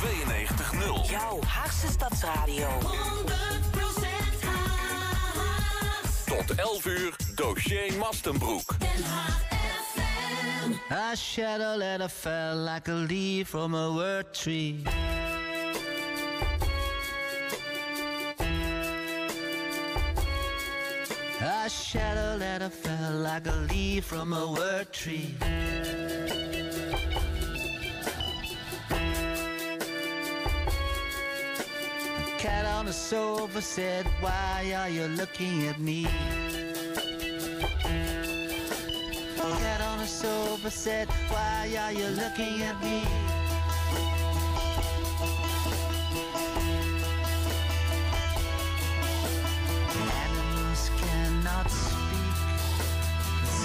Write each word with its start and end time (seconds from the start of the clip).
92.0. 0.00 1.10
Jouw 1.10 1.40
Haagse 1.44 1.88
Stadsradio. 1.88 2.68
100% 2.68 2.86
Haags. 4.42 6.24
Tot 6.24 6.58
11 6.58 6.90
uur, 6.90 7.16
dossier 7.34 7.92
Mastenbroek. 7.98 8.76
Den 8.78 9.04
Haag 9.04 9.42
FM. 9.94 10.72
A 10.90 11.16
shadow 11.16 11.76
letter 11.76 12.08
fell 12.08 12.56
like 12.56 12.88
a 12.88 12.94
leaf 12.94 13.48
from 13.48 13.74
a 13.74 13.90
word 13.94 14.32
tree. 14.32 14.82
A 21.42 21.68
shadow 21.68 22.36
letter 22.38 22.70
fell 22.70 23.22
like 23.22 23.46
a 23.46 23.56
leaf 23.68 24.04
from 24.06 24.32
a 24.32 24.46
word 24.46 24.90
tree. 24.92 25.34
Cat 32.40 32.64
on 32.64 32.86
the 32.86 32.92
sofa 32.92 33.60
said, 33.60 34.06
Why 34.20 34.72
are 34.74 34.88
you 34.88 35.04
looking 35.08 35.66
at 35.66 35.78
me? 35.78 36.04
Cat 39.60 39.80
on 39.82 39.98
the 39.98 40.06
sofa 40.06 40.70
said, 40.70 41.06
Why 41.28 41.76
are 41.78 41.92
you 41.92 42.06
looking 42.06 42.62
at 42.62 42.82
me? 42.82 43.04
Animals 50.24 50.90
cannot 50.96 51.70
speak, 51.70 52.36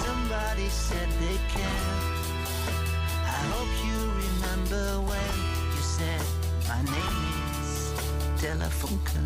somebody 0.04 0.68
said 0.68 1.08
they 1.22 1.38
can. 1.48 1.96
I 3.24 3.40
hope 3.54 3.74
you 3.88 4.00
remember 4.26 5.00
when 5.10 5.32
you 5.74 5.82
said 5.82 6.26
my 6.68 6.82
name 6.92 7.15
telefunken. 8.46 9.26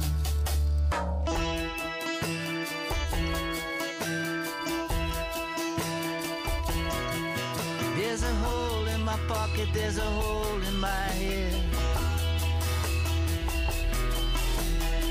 There's 7.97 8.23
a 8.23 8.33
hole 8.43 8.87
in 8.87 9.03
my 9.03 9.17
pocket, 9.27 9.67
there's 9.73 9.97
a 9.97 10.09
hole 10.19 10.61
in 10.69 10.79
my 10.79 11.09
head. 11.21 11.53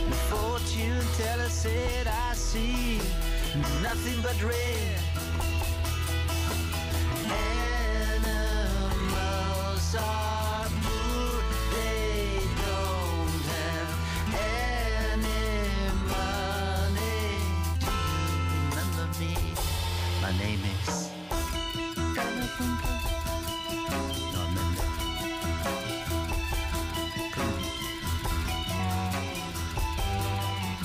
The 0.09 0.19
fortune 0.31 1.07
teller 1.19 1.51
said, 1.51 2.07
I 2.07 2.35
see 2.35 3.01
nothing 3.83 4.23
but 4.23 4.43
red. 4.43 4.98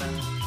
happen. 0.04 0.43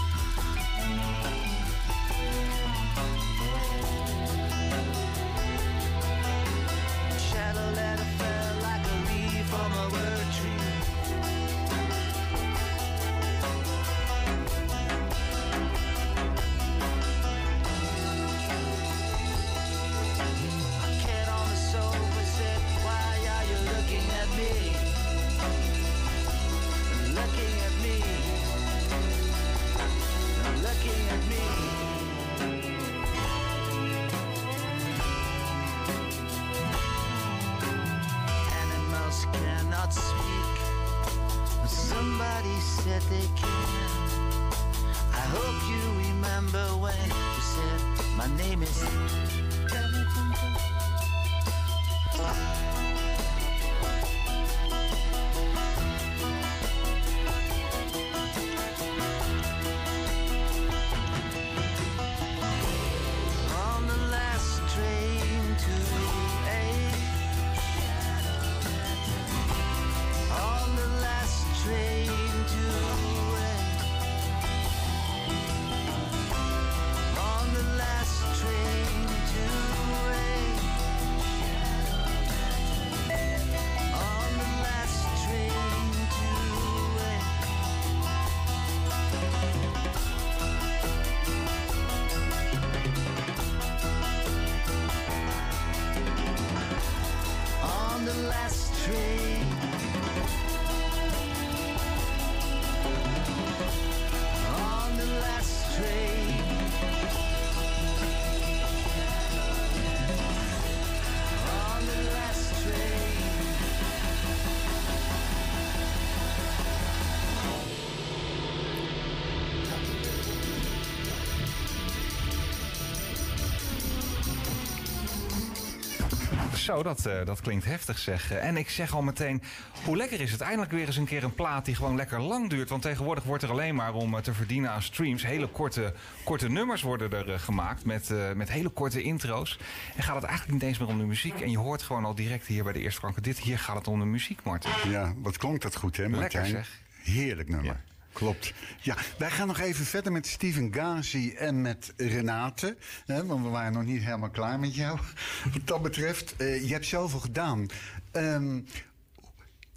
Zo, 126.66 126.82
dat, 126.82 127.06
uh, 127.06 127.25
dat 127.25 127.41
klinkt 127.41 127.65
heftig 127.65 127.99
zeg. 127.99 128.32
En 128.32 128.56
ik 128.56 128.71
zeg 128.71 128.94
al 128.94 129.03
meteen, 129.03 129.43
hoe 129.84 129.97
lekker 129.97 130.21
is 130.21 130.32
het 130.32 130.41
eindelijk 130.41 130.71
weer 130.71 130.87
eens 130.87 130.97
een 130.97 131.04
keer 131.04 131.25
een 131.25 131.34
plaat 131.34 131.65
die 131.65 131.75
gewoon 131.75 131.97
lekker 131.97 132.21
lang 132.21 132.50
duurt. 132.50 132.69
Want 132.69 132.82
tegenwoordig 132.82 133.25
wordt 133.25 133.43
er 133.43 133.50
alleen 133.50 133.75
maar 133.75 133.94
om 133.94 134.15
uh, 134.15 134.21
te 134.21 134.34
verdienen 134.34 134.71
aan 134.71 134.82
streams. 134.82 135.26
Hele 135.26 135.47
korte, 135.47 135.93
korte 136.25 136.49
nummers 136.49 136.82
worden 136.82 137.12
er 137.12 137.28
uh, 137.28 137.38
gemaakt 137.38 137.84
met, 137.84 138.10
met 138.34 138.50
hele 138.50 138.69
korte 138.69 139.03
intro's. 139.03 139.59
En 139.97 140.03
gaat 140.03 140.15
het 140.15 140.25
eigenlijk 140.25 140.53
niet 140.53 140.69
eens 140.69 140.78
meer 140.78 140.88
om 140.88 140.99
de 140.99 141.05
muziek. 141.05 141.41
En 141.41 141.50
je 141.50 141.59
hoort 141.59 141.82
gewoon 141.82 142.05
al 142.05 142.15
direct 142.15 142.47
hier 142.47 142.65
bij 142.65 142.72
de 142.72 142.81
Eerste 142.81 143.00
Franken 143.00 143.22
dit. 143.22 143.38
Hier 143.38 143.59
gaat 143.59 143.76
het 143.76 143.88
om 143.88 143.99
de 143.99 144.05
muziek, 144.06 144.41
Martin. 144.43 144.91
Ja, 144.91 145.14
wat 145.23 145.37
klonk 145.37 145.62
dat 145.62 145.76
goed 145.76 145.96
hè 145.96 146.08
Martijn? 146.08 146.43
Lekker 146.43 146.64
zeg. 146.64 146.81
Heerlijk 147.14 147.49
nummer. 147.49 147.67
Ja. 147.67 147.95
Klopt. 148.17 148.53
Ja, 148.81 148.97
wij 149.19 149.31
gaan 149.31 149.47
nog 149.47 149.59
even 149.59 149.85
verder 149.85 150.13
met 150.13 150.27
Steven 150.27 150.75
Gazi 150.75 151.33
en 151.33 151.61
met 151.61 151.93
Renate. 151.97 152.77
Hè, 153.07 153.27
want 153.27 153.45
we 153.45 153.49
waren 153.49 153.73
nog 153.73 153.85
niet 153.85 154.03
helemaal 154.03 154.31
klaar 154.31 154.59
met 154.59 154.75
jou. 154.75 154.99
Wat 155.53 155.67
dat 155.67 155.83
betreft, 155.83 156.35
uh, 156.39 156.63
je 156.63 156.73
hebt 156.73 156.87
zoveel 156.87 157.21
gedaan. 157.21 157.67
Um, 158.13 158.67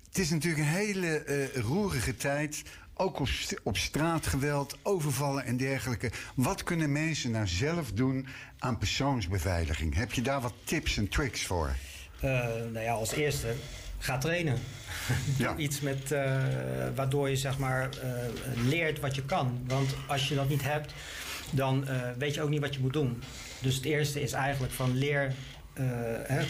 het 0.08 0.18
is 0.18 0.30
natuurlijk 0.30 0.62
een 0.62 0.74
hele 0.74 1.26
uh, 1.26 1.62
roerige 1.62 2.16
tijd. 2.16 2.64
Ook 2.94 3.20
op, 3.20 3.28
op 3.64 3.78
straatgeweld, 3.78 4.78
overvallen 4.84 5.46
en 5.46 5.58
dergelijke. 5.58 6.12
Wat 6.36 6.64
kunnen 6.64 6.92
mensen 6.92 7.32
nou 7.32 7.48
zelf 7.48 7.92
doen 7.92 8.28
aan 8.60 8.78
persoonsbeveiliging? 8.78 9.96
Heb 9.96 10.14
je 10.14 10.22
daar 10.22 10.42
wat 10.42 10.54
tips 10.64 10.98
en 10.98 11.08
tricks 11.08 11.46
voor? 11.46 11.76
Uh, 12.16 12.32
nou 12.48 12.80
ja, 12.80 12.94
als 12.94 13.12
eerste 13.12 13.56
ga 14.00 14.18
trainen. 14.18 14.58
Ja. 15.38 15.56
Iets 15.56 15.82
met, 15.82 16.12
uh, 16.12 16.36
waardoor 16.96 17.30
je 17.30 17.36
zeg 17.36 17.58
maar 17.58 17.90
uh, 18.04 18.70
leert 18.70 19.00
wat 19.00 19.16
je 19.16 19.24
kan. 19.26 19.64
Want 19.68 19.96
als 20.08 20.28
je 20.28 20.36
dat 20.36 20.50
niet 20.50 20.64
hebt, 20.64 20.94
dan 21.52 21.86
uh, 21.88 22.02
weet 22.18 22.34
je 22.34 22.42
ook 22.42 22.50
niet 22.50 22.62
wat 22.62 22.74
je 22.74 22.80
moet 22.80 22.94
doen. 22.94 23.24
Dus 23.62 23.76
het 23.76 23.86
eerste 23.86 24.22
is 24.22 24.32
eigenlijk 24.32 24.74
van 24.74 24.98
leer 24.98 25.34
hè, 26.24 26.46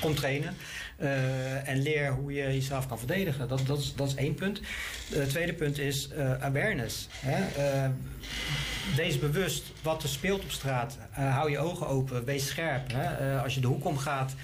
kom 0.00 0.14
trainen. 0.14 0.56
Eh, 1.00 1.68
en 1.68 1.82
leer 1.82 2.12
hoe 2.12 2.32
je 2.32 2.42
jezelf 2.42 2.86
kan 2.86 2.98
verdedigen. 2.98 3.48
Dat, 3.48 3.66
dat, 3.66 3.78
is, 3.78 3.94
dat 3.96 4.08
is 4.08 4.14
één 4.14 4.34
punt. 4.34 4.60
Het 5.12 5.28
tweede 5.28 5.52
punt 5.52 5.78
is 5.78 6.08
uh, 6.16 6.42
awareness. 6.42 7.08
Hè? 7.10 7.44
Wees 8.96 9.18
bewust 9.18 9.72
wat 9.82 10.02
er 10.02 10.08
speelt 10.08 10.42
op 10.42 10.50
straat. 10.50 10.98
hou 11.10 11.50
je 11.50 11.58
ogen 11.58 11.86
open. 11.86 12.24
Wees 12.24 12.48
scherp. 12.48 12.92
Hè? 12.92 13.38
als 13.40 13.54
je 13.54 13.60
de 13.60 13.66
hoek 13.66 13.84
omgaat, 13.84 14.34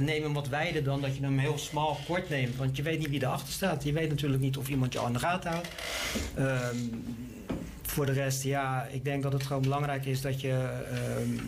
neem 0.00 0.22
hem 0.22 0.32
wat 0.32 0.48
wijder 0.48 0.84
dan 0.84 1.00
dat 1.00 1.16
je 1.16 1.22
hem 1.22 1.38
heel 1.38 1.58
smal 1.58 1.98
kort 2.06 2.28
neemt. 2.28 2.56
Want 2.56 2.76
je 2.76 2.82
weet 2.82 2.98
niet 2.98 3.08
wie 3.08 3.22
erachter 3.22 3.52
staat. 3.52 3.84
Je 3.84 3.92
weet 3.92 4.08
natuurlijk 4.08 4.42
niet 4.42 4.56
of 4.56 4.68
iemand 4.68 4.92
je 4.92 5.00
aan 5.00 5.12
de 5.12 5.18
gaten 5.18 5.50
houdt. 5.50 5.68
Ehm, 6.34 6.76
voor 7.82 8.06
de 8.06 8.12
rest, 8.12 8.42
ja, 8.42 8.88
ik 8.92 9.04
denk 9.04 9.22
dat 9.22 9.32
het 9.32 9.42
gewoon 9.42 9.62
belangrijk 9.62 10.06
is 10.06 10.20
dat 10.20 10.40
je 10.40 10.68
ehm, 10.90 11.38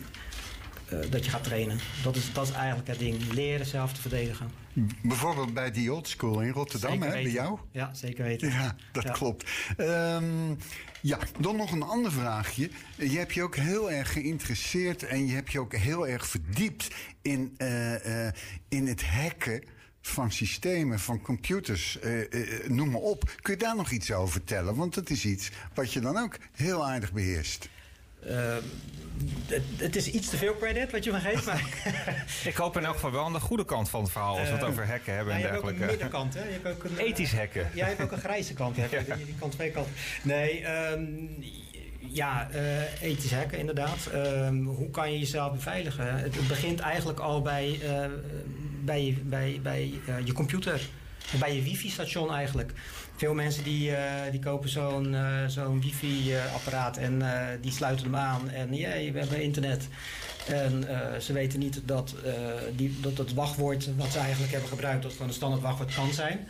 uh, 0.93 1.11
dat 1.11 1.25
je 1.25 1.31
gaat 1.31 1.43
trainen. 1.43 1.79
Dat 2.03 2.15
is, 2.15 2.33
dat 2.33 2.47
is 2.47 2.53
eigenlijk 2.53 2.87
het 2.87 2.99
ding. 2.99 3.33
Leren 3.33 3.65
zelf 3.65 3.93
te 3.93 4.01
verdedigen. 4.01 4.51
Bijvoorbeeld 5.01 5.53
bij 5.53 5.71
die 5.71 5.93
old 5.93 6.07
school 6.07 6.41
in 6.41 6.51
Rotterdam, 6.51 7.01
hè, 7.01 7.09
bij 7.09 7.31
jou? 7.31 7.59
Ja, 7.71 7.93
zeker 7.93 8.23
weten. 8.23 8.49
Ja, 8.49 8.75
dat 8.91 9.11
klopt. 9.11 9.49
Um, 9.77 10.57
ja, 11.01 11.19
dan 11.39 11.55
nog 11.55 11.71
een 11.71 11.83
ander 11.83 12.11
vraagje. 12.11 12.69
Je 12.97 13.17
hebt 13.17 13.33
je 13.33 13.43
ook 13.43 13.55
heel 13.55 13.91
erg 13.91 14.13
geïnteresseerd 14.13 15.03
en 15.03 15.27
je 15.27 15.33
hebt 15.33 15.51
je 15.51 15.59
ook 15.59 15.75
heel 15.75 16.07
erg 16.07 16.27
verdiept 16.27 16.87
in, 17.21 17.55
uh, 17.57 18.05
uh, 18.05 18.27
in 18.67 18.87
het 18.87 19.05
hacken 19.05 19.63
van 20.01 20.31
systemen, 20.31 20.99
van 20.99 21.21
computers, 21.21 21.97
noem 22.67 22.89
maar 22.89 23.01
op. 23.01 23.31
Kun 23.41 23.53
je 23.53 23.59
daar 23.59 23.75
nog 23.75 23.91
iets 23.91 24.11
over 24.11 24.31
vertellen? 24.31 24.75
Want 24.75 24.93
dat 24.93 25.09
is 25.09 25.25
iets 25.25 25.49
wat 25.73 25.93
je 25.93 25.99
dan 25.99 26.17
ook 26.17 26.37
heel 26.51 26.87
aardig 26.87 27.11
beheerst. 27.11 27.69
Uh, 28.27 28.55
het, 29.47 29.63
het, 29.77 29.95
is 29.95 30.07
iets 30.07 30.29
te 30.29 30.37
veel 30.37 30.57
credit 30.57 30.91
wat 30.91 31.03
je 31.03 31.11
me 31.11 31.19
geeft, 31.19 31.45
maar... 31.45 31.63
ik 32.43 32.55
hoop 32.55 32.77
in 32.77 32.85
elk 32.85 32.93
geval 32.93 33.11
wel 33.11 33.25
aan 33.25 33.33
de 33.33 33.39
goede 33.39 33.65
kant 33.65 33.89
van 33.89 34.01
het 34.01 34.11
verhaal... 34.11 34.39
als 34.39 34.49
we 34.49 34.55
het 34.55 34.63
over 34.63 34.87
hacken 34.87 35.15
hebben 35.15 35.33
en 35.33 35.41
dergelijke. 35.41 35.79
Je 35.79 35.79
hebt 35.79 35.83
ook 35.83 35.89
een 35.89 35.97
middenkant, 35.97 36.33
hè? 36.33 36.43
Je 36.43 36.51
hebt 36.61 36.67
ook 36.67 36.83
een, 36.83 36.97
Ethisch 37.07 37.33
hacken. 37.33 37.69
Jij 37.73 37.87
hebt 37.87 38.01
ook 38.01 38.11
een 38.11 38.19
grijze 38.19 38.53
kant, 38.53 38.75
hè? 38.77 38.87
Ja. 39.07 39.15
Die 39.15 39.35
kan 39.39 39.49
twee 39.49 39.71
kanten. 39.71 39.93
Nee, 40.23 40.65
um, 40.91 41.29
ja, 41.97 42.49
uh, 42.53 43.01
ethisch 43.01 43.33
hacken 43.33 43.57
inderdaad. 43.57 44.09
Um, 44.13 44.65
hoe 44.65 44.89
kan 44.89 45.11
je 45.11 45.19
jezelf 45.19 45.51
beveiligen? 45.53 46.19
Het, 46.19 46.35
het 46.35 46.47
begint 46.47 46.79
eigenlijk 46.79 47.19
al 47.19 47.41
bij, 47.41 47.79
uh, 47.83 48.05
bij, 48.83 49.17
bij, 49.23 49.59
bij 49.63 49.93
je 50.23 50.33
computer. 50.33 50.81
Bij 51.39 51.55
je 51.55 51.61
wifi-station 51.61 52.33
eigenlijk. 52.33 52.71
Veel 53.19 53.33
mensen 53.33 53.63
die, 53.63 53.89
uh, 53.89 53.97
die 54.31 54.39
kopen 54.39 54.69
zo'n 54.69 55.13
uh, 55.13 55.47
zo'n 55.47 55.81
wifi-apparaat 55.81 56.97
en 56.97 57.13
uh, 57.13 57.47
die 57.61 57.71
sluiten 57.71 58.05
hem 58.05 58.15
aan. 58.15 58.49
En 58.49 58.75
jee, 58.75 59.11
we 59.11 59.19
hebben 59.19 59.41
internet. 59.41 59.87
En 60.47 60.83
ze 61.21 61.33
weten 61.33 61.59
niet 61.59 61.81
dat, 61.85 62.15
die, 62.75 62.97
dat 63.01 63.17
het 63.17 63.33
wachtwoord 63.33 63.95
wat 63.95 64.11
ze 64.11 64.19
eigenlijk 64.19 64.51
hebben 64.51 64.69
gebruikt, 64.69 65.03
dat 65.03 65.11
het 65.11 65.21
een 65.21 65.33
standaard 65.33 65.61
wachtwoord 65.61 65.93
kan 65.93 66.13
zijn. 66.13 66.47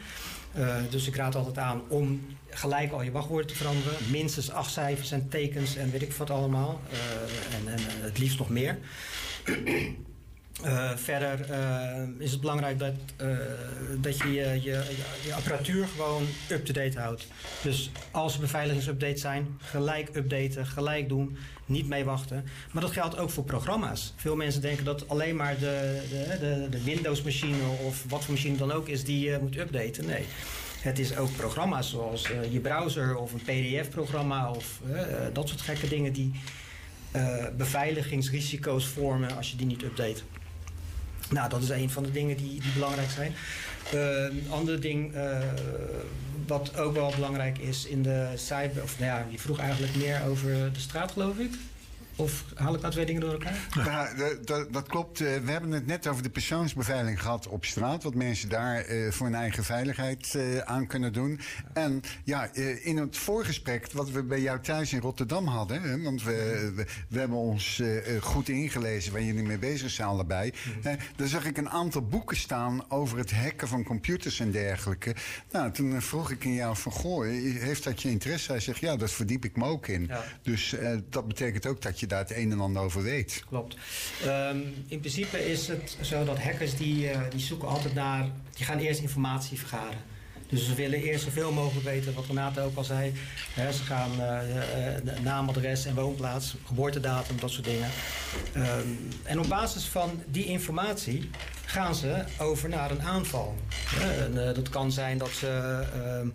dus 0.90 1.08
ik 1.08 1.16
raad 1.16 1.36
altijd 1.36 1.58
aan 1.58 1.82
om 1.88 2.26
gelijk 2.50 2.92
al 2.92 3.02
je 3.02 3.12
wachtwoorden 3.12 3.48
te 3.48 3.56
veranderen. 3.56 3.94
Minstens 4.12 4.52
acht 4.52 4.72
cijfers 4.72 5.12
en 5.12 5.30
tekens 5.30 5.76
en 5.76 5.92
weet 5.92 6.02
ik 6.02 6.14
wat 6.14 6.30
allemaal. 6.30 6.82
en, 7.56 7.74
en 7.74 7.80
het 8.02 8.18
liefst 8.18 8.40
nog 8.40 8.50
meer. 8.50 8.78
Uh, 10.66 10.92
verder 10.96 11.50
uh, 11.50 12.02
is 12.18 12.32
het 12.32 12.42
belangrijk 12.42 12.80
dat, 12.80 12.94
uh, 13.22 13.38
dat 14.00 14.18
je 14.18 14.34
je, 14.34 14.62
je 14.62 14.84
je, 15.26 15.34
apparatuur 15.34 15.88
gewoon 15.88 16.24
up-to-date 16.50 17.00
houdt. 17.00 17.28
Dus 17.64 17.92
als 18.12 18.34
er 18.34 18.40
beveiligingsupdates 18.40 19.22
zijn, 19.22 19.58
gelijk 19.58 20.10
updaten, 20.16 20.66
gelijk 20.66 21.10
doen, 21.10 21.38
niet 21.66 21.88
mee 21.88 22.04
wachten. 22.04 22.46
Maar 22.72 22.82
dat 22.82 22.92
geldt 22.92 23.18
ook 23.18 23.30
voor 23.30 23.44
programma's. 23.44 24.14
Veel 24.16 24.36
mensen 24.36 24.62
denken 24.62 24.86
dat 24.86 25.10
alleen 25.10 25.36
maar 25.36 25.60
de, 25.60 26.02
de, 26.10 26.38
de, 26.40 26.68
de 26.70 26.84
Windows-machine 26.84 27.64
of 27.86 28.04
wat 28.10 28.26
voor 28.26 28.34
machine 28.34 28.58
dan 28.58 28.72
ook 28.72 28.88
is 28.88 29.04
die 29.04 29.30
je 29.30 29.38
moet 29.42 29.58
updaten. 29.58 30.06
Nee. 30.06 30.26
Het 30.80 31.00
is 31.00 31.18
ook 31.18 31.36
programma's 31.36 31.90
zoals 31.90 32.28
je 32.52 32.60
browser 32.60 33.16
of 33.16 33.34
een 33.34 33.42
PDF-programma 33.42 34.52
of 34.52 34.82
dat 35.34 35.48
soort 35.48 35.62
gekke 35.62 35.88
dingen 35.88 36.14
die 36.14 36.32
beveiligingsrisico's 37.58 38.86
vormen 38.86 39.36
als 39.36 39.52
je 39.52 39.58
die 39.58 39.66
niet 39.66 39.84
update. 39.84 40.22
Nou, 41.30 41.50
dat 41.50 41.62
is 41.62 41.70
een 41.70 41.90
van 41.90 42.04
de 42.04 42.12
dingen 42.12 42.38
die, 42.38 42.62
die 42.62 42.72
belangrijk 42.74 43.10
zijn. 43.10 43.34
Uh, 43.94 44.24
een 44.24 44.48
ander 44.50 44.82
ding 44.82 45.16
uh, 45.16 45.38
wat 46.48 46.78
ook 46.78 46.94
wel 46.94 47.12
belangrijk 47.16 47.58
is 47.58 47.86
in 47.86 48.04
de 48.04 48.34
cyber... 48.36 48.84
Of 48.84 49.00
nou 49.00 49.12
ja, 49.12 49.26
je 49.30 49.40
vroeg 49.40 49.60
eigenlijk 49.60 49.96
meer 49.96 50.22
over 50.28 50.74
de 50.74 50.80
straat, 50.80 51.12
geloof 51.12 51.38
ik. 51.38 51.52
Of 52.20 52.44
haal 52.56 52.74
ik 52.74 52.82
nou 52.82 52.94
twee 52.94 53.06
dingen 53.06 53.22
door 53.22 53.32
elkaar? 53.32 53.68
Ja, 53.74 54.10
dat, 54.46 54.74
dat, 54.74 54.88
klopt. 54.88 55.22
Eh, 55.22 55.38
we 55.38 55.52
hebben 55.52 55.72
het 55.72 55.86
net 55.86 56.08
over 56.08 56.24
de 56.24 56.30
persoonsbeveiliging 56.30 57.22
gehad 57.22 57.48
op 57.48 57.66
straat. 57.66 58.04
Wat 58.04 58.14
mensen 58.14 58.50
daar 58.50 58.90
uh, 58.90 59.12
voor 59.12 59.26
hun 59.26 59.36
eigen 59.36 59.64
veiligheid 59.64 60.34
uh, 60.36 60.58
aan 60.58 60.88
kunnen 60.88 61.14
doen. 61.14 61.40
En 61.74 62.02
ja, 62.24 62.54
in 62.84 62.98
het 62.98 63.18
voorgesprek 63.18 63.92
wat 63.92 64.10
we 64.10 64.24
bij 64.24 64.42
jou 64.42 64.60
thuis 64.60 64.94
in 64.94 65.00
Rotterdam 65.00 65.48
hadden. 65.48 65.82
Hè, 65.82 66.02
want 66.02 66.24
we, 66.24 66.72
we, 66.76 66.86
we, 67.08 67.20
hebben 67.20 67.38
ons 67.38 67.82
goed 68.20 68.50
ingelezen 68.50 69.12
waar 69.12 69.24
jullie 69.24 69.44
mee 69.44 69.58
bezig 69.58 69.90
zijn 69.90 70.08
allebei. 70.08 70.54
Mm 70.84 70.98
daar 71.16 71.28
zag 71.28 71.46
ik 71.46 71.58
een 71.58 71.70
aantal 71.70 72.02
boeken 72.02 72.38
staan 72.38 72.92
over 72.92 73.18
het 73.18 73.32
hacken 73.32 73.68
van 73.68 73.84
computers 73.84 74.40
en 74.40 74.52
dergelijke. 74.52 75.16
Nou, 75.52 75.72
toen 75.72 76.02
vroeg 76.02 76.32
ik 76.32 76.44
in 76.44 76.54
jou 76.54 76.76
van, 76.76 76.92
goh, 76.92 77.26
heeft 77.60 77.84
dat 77.84 78.02
je 78.02 78.10
interesse? 78.10 78.52
Hij 78.52 78.60
zegt, 78.62 78.80
ja, 78.80 78.96
dat 78.96 79.12
verdiep 79.12 79.46
ik 79.46 79.56
me 79.56 79.66
ook 79.66 79.88
in. 79.88 80.06
Ja. 80.08 80.24
Dus 80.42 80.76
dat 81.10 81.28
betekent 81.28 81.66
ook 81.66 81.82
dat 81.82 82.00
je 82.00 82.08
daar 82.10 82.20
het 82.20 82.36
een 82.36 82.52
en 82.52 82.60
ander 82.60 82.82
over 82.82 83.02
weet. 83.02 83.44
Klopt. 83.50 83.76
Um, 84.26 84.74
in 84.88 85.00
principe 85.00 85.50
is 85.52 85.68
het 85.68 85.98
zo 86.02 86.24
dat 86.24 86.40
hackers 86.40 86.76
die, 86.76 87.12
uh, 87.12 87.20
die 87.30 87.40
zoeken 87.40 87.68
altijd 87.68 87.94
naar... 87.94 88.26
die 88.54 88.66
gaan 88.66 88.78
eerst 88.78 89.02
informatie 89.02 89.58
vergaren. 89.58 90.18
Dus 90.50 90.66
ze 90.66 90.74
willen 90.76 91.02
eerst 91.02 91.24
zoveel 91.24 91.52
mogelijk 91.52 91.86
weten, 91.86 92.14
wat 92.14 92.26
Renate 92.26 92.62
ook 92.62 92.78
al 92.78 92.84
zei. 92.84 93.14
Ze 93.56 93.84
gaan 93.84 94.12
uh, 94.20 95.22
naam, 95.24 95.50
adres 95.50 95.86
en 95.86 95.96
woonplaats, 95.96 96.56
geboortedatum, 96.66 97.40
dat 97.40 97.52
soort 97.52 97.66
dingen. 97.66 97.90
Um, 98.56 99.10
en 99.24 99.40
op 99.40 99.48
basis 99.48 99.86
van 99.86 100.24
die 100.28 100.46
informatie 100.46 101.30
gaan 101.66 101.96
ze 101.96 102.24
over 102.40 102.70
naar 102.70 102.92
een 102.92 103.02
aanval. 103.02 103.56
en, 104.02 104.34
dat 104.54 104.70
kan 104.70 104.92
zijn 104.92 105.18
dat 105.18 105.30
ze 105.30 105.84
uh, 105.96 106.30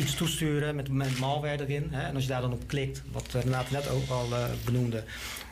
iets 0.00 0.14
toesturen 0.14 0.76
met, 0.76 0.88
met 0.88 1.18
malware 1.18 1.66
erin. 1.66 1.88
Hè, 1.90 2.02
en 2.02 2.14
als 2.14 2.22
je 2.22 2.30
daar 2.30 2.40
dan 2.40 2.52
op 2.52 2.66
klikt, 2.66 3.02
wat 3.12 3.32
Renate 3.32 3.72
net 3.72 3.88
ook 3.88 4.08
al 4.08 4.30
uh, 4.30 4.44
benoemde, 4.64 5.04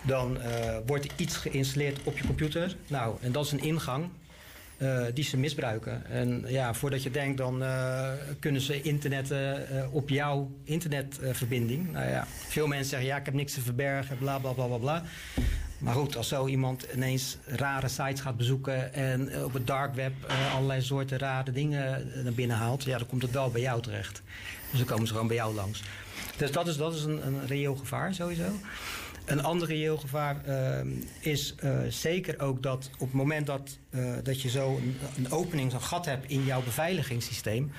dan 0.03 0.37
uh, 0.37 0.77
wordt 0.87 1.09
iets 1.17 1.37
geïnstalleerd 1.37 1.99
op 2.03 2.19
je 2.19 2.27
computer. 2.27 2.77
Nou, 2.87 3.17
en 3.21 3.33
dat 3.33 3.45
is 3.45 3.53
een 3.53 3.63
ingang 3.63 4.09
uh, 4.79 5.05
die 5.15 5.25
ze 5.25 5.37
misbruiken. 5.37 6.07
En 6.07 6.45
ja, 6.47 6.75
voordat 6.75 7.03
je 7.03 7.11
denkt, 7.11 7.39
dan 7.39 7.63
kunnen 8.41 8.61
ze 8.61 8.83
internetten 8.83 9.67
uh, 9.73 9.95
op 9.95 10.09
jouw 10.09 10.51
internetverbinding. 10.65 11.93
nou 11.93 12.09
ja, 12.09 12.27
veel 12.49 12.67
mensen 12.67 12.89
zeggen, 12.89 13.09
ja, 13.09 13.17
ik 13.17 13.25
heb 13.25 13.35
niks 13.35 13.55
te 13.55 13.61
verbergen, 13.61 14.19
bla 14.19 14.39
bla 14.39 14.53
bla 14.53 14.67
bla 14.67 14.77
bla. 14.79 15.03
Maar 15.79 15.95
goed, 15.95 16.17
als 16.17 16.29
zo 16.29 16.47
iemand 16.47 16.87
ineens 16.95 17.37
rare 17.47 17.89
sites 17.89 18.21
gaat 18.21 18.37
bezoeken 18.37 18.95
en 18.95 19.45
op 19.45 19.53
het 19.53 19.67
dark 19.67 19.95
web 19.95 20.13
allerlei 20.55 20.83
soorten 20.83 21.19
rare 21.19 21.53
dingen 21.53 22.13
naar 22.25 22.33
binnen 22.33 22.57
haalt, 22.57 22.85
ja, 22.85 22.99
dan 22.99 23.07
komt 23.07 23.23
het 23.23 23.31
wel 23.31 23.51
bij 23.51 23.61
jou 23.61 23.83
terecht. 23.83 24.23
Dus 24.71 24.79
dan 24.79 24.89
komen 24.89 25.07
ze 25.07 25.13
gewoon 25.13 25.29
bij 25.29 25.37
jou 25.37 25.55
langs. 25.55 25.83
Dus 26.37 26.53
dat 26.53 26.69
is, 26.69 26.77
dat 26.77 26.95
is 26.95 27.03
een, 27.03 27.27
een 27.27 27.47
reëel 27.47 27.77
gevaar 27.77 28.15
sowieso. 28.15 28.51
Een 29.25 29.43
ander 29.43 29.69
reëel 29.69 29.97
gevaar 29.97 30.37
is 31.21 31.55
zeker 31.89 32.41
ook 32.41 32.63
dat 32.63 32.91
op 32.93 33.07
het 33.07 33.13
moment 33.13 33.47
dat, 33.47 33.79
dat 34.23 34.43
je 34.43 34.49
zo 34.49 34.77
een, 34.77 34.97
een 35.17 35.31
opening, 35.31 35.71
zo'n 35.71 35.83
gat 35.83 36.05
hebt 36.05 36.31
in 36.31 36.45
jouw 36.45 36.63
beveiligingssysteem, 36.63 37.73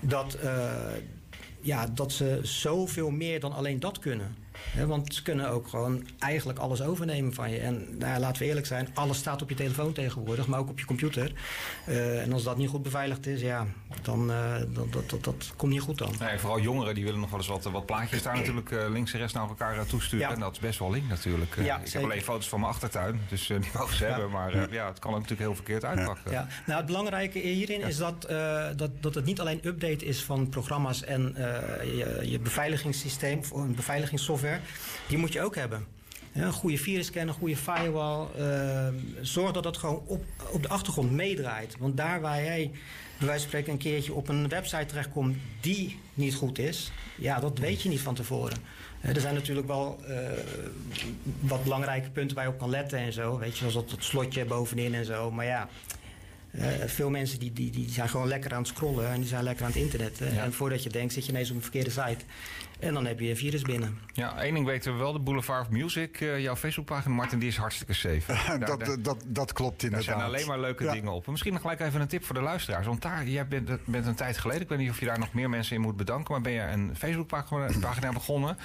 dat, 0.00 0.38
ja, 1.60 1.86
dat 1.86 2.12
ze 2.12 2.38
zoveel 2.42 3.10
meer 3.10 3.40
dan 3.40 3.52
alleen 3.52 3.80
dat 3.80 3.98
kunnen. 3.98 4.34
He, 4.70 4.86
want 4.86 5.14
ze 5.14 5.22
kunnen 5.22 5.50
ook 5.50 5.68
gewoon 5.68 6.06
eigenlijk 6.18 6.58
alles 6.58 6.82
overnemen 6.82 7.34
van 7.34 7.50
je. 7.50 7.58
En 7.58 7.98
nou, 7.98 8.20
laten 8.20 8.42
we 8.42 8.48
eerlijk 8.48 8.66
zijn, 8.66 8.88
alles 8.94 9.18
staat 9.18 9.42
op 9.42 9.48
je 9.48 9.54
telefoon 9.54 9.92
tegenwoordig, 9.92 10.46
maar 10.46 10.58
ook 10.58 10.68
op 10.68 10.78
je 10.78 10.84
computer. 10.84 11.32
Uh, 11.88 12.22
en 12.22 12.32
als 12.32 12.42
dat 12.42 12.56
niet 12.56 12.68
goed 12.68 12.82
beveiligd 12.82 13.26
is, 13.26 13.40
ja, 13.40 13.66
dan 14.02 14.30
uh, 14.30 14.54
dat, 14.68 14.92
dat, 14.92 15.10
dat, 15.10 15.24
dat, 15.24 15.52
komt 15.56 15.72
niet 15.72 15.80
goed 15.80 15.98
dan. 15.98 16.14
Nee, 16.18 16.38
vooral 16.38 16.60
jongeren 16.60 16.94
die 16.94 17.04
willen 17.04 17.20
nog 17.20 17.30
wel 17.30 17.38
eens 17.38 17.48
wat, 17.48 17.64
wat 17.64 17.86
plaatjes 17.86 18.22
daar 18.22 18.36
natuurlijk 18.36 18.70
uh, 18.70 18.88
links 18.88 19.12
en 19.12 19.18
rechts 19.18 19.34
naar 19.34 19.48
elkaar 19.48 19.86
toesturen. 19.86 20.28
Ja. 20.28 20.34
En 20.34 20.40
dat 20.40 20.52
is 20.52 20.58
best 20.58 20.78
wel 20.78 20.90
link 20.90 21.08
natuurlijk. 21.08 21.56
Ja, 21.56 21.78
ik 21.78 21.86
zeker. 21.86 22.00
heb 22.00 22.10
alleen 22.10 22.22
foto's 22.22 22.48
van 22.48 22.60
mijn 22.60 22.72
achtertuin, 22.72 23.20
dus 23.28 23.46
die 23.46 23.58
mogen 23.74 23.96
ze 23.96 24.04
ja. 24.04 24.10
hebben. 24.10 24.30
Maar 24.30 24.72
ja. 24.72 24.86
het 24.86 24.98
kan 24.98 25.10
ook 25.10 25.20
natuurlijk 25.20 25.48
heel 25.48 25.54
verkeerd 25.54 25.84
uitpakken. 25.84 26.30
Ja. 26.30 26.46
Nou, 26.66 26.78
het 26.78 26.86
belangrijke 26.86 27.38
hierin 27.38 27.80
is 27.80 27.96
dat, 27.96 28.22
dat, 28.76 28.90
dat 29.00 29.14
het 29.14 29.24
niet 29.24 29.40
alleen 29.40 29.60
update 29.62 30.04
is 30.04 30.22
van 30.22 30.48
programma's 30.48 31.04
en 31.04 31.34
je, 31.82 32.20
je 32.22 32.38
beveiligingssysteem, 32.38 33.38
of 33.38 33.50
een 33.50 33.74
beveiligingssoftware 33.74 34.47
die 35.08 35.18
moet 35.18 35.32
je 35.32 35.42
ook 35.42 35.54
hebben. 35.54 35.86
Een 36.32 36.52
goede 36.52 36.78
virusscanner, 36.78 37.34
een 37.34 37.40
goede 37.40 37.56
firewall. 37.56 38.26
Uh, 38.38 38.88
zorg 39.20 39.52
dat 39.52 39.62
dat 39.62 39.76
gewoon 39.76 40.02
op, 40.06 40.24
op 40.50 40.62
de 40.62 40.68
achtergrond 40.68 41.10
meedraait. 41.10 41.76
Want 41.78 41.96
daar 41.96 42.20
waar 42.20 42.42
jij 42.42 42.70
bij 43.18 43.26
wijze 43.26 43.40
van 43.40 43.48
spreken 43.48 43.72
een 43.72 43.78
keertje 43.78 44.12
op 44.12 44.28
een 44.28 44.48
website 44.48 44.86
terechtkomt 44.86 45.36
die 45.60 46.00
niet 46.14 46.34
goed 46.34 46.58
is, 46.58 46.92
ja, 47.16 47.40
dat 47.40 47.58
weet 47.58 47.82
je 47.82 47.88
niet 47.88 48.00
van 48.00 48.14
tevoren. 48.14 48.58
Eh, 49.00 49.14
er 49.14 49.20
zijn 49.20 49.34
natuurlijk 49.34 49.66
wel 49.66 49.98
eh, 50.06 50.16
wat 51.40 51.62
belangrijke 51.62 52.10
punten 52.10 52.36
waar 52.36 52.44
je 52.46 52.52
op 52.52 52.58
kan 52.58 52.70
letten 52.70 52.98
en 52.98 53.12
zo. 53.12 53.38
Weet 53.38 53.52
je, 53.52 53.58
zoals 53.58 53.74
dat, 53.74 53.90
dat 53.90 54.04
slotje 54.04 54.44
bovenin 54.44 54.94
en 54.94 55.04
zo. 55.04 55.30
Maar 55.30 55.44
ja, 55.44 55.68
eh, 56.50 56.68
veel 56.86 57.10
mensen 57.10 57.38
die, 57.38 57.52
die, 57.52 57.70
die 57.70 57.90
zijn 57.90 58.08
gewoon 58.08 58.28
lekker 58.28 58.52
aan 58.52 58.58
het 58.58 58.68
scrollen 58.68 59.08
en 59.10 59.20
die 59.20 59.28
zijn 59.28 59.42
lekker 59.42 59.64
aan 59.64 59.70
het 59.70 59.80
internet. 59.80 60.20
En 60.20 60.52
voordat 60.52 60.82
je 60.82 60.90
denkt, 60.90 61.12
zit 61.12 61.24
je 61.24 61.32
ineens 61.32 61.50
op 61.50 61.56
een 61.56 61.62
verkeerde 61.62 61.90
site. 61.90 62.24
En 62.78 62.94
dan 62.94 63.06
heb 63.06 63.20
je 63.20 63.30
een 63.30 63.36
virus 63.36 63.62
binnen. 63.62 63.98
Ja, 64.12 64.36
één 64.42 64.54
ding 64.54 64.66
weten 64.66 64.92
we 64.92 64.98
wel. 64.98 65.12
De 65.12 65.18
Boulevard 65.18 65.60
of 65.66 65.70
Music, 65.70 66.20
uh, 66.20 66.40
jouw 66.40 66.56
Facebookpagina, 66.56 67.14
Martin, 67.14 67.38
die 67.38 67.48
is 67.48 67.56
hartstikke 67.56 67.92
safe. 67.92 68.22
daar, 68.46 68.58
dat, 68.58 68.84
daar, 68.84 69.02
dat, 69.02 69.24
dat 69.26 69.52
klopt 69.52 69.80
daar 69.80 69.90
inderdaad. 69.90 70.16
zijn 70.16 70.26
alleen 70.28 70.46
maar 70.46 70.60
leuke 70.60 70.84
Ja. 70.84 70.92
dingen 70.92 71.12
op. 71.12 71.24
En 71.24 71.30
Misschien 71.30 71.52
nog 71.52 71.60
gelijk 71.62 71.80
even 71.80 72.00
een 72.00 72.08
tip 72.08 72.24
voor 72.24 72.34
de 72.34 72.40
luisteraars. 72.40 72.86
Want 72.86 73.02
daar, 73.02 73.26
jij 73.26 73.48
bent, 73.48 73.84
bent 73.84 74.06
een 74.06 74.14
tijd 74.14 74.38
geleden, 74.38 74.62
ik 74.62 74.68
weet 74.68 74.78
niet 74.78 74.90
of 74.90 75.00
je 75.00 75.06
daar 75.06 75.18
nog 75.18 75.32
meer 75.32 75.50
mensen 75.50 75.76
in 75.76 75.82
moet 75.82 75.96
bedanken, 75.96 76.32
maar 76.32 76.40
ben 76.42 76.52
je 76.52 76.60
een 76.60 76.96
Facebookpagina 76.96 77.68
pagina 77.80 78.12
begonnen 78.12 78.56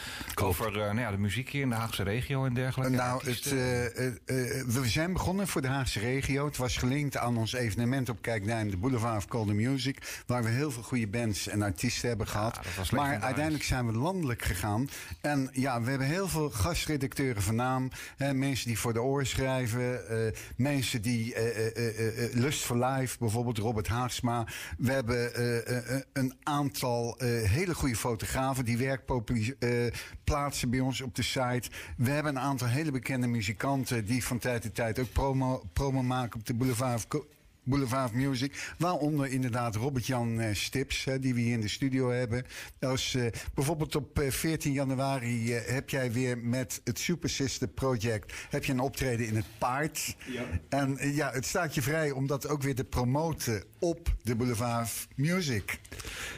over 0.41 0.67
eh, 0.67 0.73
nou 0.73 0.99
ja, 0.99 1.11
de 1.11 1.17
muziek 1.17 1.49
hier 1.49 1.61
in 1.61 1.69
de 1.69 1.75
Haagse 1.75 2.03
regio 2.03 2.45
en 2.45 2.53
dergelijke. 2.53 2.95
Nou, 2.95 3.25
het, 3.25 3.51
eh, 3.51 3.85
eh, 3.85 4.07
eh, 4.07 4.65
we 4.65 4.81
zijn 4.89 5.13
begonnen 5.13 5.47
voor 5.47 5.61
de 5.61 5.67
Haagse 5.67 5.99
regio. 5.99 6.45
Het 6.45 6.57
was 6.57 6.77
gelinkt 6.77 7.17
aan 7.17 7.37
ons 7.37 7.53
evenement 7.53 8.09
op 8.09 8.21
Kijkduin, 8.21 8.69
de 8.69 8.77
Boulevard 8.77 9.17
of 9.17 9.25
Golden 9.29 9.55
Music. 9.55 10.23
Waar 10.27 10.43
we 10.43 10.49
heel 10.49 10.71
veel 10.71 10.83
goede 10.83 11.07
bands 11.07 11.47
en 11.47 11.61
artiesten 11.61 12.07
hebben 12.07 12.27
gehad. 12.27 12.59
was 12.77 12.89
maar 12.91 13.19
uiteindelijk 13.21 13.63
zijn 13.63 13.85
we 13.85 13.91
landelijk 14.03 14.41
gegaan. 14.41 14.89
En 15.21 15.49
ja, 15.51 15.81
we 15.81 15.89
hebben 15.89 16.07
heel 16.07 16.27
veel 16.27 16.49
gastredacteuren 16.49 17.41
van 17.41 17.55
naam. 17.55 17.89
Hè, 18.17 18.33
mensen 18.33 18.67
die 18.67 18.79
voor 18.79 18.93
de 18.93 19.01
oor 19.01 19.25
schrijven. 19.25 20.07
eh, 20.09 20.33
mensen 20.55 21.01
die 21.01 21.33
eh, 21.33 22.25
eh, 22.25 22.33
Lust 22.33 22.63
for 22.63 22.85
Life, 22.85 23.17
bijvoorbeeld 23.19 23.57
Robert 23.57 23.87
Haagsma. 23.87 24.47
We 24.77 24.91
hebben 24.91 25.31
een 26.13 26.35
aantal 26.43 27.15
hele 27.43 27.75
goede 27.75 27.95
fotografen 27.95 28.65
die 28.65 28.77
werk 28.77 29.01
plaatsen 30.23 30.69
bij 30.69 30.79
ons 30.79 31.01
op 31.01 31.15
de 31.15 31.21
site. 31.21 31.69
We 31.97 32.09
hebben 32.09 32.35
een 32.35 32.41
aantal 32.41 32.67
hele 32.67 32.91
bekende 32.91 33.27
muzikanten 33.27 34.05
die 34.05 34.23
van 34.23 34.37
tijd 34.37 34.61
tot 34.61 34.75
tijd 34.75 34.99
ook 34.99 35.11
promo, 35.11 35.63
promo 35.73 36.03
maken 36.03 36.39
op 36.39 36.45
de 36.45 36.53
Boulevard 36.53 36.95
of 36.95 37.07
Boulevard 37.63 38.13
Music. 38.13 38.73
Waaronder 38.77 39.27
inderdaad 39.27 39.75
Robert-Jan 39.75 40.39
eh, 40.39 40.55
Stips, 40.55 41.03
hè, 41.03 41.19
die 41.19 41.33
we 41.33 41.39
hier 41.41 41.53
in 41.53 41.61
de 41.61 41.67
studio 41.67 42.09
hebben. 42.11 42.45
Dat 42.79 42.93
is, 42.97 43.15
eh, 43.15 43.25
bijvoorbeeld 43.53 43.95
op 43.95 44.19
eh, 44.19 44.29
14 44.31 44.71
januari 44.73 45.53
eh, 45.55 45.73
heb 45.73 45.89
jij 45.89 46.11
weer 46.11 46.37
met 46.37 46.81
het 46.83 46.99
Super 46.99 47.29
Sister 47.29 47.67
Project... 47.67 48.33
heb 48.49 48.63
je 48.65 48.71
een 48.71 48.79
optreden 48.79 49.27
in 49.27 49.35
het 49.35 49.45
paard. 49.57 50.15
En 50.69 50.97
eh, 50.97 51.15
ja, 51.15 51.31
het 51.31 51.45
staat 51.45 51.75
je 51.75 51.81
vrij 51.81 52.11
om 52.11 52.27
dat 52.27 52.47
ook 52.47 52.61
weer 52.61 52.75
te 52.75 52.83
promoten 52.83 53.63
op 53.79 54.15
de 54.21 54.35
Boulevard 54.35 55.07
Music. 55.15 55.79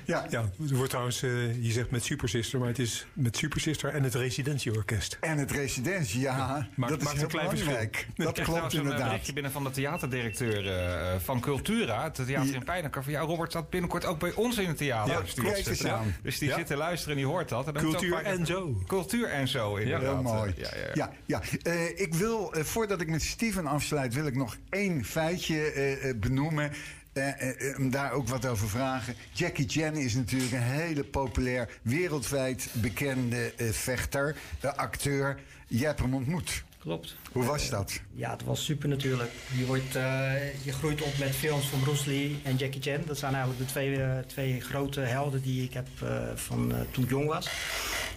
Ja, 0.05 0.25
Ja, 0.29 0.49
wordt 0.57 0.89
trouwens, 0.89 1.23
eh, 1.23 1.63
je 1.63 1.71
zegt 1.71 1.91
met 1.91 2.03
Super 2.03 2.29
Sister, 2.29 2.59
maar 2.59 2.67
het 2.67 2.79
is 2.79 3.07
met 3.13 3.37
Super 3.37 3.59
Sister 3.61 3.89
en 3.93 4.03
het 4.03 4.13
Residentieorkest. 4.15 5.17
En 5.21 5.37
het 5.37 5.51
residentie, 5.51 6.19
ja, 6.19 6.67
Maakt- 6.75 6.91
dat 6.91 6.99
is 6.99 7.05
maakt 7.05 7.21
een 7.21 7.29
heel 7.29 7.39
belangrijk. 7.39 8.07
Ik 8.15 8.25
Dat 8.25 8.33
klopt 8.33 8.47
trouwens 8.47 8.73
een 8.73 8.79
eh, 8.79 8.85
inderdaad. 8.85 9.07
berichtje 9.09 9.33
binnen 9.33 9.51
van 9.51 9.63
de 9.63 9.69
theaterdirecteur 9.71 10.67
eh, 10.67 11.14
van 11.19 11.39
Cultura, 11.39 12.03
het 12.03 12.13
theater 12.25 12.53
in 12.55 12.63
Pijnakker. 12.63 13.03
Van 13.03 13.11
ja, 13.13 13.19
Robert 13.19 13.49
staat 13.51 13.69
binnenkort 13.69 14.05
ook 14.05 14.19
bij 14.19 14.33
ons 14.33 14.57
in 14.57 14.67
het 14.67 14.77
theater. 14.77 15.13
Ja, 15.13 15.21
Dus 15.53 15.67
eens 15.67 15.85
aan. 15.85 16.15
Dus 16.23 16.37
die 16.39 16.49
Ja. 16.49 16.55
zit 16.55 16.67
te 16.67 16.75
luisteren 16.75 17.15
en 17.15 17.21
die 17.23 17.31
hoort 17.31 17.49
dat. 17.49 17.67
En 17.67 17.73
Cultuur 17.73 18.23
en 18.23 18.45
zo. 18.45 18.81
Cultuur 18.87 19.27
en 19.29 19.47
zo, 19.47 19.75
inderdaad. 19.75 20.13
Heel 20.13 20.21
mooi. 20.21 20.53
Ja, 20.57 20.69
ja, 20.75 20.81
ja. 20.81 20.91
Ja, 20.93 21.11
ja. 21.25 21.41
Eh, 21.71 21.99
ik 21.99 22.13
wil, 22.13 22.53
eh, 22.53 22.63
voordat 22.63 23.01
ik 23.01 23.09
met 23.09 23.21
Steven 23.21 23.67
afsluit, 23.67 24.13
wil 24.13 24.25
ik 24.25 24.35
nog 24.35 24.57
één 24.69 25.05
feitje 25.05 25.71
eh, 25.71 26.09
eh, 26.09 26.15
benoemen. 26.17 26.71
eh, 27.13 27.27
eh, 27.41 27.69
eh, 27.71 27.77
om 27.79 27.89
daar 27.89 28.11
ook 28.11 28.27
wat 28.27 28.45
over 28.45 28.69
vragen. 28.69 29.15
Jackie 29.31 29.69
Chan 29.69 29.93
is 29.95 30.13
natuurlijk 30.13 30.51
een 30.51 30.61
hele 30.61 31.03
populair, 31.03 31.69
wereldwijd 31.81 32.67
bekende 32.73 33.53
eh, 33.57 33.69
vechter, 33.71 34.35
eh, 34.59 34.73
acteur. 34.73 35.39
Jij 35.67 35.87
hebt 35.87 35.99
hem 35.99 36.13
ontmoet. 36.13 36.63
Klopt. 36.85 37.15
Hoe 37.31 37.43
was 37.45 37.69
dat? 37.69 37.99
Ja, 38.13 38.31
het 38.31 38.43
was 38.43 38.65
super 38.65 38.89
natuurlijk. 38.89 39.31
Je, 39.57 39.65
wordt, 39.65 39.95
eh, 39.95 40.63
je 40.65 40.71
groeit 40.71 41.01
op 41.01 41.17
met 41.19 41.35
films 41.35 41.65
van 41.65 41.79
Bruce 41.79 42.09
Lee 42.09 42.39
en 42.43 42.55
Jackie 42.55 42.81
Chan. 42.81 43.01
Dat 43.05 43.17
zijn 43.17 43.33
eigenlijk 43.33 43.63
de 43.65 43.71
twee, 43.71 44.01
eh, 44.03 44.17
twee 44.27 44.61
grote 44.61 44.99
helden 44.99 45.41
die 45.41 45.63
ik 45.63 45.73
heb 45.73 45.87
eh, 46.03 46.23
van 46.35 46.71
eh, 46.75 46.79
toen 46.91 47.03
ik 47.03 47.09
jong 47.09 47.27
was. 47.27 47.49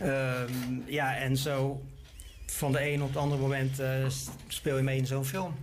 Ehm, 0.00 0.52
ja, 0.86 1.16
en 1.16 1.36
zo 1.36 1.82
van 2.46 2.72
de 2.72 2.90
een 2.92 3.02
op 3.02 3.08
het 3.08 3.16
andere 3.16 3.40
moment 3.40 3.78
eh, 3.80 3.88
speel 4.48 4.76
je 4.76 4.82
mee 4.82 4.96
in 4.98 5.06
zo'n 5.06 5.24
film. 5.24 5.54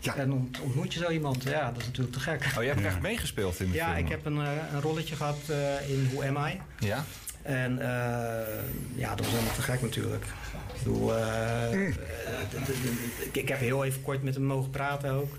Ja. 0.00 0.16
En 0.16 0.32
ont- 0.32 0.60
ontmoet 0.60 0.94
je 0.94 1.00
zo 1.00 1.10
iemand. 1.10 1.42
Ja, 1.42 1.70
dat 1.72 1.80
is 1.80 1.86
natuurlijk 1.86 2.14
te 2.16 2.20
gek. 2.20 2.52
Oh, 2.56 2.62
je 2.62 2.68
hebt 2.68 2.84
echt 2.84 3.00
meegespeeld 3.00 3.60
in 3.60 3.70
de 3.70 3.76
Ja, 3.76 3.86
film? 3.94 4.04
ik 4.04 4.08
heb 4.10 4.24
een, 4.26 4.36
een 4.36 4.80
rolletje 4.80 5.16
gehad 5.16 5.38
eh, 5.48 5.90
in 5.90 6.08
Who 6.12 6.22
Am 6.36 6.46
I? 6.46 6.60
Ja? 6.86 7.04
En 7.44 7.78
eh, 7.78 8.46
ja, 8.94 9.08
dat 9.14 9.24
was 9.24 9.34
helemaal 9.34 9.54
te 9.54 9.62
gek 9.62 9.80
natuurlijk. 9.82 10.24
Ik 10.24 10.82
bedoel, 10.82 11.16
eh, 11.16 11.72
eh, 11.88 11.94
ik- 13.32 13.48
heb 13.48 13.58
heel 13.58 13.84
even 13.84 14.02
kort 14.02 14.22
met 14.22 14.34
hem 14.34 14.44
mogen 14.44 14.70
praten 14.70 15.10
ook. 15.10 15.38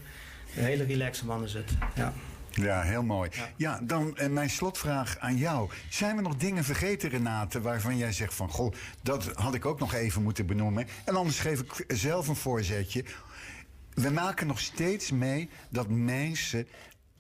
Een 0.56 0.64
hele 0.64 0.84
relaxe 0.84 1.26
man 1.26 1.44
is 1.44 1.54
het. 1.54 1.72
Ja. 1.96 2.14
Ja, 2.52 2.82
heel 2.82 3.04
mooi. 3.04 3.30
Ja, 3.56 3.80
dan 3.84 4.18
mijn 4.30 4.50
slotvraag 4.50 5.18
aan 5.20 5.38
jou. 5.38 5.70
Zijn 5.90 6.16
we 6.16 6.22
nog 6.22 6.36
dingen 6.36 6.64
vergeten, 6.64 7.10
Renate, 7.10 7.62
waarvan 7.62 7.98
jij 7.98 8.12
zegt 8.12 8.34
van... 8.34 8.50
goh, 8.50 8.74
dat 9.02 9.26
had 9.34 9.54
ik 9.54 9.66
ook 9.66 9.80
nog 9.80 9.94
even 9.94 10.24
moeten 10.24 10.46
benoemen. 10.46 10.88
En 11.06 11.16
anders 11.16 11.40
geef 11.40 11.60
ik 11.60 11.84
zelf 11.88 12.28
een 12.28 12.36
voorzetje. 12.36 13.04
We 13.94 14.10
maken 14.10 14.48
nog 14.48 14.60
steeds 14.60 15.12
mee 15.12 15.50
dat 15.70 15.90
mensen... 15.90 16.68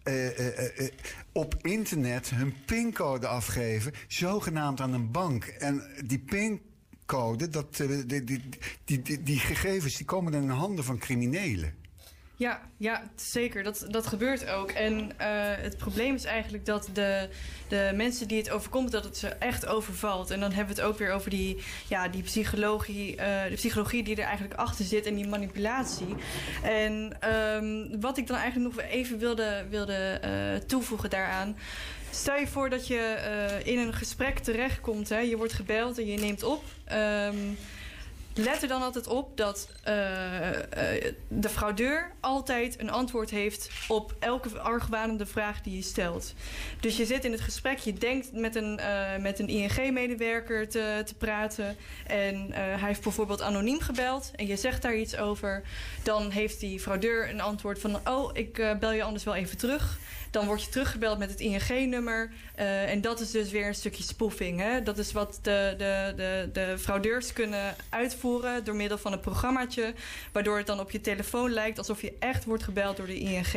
eh, 0.05 0.39
eh, 0.39 0.79
eh, 0.79 0.91
op 1.31 1.55
internet 1.61 2.29
hun 2.29 2.53
pincode 2.65 3.27
afgeven, 3.27 3.91
zogenaamd 4.07 4.81
aan 4.81 4.93
een 4.93 5.11
bank. 5.11 5.43
En 5.43 5.83
die 6.05 6.19
pincode, 6.19 7.49
dat, 7.49 7.75
die, 7.75 8.23
die, 8.23 8.41
die, 8.85 9.23
die, 9.23 9.39
gegevens, 9.39 9.97
die 9.97 10.05
komen 10.05 10.33
in 10.33 10.47
de 10.47 10.53
handen 10.53 10.83
van 10.83 10.97
criminelen. 10.97 11.73
Ja, 12.37 12.61
ja 12.77 13.03
zeker. 13.15 13.63
Dat, 13.63 13.85
dat 13.89 14.07
gebeurt 14.07 14.49
ook. 14.49 14.71
En 14.71 15.11
eh, 15.17 15.27
het 15.57 15.77
probleem 15.77 16.15
is 16.15 16.23
eigenlijk 16.23 16.65
dat 16.65 16.89
de, 16.93 17.29
de 17.67 17.91
mensen 17.95 18.27
die 18.27 18.37
het 18.37 18.49
overkomt, 18.49 18.91
dat 18.91 19.03
het 19.03 19.17
ze 19.17 19.27
echt 19.27 19.65
overvalt. 19.65 20.31
En 20.31 20.39
dan 20.39 20.51
hebben 20.51 20.75
we 20.75 20.81
het 20.81 20.89
ook 20.91 20.97
weer 20.97 21.11
over 21.11 21.29
die, 21.29 21.63
ja, 21.87 22.07
die 22.07 22.23
psychologie, 22.23 23.15
eh, 23.15 23.49
de 23.49 23.55
psychologie 23.55 24.03
die 24.03 24.15
er 24.15 24.23
eigenlijk 24.23 24.59
achter 24.59 24.85
zit 24.85 25.05
en 25.05 25.15
die 25.15 25.27
manipulatie. 25.27 26.15
En 26.63 27.17
ehm, 27.19 27.99
wat 27.99 28.17
ik 28.17 28.27
dan 28.27 28.37
eigenlijk 28.37 28.75
nog 28.75 28.85
even 28.85 29.17
wilde, 29.17 29.65
wilde 29.69 30.19
eh, 30.21 30.55
toevoegen 30.67 31.09
daaraan. 31.09 31.57
Stel 32.09 32.35
je 32.35 32.47
voor 32.47 32.69
dat 32.69 32.87
je 32.87 33.61
in 33.63 33.79
een 33.79 33.93
gesprek 33.93 34.39
terechtkomt. 34.39 35.09
Hè? 35.09 35.19
Je 35.19 35.37
wordt 35.37 35.53
gebeld 35.53 35.97
en 35.97 36.05
je 36.05 36.17
neemt 36.17 36.43
op. 36.43 36.63
Ehm, 36.85 37.35
Let 38.37 38.61
er 38.61 38.67
dan 38.67 38.81
altijd 38.81 39.07
op 39.07 39.37
dat 39.37 39.69
eh, 39.83 40.49
eh, 40.49 41.13
de 41.27 41.49
fraudeur 41.49 42.11
altijd 42.19 42.79
een 42.79 42.89
antwoord 42.89 43.29
heeft 43.29 43.69
op 43.87 44.15
elke 44.19 44.59
argwanende 44.59 45.25
vraag 45.25 45.61
die 45.61 45.75
je 45.75 45.81
stelt. 45.81 46.33
Dus 46.79 46.97
je 46.97 47.05
zit 47.05 47.25
in 47.25 47.31
het 47.31 47.41
gesprek, 47.41 47.77
je 47.77 47.93
denkt 47.93 48.33
met 48.33 48.55
een, 48.55 48.79
eh, 48.79 49.17
met 49.21 49.39
een 49.39 49.47
ING-medewerker 49.47 50.69
te, 50.69 51.01
te 51.05 51.15
praten. 51.15 51.75
En 52.07 52.51
hij 52.51 52.87
heeft 52.87 53.03
bijvoorbeeld 53.03 53.41
anoniem 53.41 53.79
gebeld 53.79 54.31
en 54.35 54.47
je 54.47 54.55
zegt 54.55 54.81
daar 54.81 54.95
iets 54.95 55.17
over. 55.17 55.63
Dan 56.03 56.29
heeft 56.29 56.59
die 56.59 56.79
fraudeur 56.79 57.29
een 57.29 57.41
antwoord 57.41 57.79
van: 57.79 57.99
Oh, 58.07 58.29
ik 58.33 58.75
bel 58.79 58.91
je 58.91 59.03
anders 59.03 59.23
wel 59.23 59.35
even 59.35 59.57
terug. 59.57 59.99
Dan 60.35 60.45
word 60.45 60.63
je 60.63 60.69
teruggebeld 60.69 61.17
met 61.17 61.29
het 61.29 61.39
ING-nummer. 61.39 62.31
eh, 62.55 62.91
en 62.91 63.01
dat 63.01 63.19
is 63.19 63.31
dus 63.31 63.51
weer 63.51 63.67
een 63.67 63.75
stukje 63.75 64.03
spoofing. 64.03 64.59
Hè? 64.59 64.83
Dat 64.83 64.97
is 64.97 65.11
wat 65.11 65.39
de, 65.41 65.73
de, 65.77 66.13
de, 66.15 66.49
de 66.53 66.77
fraudeurs 66.79 67.33
kunnen 67.33 67.75
uitvoeren 67.89 68.63
door 68.63 68.75
middel 68.75 68.97
van 68.97 69.13
een 69.13 69.19
programmaatje. 69.19 69.93
Waardoor 70.31 70.57
het 70.57 70.67
dan 70.67 70.79
op 70.79 70.91
je 70.91 71.01
telefoon 71.01 71.51
lijkt 71.51 71.77
alsof 71.77 72.01
je 72.01 72.13
echt 72.19 72.45
wordt 72.45 72.63
gebeld 72.63 72.97
door 72.97 73.05
de 73.05 73.19
ING. 73.19 73.51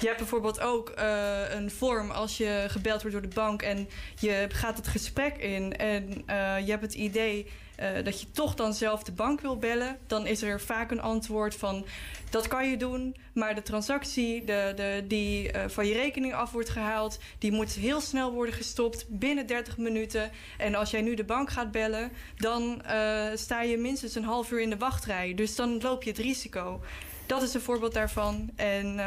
Je 0.00 0.06
hebt 0.06 0.18
bijvoorbeeld 0.18 0.60
ook 0.60 0.88
eh, 0.88 1.40
een 1.48 1.70
vorm 1.70 2.10
als 2.10 2.36
je 2.36 2.64
gebeld 2.68 3.02
wordt 3.02 3.16
door 3.16 3.28
de 3.28 3.34
bank 3.34 3.62
en 3.62 3.88
je 4.20 4.46
gaat 4.48 4.76
het 4.76 4.88
gesprek 4.88 5.36
in 5.36 5.76
en 5.76 6.22
eh, 6.26 6.58
je 6.64 6.70
hebt 6.70 6.82
het 6.82 6.94
idee 6.94 7.46
eh, 7.76 8.04
dat 8.04 8.20
je 8.20 8.30
toch 8.30 8.54
dan 8.54 8.74
zelf 8.74 9.02
de 9.02 9.12
bank 9.12 9.40
wil 9.40 9.56
bellen. 9.56 9.98
Dan 10.06 10.26
is 10.26 10.42
er 10.42 10.60
vaak 10.60 10.90
een 10.90 11.00
antwoord 11.00 11.54
van 11.54 11.84
dat 12.30 12.48
kan 12.48 12.70
je 12.70 12.76
doen, 12.76 13.16
maar 13.32 13.54
de 13.54 13.62
transactie 13.62 14.44
de, 14.44 14.72
de, 14.76 15.04
die 15.08 15.52
eh, 15.52 15.68
van 15.68 15.86
je 15.86 15.94
rekening 15.94 16.34
af 16.34 16.52
wordt 16.52 16.68
gehaald, 16.68 17.18
die 17.38 17.52
moet 17.52 17.72
heel 17.72 18.00
snel 18.00 18.32
worden 18.32 18.54
gestopt 18.54 19.06
binnen 19.08 19.46
30 19.46 19.78
minuten. 19.78 20.30
En 20.58 20.74
als 20.74 20.90
jij 20.90 21.00
nu 21.00 21.14
de 21.14 21.24
bank 21.24 21.50
gaat 21.50 21.70
bellen, 21.70 22.12
dan 22.36 22.82
eh, 22.82 23.26
sta 23.34 23.62
je 23.62 23.76
minstens 23.76 24.14
een 24.14 24.24
half 24.24 24.50
uur 24.50 24.60
in 24.60 24.70
de 24.70 24.76
wachtrij. 24.76 25.34
Dus 25.34 25.56
dan 25.56 25.80
loop 25.80 26.02
je 26.02 26.10
het 26.10 26.18
risico. 26.18 26.80
Dat 27.26 27.42
is 27.42 27.54
een 27.54 27.60
voorbeeld 27.60 27.94
daarvan. 27.94 28.50
En 28.56 29.00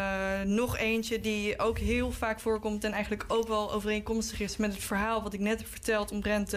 nog 0.56 0.78
eentje 0.78 1.20
die 1.20 1.60
ook 1.60 1.78
heel 1.78 2.12
vaak 2.12 2.40
voorkomt 2.40 2.84
en 2.84 2.92
eigenlijk 2.92 3.26
ook 3.28 3.48
wel 3.48 3.74
overeenkomstig 3.74 4.40
is 4.40 4.58
met 4.58 4.74
het 4.74 4.84
verhaal 4.84 5.24
wat 5.24 5.34
ik 5.34 5.40
net 5.40 5.60
heb 5.60 5.68
verteld 5.68 6.12
omtrent 6.12 6.52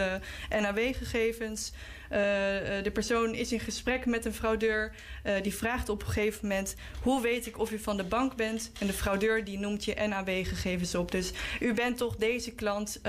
NAW-gegevens. 0.51 1.73
Eh, 2.11 2.79
eh, 2.79 2.85
de 2.85 2.91
persoon 2.91 3.35
is 3.35 3.53
in 3.53 3.61
gesprek 3.61 4.07
met 4.07 4.25
een 4.25 4.33
fraudeur. 4.33 4.93
Eh, 5.23 5.43
die 5.43 5.55
vraagt 5.55 5.89
op 5.89 6.01
een 6.01 6.07
gegeven 6.07 6.49
moment: 6.49 6.77
hoe 7.03 7.23
weet 7.23 7.47
ik 7.47 7.59
of 7.59 7.71
u 7.71 7.79
van 7.79 7.97
de 7.97 8.05
bank 8.05 8.37
bent? 8.37 8.73
En 8.81 8.87
de 8.87 8.93
fraudeur 8.93 9.45
die 9.45 9.59
noemt 9.59 9.85
je 9.85 9.95
NAW-gegevens 9.95 10.95
op. 10.95 11.11
Dus 11.11 11.33
u 11.61 11.75
bent 11.75 11.97
toch 11.97 12.17
deze 12.17 12.55
klant, 12.55 13.01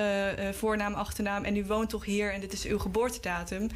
voornaam, 0.51 0.93
achternaam, 0.93 1.43
en 1.43 1.55
u 1.55 1.65
woont 1.65 1.89
toch 1.89 2.05
hier 2.05 2.33
en 2.33 2.41
dit 2.41 2.53
is 2.53 2.65
uw 2.65 2.79
geboortedatum. 2.79 3.67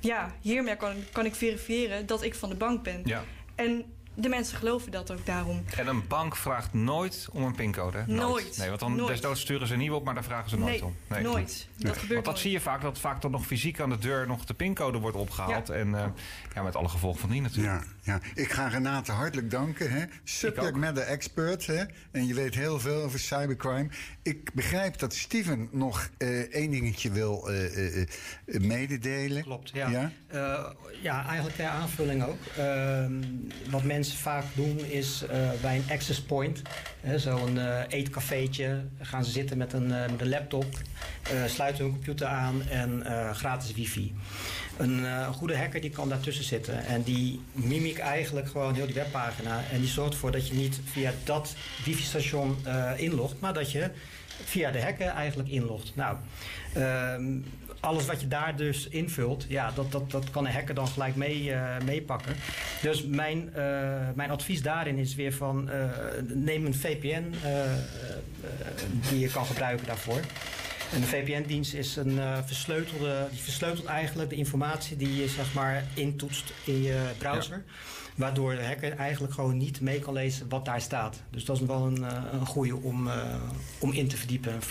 Ja, 0.00 0.34
hiermee 0.40 0.76
kan, 0.76 0.94
kan 1.12 1.24
ik 1.24 1.34
verifiëren 1.34 2.06
dat 2.06 2.22
ik 2.22 2.34
van 2.34 2.48
de 2.48 2.54
bank 2.54 2.82
ben. 2.82 3.02
Ja. 3.04 3.24
En 3.54 3.84
de 4.16 4.28
mensen 4.28 4.56
geloven 4.58 4.90
dat 4.92 5.12
ook 5.12 5.26
daarom. 5.26 5.64
En 5.76 5.86
een 5.86 6.06
bank 6.06 6.36
vraagt 6.36 6.72
nooit 6.74 7.28
om 7.32 7.42
een 7.42 7.54
pincode. 7.54 8.04
Nooit. 8.06 8.56
Nee, 8.58 8.68
want 8.68 8.80
dan 8.80 8.96
Nooit. 8.96 9.08
desnoods 9.08 9.40
sturen 9.40 9.66
ze 9.66 9.72
een 9.72 9.78
nieuwe 9.78 9.96
op, 9.96 10.04
maar 10.04 10.14
daar 10.14 10.24
vragen 10.24 10.50
ze 10.50 10.58
nooit 10.58 10.70
Nee, 11.08 11.16
om. 11.18 11.22
nooit. 11.22 11.68
Dat 11.76 11.92
gebeurt 11.92 12.00
Want 12.00 12.08
dat 12.08 12.24
nooit. 12.24 12.38
zie 12.38 12.50
je 12.50 12.60
vaak, 12.60 12.82
dat 12.82 12.98
vaak 12.98 13.22
dan 13.22 13.30
nog 13.30 13.46
fysiek 13.46 13.80
aan 13.80 13.90
de 13.90 13.98
deur 13.98 14.26
nog 14.26 14.44
de 14.44 14.54
pincode 14.54 14.98
wordt 14.98 15.16
opgehaald. 15.16 15.70
En 15.70 15.94
eh, 15.94 16.06
ja, 16.54 16.62
met 16.62 16.76
alle 16.76 16.88
gevolgen 16.88 17.20
van 17.20 17.30
die 17.30 17.40
natuurlijk. 17.40 17.82
Ja, 17.84 17.90
ja. 18.06 18.20
Ik 18.34 18.52
ga 18.52 18.68
Renate 18.68 19.12
hartelijk 19.12 19.50
danken. 19.50 19.90
Hè. 19.90 20.04
Subject 20.24 20.76
matter 20.76 21.02
expert. 21.02 21.66
Hè. 21.66 21.84
En 22.10 22.26
je 22.26 22.34
weet 22.34 22.54
heel 22.54 22.80
veel 22.80 23.02
over 23.02 23.18
cybercrime. 23.18 23.88
Ik 24.22 24.54
begrijp 24.54 24.98
dat 24.98 25.14
Steven 25.14 25.68
nog 25.72 26.10
eh, 26.18 26.40
één 26.40 26.70
dingetje 26.70 27.10
wil 27.10 27.50
eh, 27.50 28.00
eh, 28.00 28.06
mededelen. 28.60 29.42
Klopt, 29.42 29.70
ja. 29.74 29.88
Ja? 29.88 30.12
Ja, 31.02 31.26
eigenlijk 31.26 31.56
ter 31.56 31.66
aanvulling 31.66 32.24
ook. 32.24 32.38
Ehm, 32.56 33.22
wat 33.70 33.82
mensen 33.82 34.18
vaak 34.18 34.44
doen 34.54 34.78
is 34.78 35.24
bij 35.60 35.76
een 35.76 35.90
access 35.90 36.22
point, 36.22 36.62
zo'n 37.16 37.58
eetcafeetje, 37.88 38.84
gaan 39.00 39.24
ze 39.24 39.30
zitten 39.30 39.58
met 39.58 39.72
een, 39.72 39.86
met 39.86 40.20
een 40.20 40.28
laptop, 40.28 40.78
sluiten 41.46 41.84
hun 41.84 41.92
computer 41.92 42.26
aan 42.26 42.62
en 42.68 43.04
gratis 43.34 43.72
wifi. 43.72 44.14
Een 44.76 45.04
eh, 45.04 45.28
goede 45.28 45.56
hacker 45.56 45.80
die 45.80 45.90
kan 45.90 46.08
daartussen 46.08 46.44
zitten 46.44 46.84
en 46.84 47.02
die 47.02 47.40
mimikt 47.52 47.98
eigenlijk 47.98 48.48
gewoon 48.48 48.74
heel 48.74 48.86
die 48.86 48.94
webpagina 48.94 49.62
en 49.72 49.80
die 49.80 49.88
zorgt 49.88 50.12
ervoor 50.12 50.32
dat 50.32 50.48
je 50.48 50.54
niet 50.54 50.80
via 50.84 51.12
dat 51.24 51.54
wifi-station 51.84 52.56
eh, 52.64 52.90
inlogt, 52.96 53.40
maar 53.40 53.54
dat 53.54 53.72
je 53.72 53.90
via 54.44 54.70
de 54.70 54.82
hacker 54.82 55.06
eigenlijk 55.06 55.48
inlogt. 55.48 55.92
Nou, 55.94 56.16
ehm, 56.72 57.38
alles 57.80 58.06
wat 58.06 58.20
je 58.20 58.28
daar 58.28 58.56
dus 58.56 58.88
invult, 58.88 59.44
ja, 59.48 59.70
dat, 59.74 59.92
dat, 59.92 60.10
dat 60.10 60.30
kan 60.30 60.46
een 60.46 60.52
hacker 60.52 60.74
dan 60.74 60.88
gelijk 60.88 61.16
mee, 61.16 61.52
eh, 61.52 61.84
meepakken. 61.84 62.34
Dus 62.82 63.04
mijn, 63.04 63.50
mijn 64.14 64.30
advies 64.30 64.62
daarin 64.62 64.98
is 64.98 65.14
weer 65.14 65.32
van 65.32 65.70
neem 66.22 66.66
een 66.66 66.74
VPN 66.74 67.34
die 69.08 69.18
je 69.18 69.30
kan 69.30 69.46
gebruiken 69.46 69.86
daarvoor. 69.86 70.20
En 70.92 71.00
de 71.00 71.06
VPN-dienst 71.06 71.74
is 71.74 71.96
een 71.96 72.18
eh, 72.18 72.38
versleutelde, 72.44 73.26
die 73.30 73.40
versleutelt 73.40 73.86
eigenlijk 73.86 74.30
de 74.30 74.36
informatie 74.36 74.96
die 74.96 75.16
je 75.16 75.28
zeg 75.28 75.54
maar 75.54 75.84
intoetst 75.94 76.52
in 76.64 76.82
je 76.82 77.10
browser. 77.18 77.64
Waardoor 78.14 78.54
de 78.54 78.64
hacker 78.64 78.96
eigenlijk 78.96 79.34
gewoon 79.34 79.56
niet 79.56 79.80
mee 79.80 79.98
kan 79.98 80.12
lezen 80.12 80.48
wat 80.48 80.64
daar 80.64 80.80
staat. 80.80 81.22
Dus 81.30 81.44
dat 81.44 81.60
is 81.60 81.66
wel 81.66 81.86
een, 81.86 82.04
eh, 82.04 82.22
een 82.32 82.46
goede 82.46 82.76
om, 82.76 83.08
eh, 83.08 83.34
om 83.78 83.92
in 83.92 84.08
te 84.08 84.16
verdiepen, 84.16 84.52
een 84.52 84.62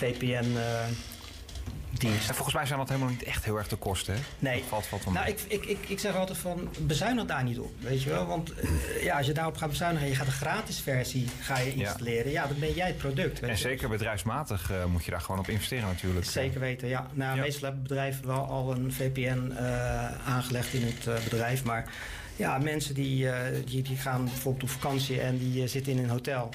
VPN-dienst. 1.96 2.28
En 2.28 2.34
volgens 2.34 2.54
mij 2.56 2.66
zijn 2.66 2.78
dat 2.78 2.88
helemaal 2.88 3.10
niet 3.10 3.22
echt 3.22 3.44
heel 3.44 3.56
erg 3.56 3.68
de 3.68 3.76
kosten. 3.76 4.14
Hè? 4.14 4.20
Nee. 4.38 4.58
Dat 4.58 4.68
valt, 4.68 4.86
valt 4.86 5.04
wel 5.04 5.12
Nou, 5.12 5.28
ik, 5.28 5.40
ik, 5.48 5.64
ik, 5.64 5.78
ik 5.88 5.98
zeg 5.98 6.14
altijd 6.16 6.38
van, 6.38 6.68
bezuinig 6.78 7.24
daar 7.24 7.44
niet 7.44 7.58
op, 7.58 7.72
weet 7.80 8.02
je 8.02 8.10
wel. 8.10 8.26
Want 8.26 8.52
eh, 8.54 9.02
ja, 9.02 9.16
als 9.16 9.26
je 9.26 9.32
daarop 9.32 9.56
gaat 9.56 9.68
bezuinigen 9.68 10.04
en 10.06 10.12
je 10.12 10.18
gaat 10.18 10.26
een 10.26 10.32
gratis 10.32 10.80
versie 10.80 11.28
ga 11.40 11.58
je 11.58 11.78
Ja. 11.78 11.84
installeren, 11.84 12.30
ja, 12.32 12.46
dan 12.46 12.58
ben 12.58 12.72
jij 12.74 12.86
het 12.86 12.98
product. 12.98 13.40
En 13.40 13.58
zeker 13.58 13.88
bedrijfsmatig 13.88 14.70
eh, 14.70 14.84
moet 14.84 15.04
je 15.04 15.10
daar 15.10 15.20
gewoon 15.20 15.40
op 15.40 15.48
investeren 15.48 15.86
natuurlijk. 15.88 16.26
Zeker 16.26 16.60
weten, 16.60 16.88
ja. 16.88 17.06
Nou, 17.12 17.36
Ja. 17.36 17.42
meestal 17.42 17.62
hebben 17.62 17.82
bedrijven 17.82 18.26
wel 18.26 18.44
al 18.44 18.72
een 18.72 18.92
VPN 18.92 19.52
eh, 19.56 20.28
aangelegd 20.28 20.72
in 20.72 20.82
het 20.86 21.24
bedrijf. 21.24 21.64
Maar 21.64 21.84
ja, 22.36 22.58
mensen 22.58 22.94
die, 22.94 23.28
die, 23.64 23.82
die 23.82 23.96
gaan 23.96 24.24
bijvoorbeeld 24.24 24.62
op 24.62 24.68
vakantie 24.70 25.20
en 25.20 25.38
die 25.38 25.68
zitten 25.68 25.92
in 25.92 25.98
een 25.98 26.10
hotel. 26.10 26.50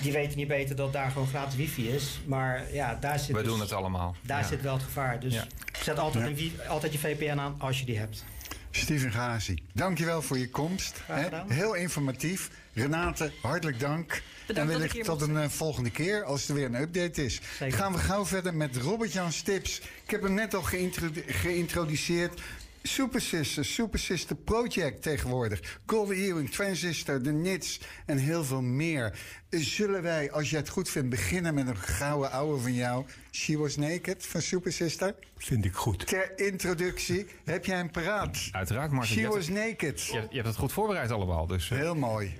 Die 0.00 0.12
weten 0.12 0.36
niet 0.38 0.48
beter 0.48 0.76
dat 0.76 0.92
daar 0.92 1.10
gewoon 1.10 1.28
gratis 1.28 1.56
wifi 1.56 1.88
is. 1.88 2.20
Maar 2.26 2.72
ja, 2.72 2.94
daar 3.00 3.18
zit, 3.18 3.26
We 3.36 3.42
dus- 3.42 3.50
doen 3.50 3.60
het 3.60 3.72
allemaal. 3.72 4.16
daar 4.22 4.40
Ja. 4.40 4.46
zit 4.46 4.62
wel 4.62 4.74
het 4.74 4.82
gevaar. 4.82 5.20
Dus 5.20 5.34
Ja. 5.34 5.46
zet 5.82 5.98
altijd, 5.98 6.38
Ja. 6.38 6.44
een 6.44 6.68
altijd 6.68 6.92
je 6.92 6.98
VPN 6.98 7.38
aan 7.38 7.54
als 7.58 7.78
je 7.78 7.84
die 7.86 7.98
hebt. 7.98 8.24
Steven 8.70 9.12
Gazi, 9.12 9.62
dankjewel 9.72 10.22
voor 10.22 10.38
je 10.38 10.50
komst. 10.50 11.02
Heel 11.48 11.74
informatief. 11.74 12.50
Renate, 12.72 13.32
hartelijk 13.42 13.80
dank. 13.80 14.12
en 14.46 14.54
dat 14.54 14.64
ik 14.64 14.70
wellicht 14.70 15.04
tot 15.04 15.20
een 15.20 15.36
eh, 15.38 15.48
volgende 15.48 15.90
keer 15.90 16.24
als 16.24 16.48
er 16.48 16.54
weer 16.54 16.64
een 16.64 16.74
update 16.74 17.24
is. 17.24 17.40
Zeker. 17.58 17.78
Gaan 17.78 17.92
we 17.92 17.98
gauw 17.98 18.26
verder 18.26 18.54
met 18.54 18.76
Robert-Jan 18.76 19.32
Stips. 19.32 19.80
Ik 20.04 20.10
heb 20.10 20.22
hem 20.22 20.34
net 20.34 20.54
al 20.54 20.62
geïntrodu- 20.62 21.24
geïntroduceerd. 21.26 22.40
Super 22.86 23.20
Sister, 23.20 23.64
Super 23.64 23.98
Sister 23.98 24.36
Project 24.36 25.02
tegenwoordig. 25.02 25.80
Golden 25.86 26.16
Earring, 26.16 26.50
Transistor, 26.50 27.22
de 27.22 27.32
Nits 27.32 27.80
en 28.06 28.18
heel 28.18 28.44
veel 28.44 28.62
meer. 28.62 29.18
Zullen 29.50 30.02
wij, 30.02 30.32
als 30.32 30.50
je 30.50 30.56
het 30.56 30.68
goed 30.68 30.88
vindt, 30.88 31.08
beginnen 31.08 31.54
met 31.54 31.66
een 31.66 31.76
gouden 31.76 32.30
ouwe 32.30 32.60
van 32.60 32.74
jou? 32.74 33.04
She 33.30 33.58
Was 33.58 33.76
Naked 33.76 34.26
van 34.26 34.42
Super 34.42 34.72
Sister? 34.72 35.14
Vind 35.36 35.64
ik 35.64 35.74
goed. 35.74 36.06
Ter 36.06 36.38
introductie, 36.38 37.26
heb 37.44 37.64
jij 37.64 37.76
hem 37.76 37.90
paraat? 37.90 38.48
Uiteraard, 38.52 38.90
Martin. 38.90 39.16
She 39.16 39.28
Was 39.28 39.46
het, 39.46 39.54
Naked. 39.56 40.02
je, 40.02 40.12
je 40.12 40.34
hebt 40.34 40.46
het 40.46 40.56
goed 40.56 40.72
voorbereid 40.72 41.10
allemaal. 41.10 41.46
Dus, 41.46 41.70
eh, 41.70 41.78
Heel 41.78 41.94
mooi. 41.94 42.34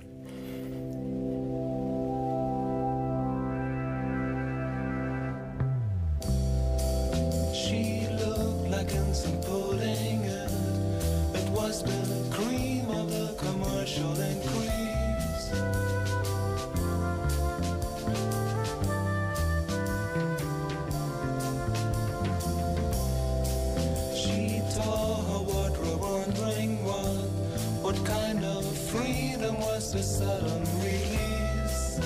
She 7.52 8.09
looked 8.11 8.70
like 8.70 8.96
what, 26.85 27.16
what 27.82 28.04
kind 28.04 28.44
of 28.44 28.64
freedom 28.64 29.59
was 29.61 29.92
the 29.92 30.02
sudden 30.02 30.62
release. 30.82 32.00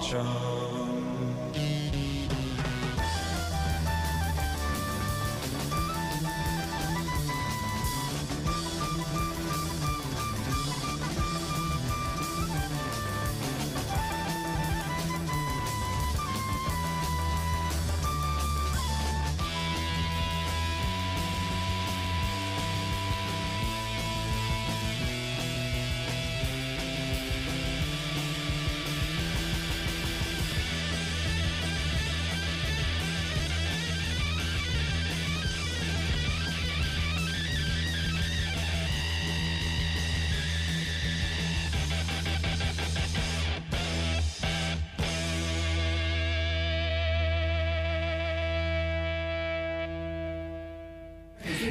cha. 0.00 0.63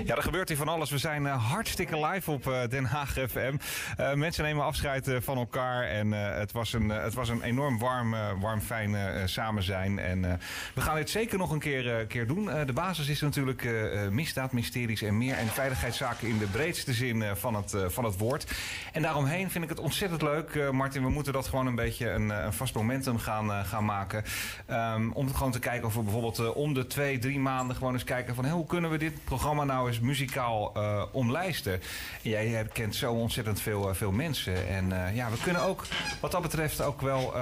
Ja, 0.05 0.15
er 0.15 0.23
gebeurt 0.23 0.47
hier 0.47 0.57
van 0.57 0.67
alles. 0.67 0.89
We 0.89 0.97
zijn 0.97 1.27
eh, 1.27 1.51
hartstikke 1.51 2.05
live 2.05 2.31
op 2.31 2.47
eh, 2.47 2.61
Den 2.69 2.85
Haag 2.85 3.09
FM. 3.11 3.55
Eh, 3.97 4.13
mensen 4.13 4.43
nemen 4.43 4.65
afscheid 4.65 5.11
van 5.19 5.37
elkaar. 5.37 5.83
En 5.83 6.11
het, 6.11 6.51
was 6.51 6.73
een, 6.73 6.89
het 6.89 7.13
was 7.13 7.29
een 7.29 7.41
enorm 7.41 7.79
warm, 7.79 8.15
warm 8.39 8.61
fijn 8.61 8.95
samen 9.29 9.63
zijn. 9.63 9.99
En 9.99 10.39
we 10.73 10.81
gaan 10.81 10.95
dit 10.95 11.09
zeker 11.09 11.37
nog 11.37 11.51
een 11.51 11.59
keer, 11.59 12.05
keer 12.05 12.27
doen. 12.27 12.65
De 12.65 12.73
basis 12.73 13.07
is 13.07 13.21
natuurlijk 13.21 13.67
misdaad, 14.11 14.51
mysteries 14.51 15.01
en 15.01 15.17
meer. 15.17 15.35
En 15.35 15.47
veiligheidszaken 15.47 16.27
in 16.27 16.37
de 16.37 16.45
breedste 16.45 16.93
zin 16.93 17.23
van, 17.35 17.55
het, 17.55 17.75
van 17.87 18.03
het 18.03 18.17
woord. 18.17 18.51
En 18.91 19.01
daaromheen 19.01 19.51
vind 19.51 19.63
ik 19.63 19.69
het 19.69 19.79
ontzettend 19.79 20.21
leuk, 20.21 20.71
Martin. 20.71 21.03
We 21.03 21.09
moeten 21.09 21.33
dat 21.33 21.47
gewoon 21.47 21.67
een 21.67 21.75
beetje 21.75 22.09
een, 22.09 22.29
een 22.29 22.53
vast 22.53 22.75
momentum 22.75 23.19
gaan, 23.19 23.65
gaan 23.65 23.85
maken. 23.85 24.23
Ehm, 24.65 25.11
om 25.11 25.33
gewoon 25.33 25.51
te 25.51 25.59
kijken 25.59 25.87
of 25.87 25.95
we 25.95 26.01
bijvoorbeeld 26.01 26.53
om 26.53 26.73
de 26.73 26.87
twee, 26.87 27.19
drie 27.19 27.39
maanden 27.39 27.75
gewoon 27.75 27.93
eens 27.93 28.03
kijken 28.03 28.35
van... 28.35 28.49
hoe 28.49 28.65
kunnen 28.65 28.89
we 28.89 28.97
dit 28.97 29.23
programma 29.23 29.63
nou 29.63 29.87
eens 29.87 29.92
muzikaal 29.99 30.71
eh, 30.73 31.03
omlijsten? 31.11 31.81
En 32.21 32.29
jij 32.29 32.67
kent 32.73 32.95
zo 32.95 33.13
ontzettend 33.13 33.61
veel, 33.61 33.89
eh, 33.89 33.95
veel 33.95 34.11
mensen. 34.11 34.67
En 34.67 35.05
eh, 35.05 35.15
ja, 35.15 35.29
we 35.29 35.37
kunnen 35.43 35.61
ook 35.61 35.85
wat 36.19 36.31
dat 36.31 36.41
betreft 36.41 36.81
ook 36.81 37.01
wel 37.01 37.33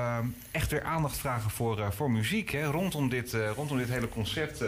echt 0.51 0.71
weer 0.71 0.83
aandacht 0.83 1.17
vragen 1.17 1.49
voor, 1.49 1.93
voor 1.93 2.11
muziek. 2.11 2.51
Hè? 2.51 2.63
Rondom, 2.63 3.09
dit, 3.09 3.37
rondom 3.55 3.77
dit 3.77 3.89
hele 3.89 4.09
concept. 4.09 4.63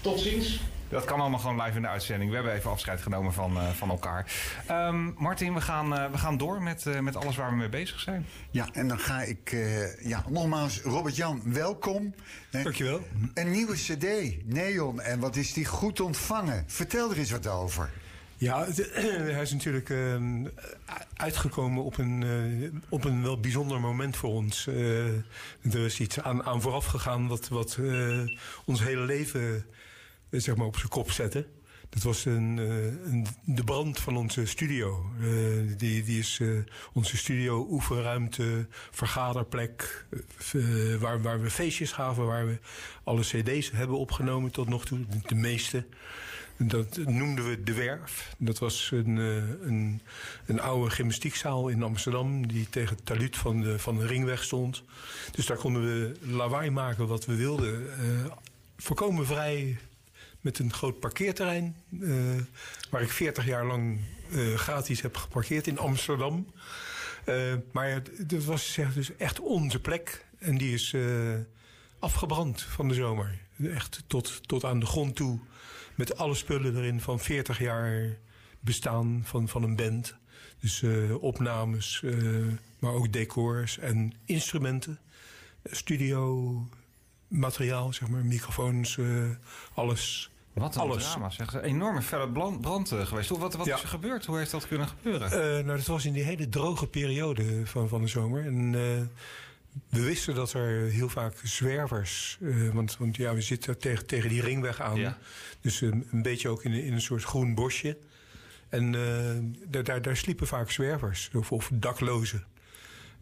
tot 0.00 0.20
ziens. 0.20 0.60
Dat 0.92 1.04
kan 1.04 1.20
allemaal 1.20 1.38
gewoon 1.38 1.62
live 1.62 1.76
in 1.76 1.82
de 1.82 1.88
uitzending. 1.88 2.30
We 2.30 2.36
hebben 2.36 2.54
even 2.54 2.70
afscheid 2.70 3.00
genomen 3.00 3.32
van, 3.32 3.56
eh, 3.56 3.68
van 3.70 3.90
elkaar. 3.90 4.32
Ehm, 4.66 5.10
Martin, 5.16 5.54
we 5.54 5.60
gaan, 5.60 5.94
eh, 5.96 6.10
we 6.10 6.18
gaan 6.18 6.36
door 6.36 6.62
met, 6.62 6.86
eh, 6.86 6.98
met 7.00 7.16
alles 7.16 7.36
waar 7.36 7.50
we 7.50 7.56
mee 7.56 7.68
bezig 7.68 8.00
zijn. 8.00 8.26
Ja, 8.50 8.68
en 8.72 8.88
dan 8.88 8.98
ga 8.98 9.22
ik... 9.22 9.52
eh, 9.52 10.04
ja, 10.08 10.24
nogmaals, 10.28 10.80
Robert-Jan, 10.82 11.42
welkom. 11.44 12.14
Nee, 12.50 12.62
Dankjewel. 12.62 13.00
Een 13.34 13.50
nieuwe 13.50 13.74
cd, 13.74 14.06
Neon. 14.52 15.00
En 15.00 15.20
wat 15.20 15.36
is 15.36 15.52
die 15.52 15.64
goed 15.64 16.00
ontvangen? 16.00 16.64
Vertel 16.66 17.10
er 17.10 17.18
eens 17.18 17.30
wat 17.30 17.46
over. 17.46 17.90
Ja, 18.36 18.64
het- 18.64 18.90
hij 19.34 19.42
is 19.42 19.52
natuurlijk 19.52 19.90
ehm, 19.90 20.44
uitgekomen 21.16 21.84
op 21.84 21.98
een, 21.98 22.22
eh, 22.22 22.80
op 22.88 23.04
een 23.04 23.22
wel 23.22 23.40
bijzonder 23.40 23.80
moment 23.80 24.16
voor 24.16 24.30
ons. 24.30 24.66
Eh, 24.66 25.06
er 25.62 25.84
is 25.84 26.00
iets 26.00 26.20
aan, 26.20 26.44
aan 26.44 26.60
vooraf 26.62 26.84
gegaan 26.86 27.28
wat, 27.28 27.48
wat 27.48 27.76
eh, 27.80 28.18
ons 28.64 28.82
hele 28.82 29.00
leven 29.04 29.64
zeg 30.40 30.56
maar 30.56 30.66
op 30.66 30.76
zijn 30.76 30.88
kop 30.88 31.10
zette. 31.10 31.46
Dat 31.88 32.02
was 32.02 32.24
een, 32.24 32.58
eh, 32.58 33.12
een, 33.12 33.26
de 33.44 33.64
brand 33.64 33.98
van 34.00 34.16
onze 34.16 34.46
studio. 34.46 35.10
Eh, 35.20 35.26
die, 35.76 36.02
die 36.02 36.18
is 36.18 36.38
eh, 36.40 36.48
onze 36.92 37.16
studio, 37.16 37.66
oefenruimte, 37.70 38.66
vergaderplek. 38.90 40.06
eh, 40.52 40.96
waar, 40.96 41.22
waar 41.22 41.42
we 41.42 41.50
feestjes 41.50 41.92
gaven, 41.92 42.26
waar 42.26 42.46
we 42.46 42.58
alle 43.04 43.20
cd's 43.20 43.70
hebben 43.70 43.98
opgenomen 43.98 44.50
tot 44.50 44.68
nog 44.68 44.84
toe. 44.84 44.98
De, 45.26 45.34
meeste. 45.34 45.84
Dat 46.56 46.96
noemden 46.96 47.48
we 47.48 47.62
De 47.62 47.72
Werf. 47.74 48.34
Dat 48.38 48.58
was 48.58 48.90
een, 48.92 49.18
eh, 49.18 49.68
een, 49.68 50.00
een 50.46 50.60
oude 50.60 50.90
gymnastiekzaal 50.90 51.68
in 51.68 51.82
Amsterdam... 51.82 52.46
die 52.46 52.68
tegen 52.68 52.96
het 52.96 53.06
taluut 53.06 53.36
van 53.36 53.60
de, 53.60 53.78
van 53.78 53.98
de 53.98 54.06
ringweg 54.06 54.42
stond. 54.44 54.82
Dus 55.32 55.46
daar 55.46 55.56
konden 55.56 55.82
we 55.82 56.12
lawaai 56.20 56.70
maken 56.70 57.06
wat 57.06 57.24
we 57.24 57.34
wilden. 57.36 57.92
Eh 57.98 58.32
voorkomen 58.76 59.26
vrij 59.26 59.78
met 60.42 60.58
een 60.58 60.72
groot 60.72 61.00
parkeerterrein... 61.00 61.76
eh, 62.00 62.10
waar 62.90 63.02
ik 63.02 63.10
40 63.10 63.46
jaar 63.46 63.66
lang 63.66 64.00
eh, 64.30 64.54
gratis 64.54 65.00
heb 65.00 65.16
geparkeerd 65.16 65.66
in 65.66 65.78
Amsterdam. 65.78 66.46
Eh, 67.24 67.54
maar 67.72 68.02
dat 68.26 68.44
was 68.44 68.78
dus 68.94 69.16
echt 69.16 69.40
onze 69.40 69.80
plek. 69.80 70.24
En 70.38 70.58
die 70.58 70.72
is 70.72 70.96
afgebrand 71.98 72.62
van 72.62 72.88
de 72.88 72.94
zomer. 72.94 73.38
Echt 73.62 74.04
tot, 74.06 74.48
tot 74.48 74.64
aan 74.64 74.80
de 74.80 74.86
grond 74.86 75.16
toe. 75.16 75.38
Met 75.94 76.16
alle 76.16 76.34
spullen 76.34 76.76
erin 76.76 77.00
van 77.00 77.20
40 77.20 77.58
jaar 77.58 78.18
bestaan 78.60 79.22
van, 79.24 79.48
van 79.48 79.62
een 79.62 79.76
band. 79.76 80.16
Dus 80.60 80.84
opnames, 81.20 82.02
maar 82.78 82.92
ook 82.92 83.12
decors 83.12 83.78
en 83.78 84.12
instrumenten. 84.24 84.98
Studio, 85.64 86.68
materiaal, 87.32 87.92
zeg 87.92 88.08
maar, 88.08 88.24
microfoons, 88.24 88.98
eh, 88.98 89.06
alles. 89.74 90.30
Wat 90.52 90.74
een 90.74 90.80
alles. 90.80 91.10
drama, 91.10 91.30
zeg. 91.30 91.54
Een 91.54 91.60
enorme 91.60 92.02
felle 92.02 92.28
brand 92.60 92.92
eh, 92.92 93.06
geweest. 93.06 93.28
Wat, 93.28 93.54
wat 93.54 93.66
Ja. 93.66 93.76
is 93.76 93.82
er 93.82 93.88
gebeurd? 93.88 94.26
Hoe 94.26 94.38
heeft 94.38 94.50
dat 94.50 94.68
kunnen 94.68 94.88
gebeuren? 94.88 95.30
Eh, 95.30 95.64
nou, 95.64 95.76
dat 95.76 95.86
was 95.86 96.04
in 96.04 96.12
die 96.12 96.22
hele 96.22 96.48
droge 96.48 96.86
periode 96.86 97.66
van, 97.66 97.88
van 97.88 98.00
de 98.00 98.06
zomer. 98.06 98.46
En 98.46 98.72
we 99.88 100.00
wisten 100.00 100.34
dat 100.34 100.52
er 100.52 100.90
heel 100.90 101.08
vaak 101.08 101.34
zwervers... 101.42 102.38
want, 102.72 102.96
want 102.96 103.16
ja, 103.16 103.34
we 103.34 103.40
zitten 103.40 103.78
tegen, 103.78 104.06
tegen 104.06 104.28
die 104.28 104.40
ringweg 104.40 104.80
aan. 104.80 104.96
Ja. 104.98 105.18
Dus 105.60 105.80
een, 105.80 106.06
beetje 106.10 106.48
ook 106.48 106.64
in, 106.64 106.72
in 106.72 106.92
een 106.92 107.00
soort 107.00 107.24
groen 107.24 107.54
bosje. 107.54 107.98
En 108.68 108.92
daar, 109.68 109.84
daar, 109.84 110.02
daar 110.02 110.16
sliepen 110.16 110.46
vaak 110.46 110.70
zwervers 110.70 111.30
of, 111.34 111.52
of 111.52 111.70
daklozen. 111.72 112.44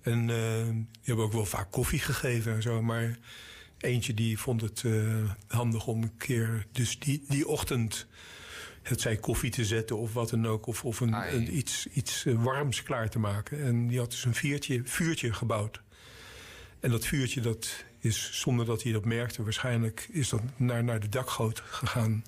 En 0.00 0.26
die 0.26 0.86
hebben 1.02 1.24
ook 1.24 1.32
wel 1.32 1.46
vaak 1.46 1.70
koffie 1.70 1.98
gegeven 1.98 2.54
en 2.54 2.62
zo. 2.62 2.82
Maar 2.82 3.18
eentje 3.82 4.14
die 4.14 4.38
vond 4.38 4.60
het 4.60 4.82
eh, 4.84 5.30
handig 5.46 5.86
om 5.86 6.02
een 6.02 6.16
keer... 6.16 6.66
dus 6.72 6.98
die, 6.98 7.24
die 7.28 7.48
ochtend 7.48 8.06
het 8.82 9.00
zij 9.00 9.16
koffie 9.16 9.50
te 9.50 9.64
zetten 9.64 9.98
of 9.98 10.12
wat 10.12 10.30
dan 10.30 10.46
ook. 10.46 10.66
Of, 10.66 10.84
of 10.84 11.00
een, 11.00 11.56
iets, 11.56 11.86
iets 11.86 12.26
eh, 12.26 12.42
warms 12.42 12.82
klaar 12.82 13.10
te 13.10 13.18
maken. 13.18 13.64
En 13.64 13.86
die 13.86 13.98
had 13.98 14.10
dus 14.10 14.24
een 14.24 14.34
vuurtje, 14.34 14.80
vuurtje 14.84 15.32
gebouwd. 15.32 15.82
En 16.80 16.90
dat 16.90 17.06
vuurtje, 17.06 17.40
dat 17.40 17.84
is, 17.98 18.30
zonder 18.32 18.66
dat 18.66 18.82
hij 18.82 18.92
dat 18.92 19.04
merkte... 19.04 19.42
waarschijnlijk 19.42 20.08
is 20.10 20.28
dat 20.28 20.42
naar, 20.56 20.84
naar 20.84 21.00
de 21.00 21.08
dakgoot 21.08 21.62
gegaan. 21.66 22.24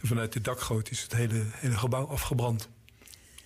En 0.00 0.08
vanuit 0.08 0.32
de 0.32 0.40
dakgoot 0.40 0.90
is 0.90 1.02
het 1.02 1.14
hele, 1.14 1.42
hele 1.52 1.76
gebouw 1.76 2.06
afgebrand. 2.06 2.68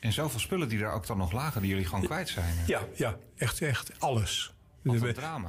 En 0.01 0.12
zoveel 0.12 0.40
spullen 0.40 0.68
die 0.68 0.79
daar 0.79 0.92
ook 0.92 1.07
dan 1.07 1.18
nog 1.18 1.33
lagen, 1.33 1.61
die 1.61 1.71
jullie 1.71 1.87
gewoon 1.87 2.05
kwijt 2.05 2.29
zijn. 2.29 2.55
Ja, 2.66 2.87
ja 2.94 3.18
echt, 3.37 3.61
echt 3.61 4.01
alles. 4.01 4.53
Wat 4.83 4.95
een 5.03 5.14
drama. 5.14 5.49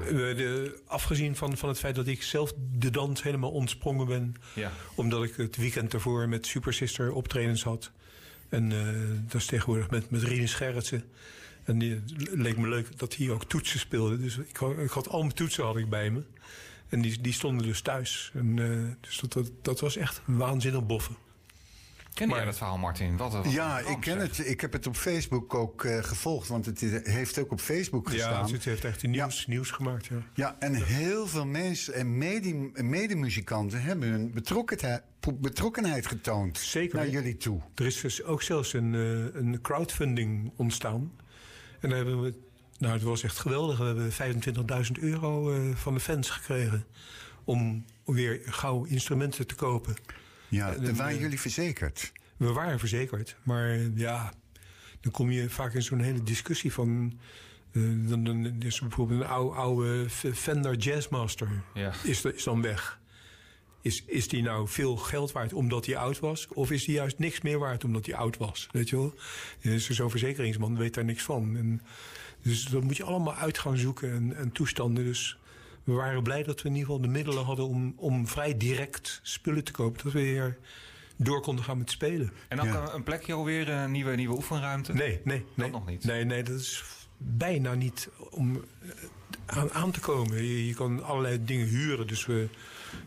afgezien 0.85 1.35
van, 1.35 1.57
van 1.57 1.69
het 1.69 1.79
feit 1.79 1.95
dat 1.95 2.07
ik 2.07 2.23
zelf 2.23 2.53
de 2.77 2.89
dans 2.89 3.23
helemaal 3.23 3.51
ontsprongen 3.51 4.07
ben. 4.07 4.35
Ja. 4.55 4.71
Omdat 4.95 5.23
ik 5.23 5.35
het 5.35 5.55
weekend 5.57 5.93
ervoor 5.93 6.29
met 6.29 6.45
Super 6.47 6.73
Sister 6.73 7.11
optredens 7.11 7.63
had. 7.63 7.91
En 8.49 8.71
eh, 8.71 8.87
dat 9.31 9.41
is 9.41 9.45
tegenwoordig 9.47 9.89
met, 9.89 10.09
met 10.09 10.23
Rinus 10.23 10.53
Gerritsen. 10.53 11.03
En 11.63 11.79
die, 11.79 11.91
het 11.93 12.29
leek 12.33 12.57
me 12.57 12.67
leuk 12.67 12.97
dat 12.99 13.15
hij 13.15 13.29
ook 13.29 13.45
toetsen 13.45 13.79
speelde. 13.79 14.19
Dus 14.19 14.37
ik, 14.37 14.57
had- 14.57 14.77
ik 14.77 14.89
had 14.89 15.07
al 15.09 15.21
mijn 15.21 15.33
toetsen 15.33 15.63
had 15.63 15.77
ik 15.77 15.89
bij 15.89 16.09
me. 16.09 16.23
En 16.89 17.01
die, 17.01 17.21
die 17.21 17.33
stonden 17.33 17.65
dus 17.65 17.81
thuis. 17.81 18.31
En, 18.33 18.59
eh, 18.59 18.95
dus 19.01 19.19
dat, 19.19 19.33
dat, 19.33 19.51
dat 19.61 19.79
was 19.79 19.95
echt 19.95 20.21
waanzinnig 20.25 20.85
boffen. 20.85 21.15
Ken 22.19 22.29
jij 22.29 22.45
dat 22.45 22.57
verhaal, 22.57 22.77
Martin? 22.77 23.17
Wat, 23.17 23.33
wat 23.33 23.51
Ja, 23.51 23.79
ik 23.79 23.97
ken 23.99 24.19
het. 24.19 24.47
Ik 24.47 24.61
heb 24.61 24.73
het 24.73 24.87
op 24.87 24.95
Facebook 24.95 25.53
ook 25.53 25.83
eh, 25.85 26.03
gevolgd, 26.03 26.47
want 26.47 26.65
het 26.65 26.81
is- 26.81 27.11
heeft 27.13 27.39
ook 27.39 27.51
op 27.51 27.59
Facebook 27.59 28.05
Ja, 28.07 28.13
gestaan. 28.13 28.51
het 28.51 28.63
heeft 28.65 28.85
echt 28.85 29.03
nieuws, 29.07 29.47
nieuws 29.47 29.71
gemaakt. 29.71 30.05
Ja. 30.05 30.15
Ja, 30.33 30.55
en 30.59 30.73
heel 30.83 31.27
veel 31.27 31.45
mensen 31.45 31.93
en 31.93 32.17
mede- 32.17 32.71
medemuzikanten 32.83 33.81
hebben 33.81 34.09
hun 34.09 34.31
betrokkenheid, 34.31 35.01
betrokkenheid 35.39 36.05
getoond 36.07 36.57
Zeker. 36.57 36.95
naar 36.97 37.09
jullie 37.09 37.37
toe. 37.37 37.61
Er 37.75 37.85
is 37.85 38.01
dus 38.01 38.23
ook 38.23 38.41
zelfs 38.41 38.73
een, 38.73 38.93
eh, 38.95 39.41
een 39.41 39.59
crowdfunding 39.61 40.51
ontstaan. 40.55 41.11
En 41.79 41.89
daar 41.89 41.97
hebben 41.97 42.21
we, 42.21 42.33
nou 42.77 42.93
het 42.93 43.03
was 43.03 43.23
echt 43.23 43.37
geweldig. 43.39 43.77
We 43.77 43.83
hebben 43.85 44.11
25.000 44.11 44.97
euro 44.99 45.51
eh, 45.53 45.75
van 45.75 45.93
de 45.93 45.99
fans 45.99 46.29
gekregen. 46.29 46.85
Om 47.43 47.85
weer 48.05 48.39
gauw 48.45 48.83
instrumenten 48.83 49.47
te 49.47 49.55
kopen. 49.55 49.95
Ja, 50.49 50.73
En, 50.73 50.83
daar 50.83 50.95
waren 50.95 51.15
eh, 51.15 51.21
jullie 51.21 51.39
verzekerd. 51.39 52.11
We 52.37 52.51
waren 52.51 52.79
verzekerd. 52.79 53.35
Maar 53.43 53.69
eh, 53.69 53.97
ja, 53.97 54.33
dan 54.99 55.11
kom 55.11 55.31
je 55.31 55.49
vaak 55.49 55.73
in 55.73 55.81
zo'n 55.81 55.99
hele 55.99 56.23
discussie 56.23 56.73
van... 56.73 57.19
eh, 57.71 57.81
dan, 57.97 58.23
dan 58.23 58.61
is 58.61 58.79
er 58.79 58.87
bijvoorbeeld 58.87 59.21
een 59.21 59.27
oude, 59.27 60.09
Fender 60.33 60.75
Jazzmaster. 60.75 61.63
Ja. 61.73 61.93
Is, 62.03 62.25
is 62.25 62.43
dan 62.43 62.61
weg. 62.61 62.99
Is, 63.81 64.03
is 64.05 64.27
die 64.27 64.41
nou 64.41 64.67
veel 64.67 64.97
geld 64.97 65.31
waard 65.31 65.53
omdat 65.53 65.85
hij 65.85 65.97
oud 65.97 66.19
was? 66.19 66.47
Of 66.47 66.71
is 66.71 66.85
die 66.85 66.95
juist 66.95 67.19
niks 67.19 67.41
meer 67.41 67.59
waard 67.59 67.83
omdat 67.83 68.05
hij 68.05 68.15
oud 68.15 68.37
was? 68.37 68.69
Weet 68.71 68.89
je 68.89 68.95
wel? 68.95 69.13
Dus 69.61 69.89
zo'n 69.89 70.09
verzekeringsman 70.09 70.77
weet 70.77 70.93
daar 70.93 71.05
niks 71.05 71.23
van. 71.23 71.57
En, 71.57 71.81
dus 72.41 72.63
dat 72.63 72.83
moet 72.83 72.97
je 72.97 73.03
allemaal 73.03 73.35
uit 73.35 73.57
gaan 73.57 73.77
zoeken 73.77 74.11
en, 74.11 74.35
en 74.35 74.51
toestanden. 74.51 75.03
Dus 75.03 75.39
we 75.89 75.95
waren 75.95 76.23
blij 76.23 76.43
dat 76.43 76.61
we 76.61 76.67
in 76.69 76.75
ieder 76.75 76.89
geval 76.89 77.01
de 77.01 77.11
middelen 77.11 77.43
hadden 77.43 77.67
om, 77.67 77.93
om 77.95 78.27
vrij 78.27 78.57
direct 78.57 79.19
spullen 79.23 79.63
te 79.63 79.71
kopen. 79.71 80.03
Dat 80.03 80.13
we 80.13 80.19
weer 80.21 80.57
door 81.15 81.41
konden 81.41 81.63
gaan 81.65 81.77
met 81.77 81.91
spelen. 81.91 82.31
En 82.47 82.57
dan 82.57 82.65
Ja. 82.67 82.73
kan 82.73 82.95
een 82.95 83.03
plekje 83.03 83.33
alweer, 83.33 83.69
een 83.69 83.91
nieuwe, 83.91 84.15
nieuwe 84.15 84.35
oefenruimte? 84.35 84.93
Nee, 84.93 85.21
nee, 85.23 85.45
nee. 85.53 85.69
nog 85.69 85.85
niet? 85.87 86.03
Nee, 86.03 86.23
nee, 86.23 86.43
dat 86.43 86.59
is 86.59 86.83
bijna 87.17 87.73
niet 87.73 88.09
om 88.29 88.55
eh, 88.81 88.89
aan, 89.45 89.71
aan 89.71 89.91
te 89.91 89.99
komen. 89.99 90.43
Je, 90.43 90.67
je 90.67 90.73
kan 90.73 91.03
allerlei 91.03 91.43
dingen 91.45 91.67
huren. 91.67 92.07
Dus 92.07 92.25
we 92.25 92.47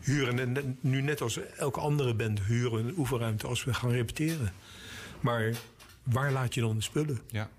huren 0.01 0.51
net- 0.53 0.83
nu 0.83 1.01
net 1.01 1.21
als 1.21 1.39
elke 1.57 1.79
andere 1.79 2.13
band 2.13 2.41
huren 2.41 2.85
een 2.87 2.93
oefenruimte 2.97 3.47
als 3.47 3.63
we 3.63 3.73
gaan 3.73 3.91
repeteren. 3.91 4.53
Maar 5.19 5.53
waar 6.03 6.31
laat 6.31 6.53
je 6.53 6.61
dan 6.61 6.75
de 6.75 6.81
spullen? 6.81 7.19
Ja. 7.27 7.49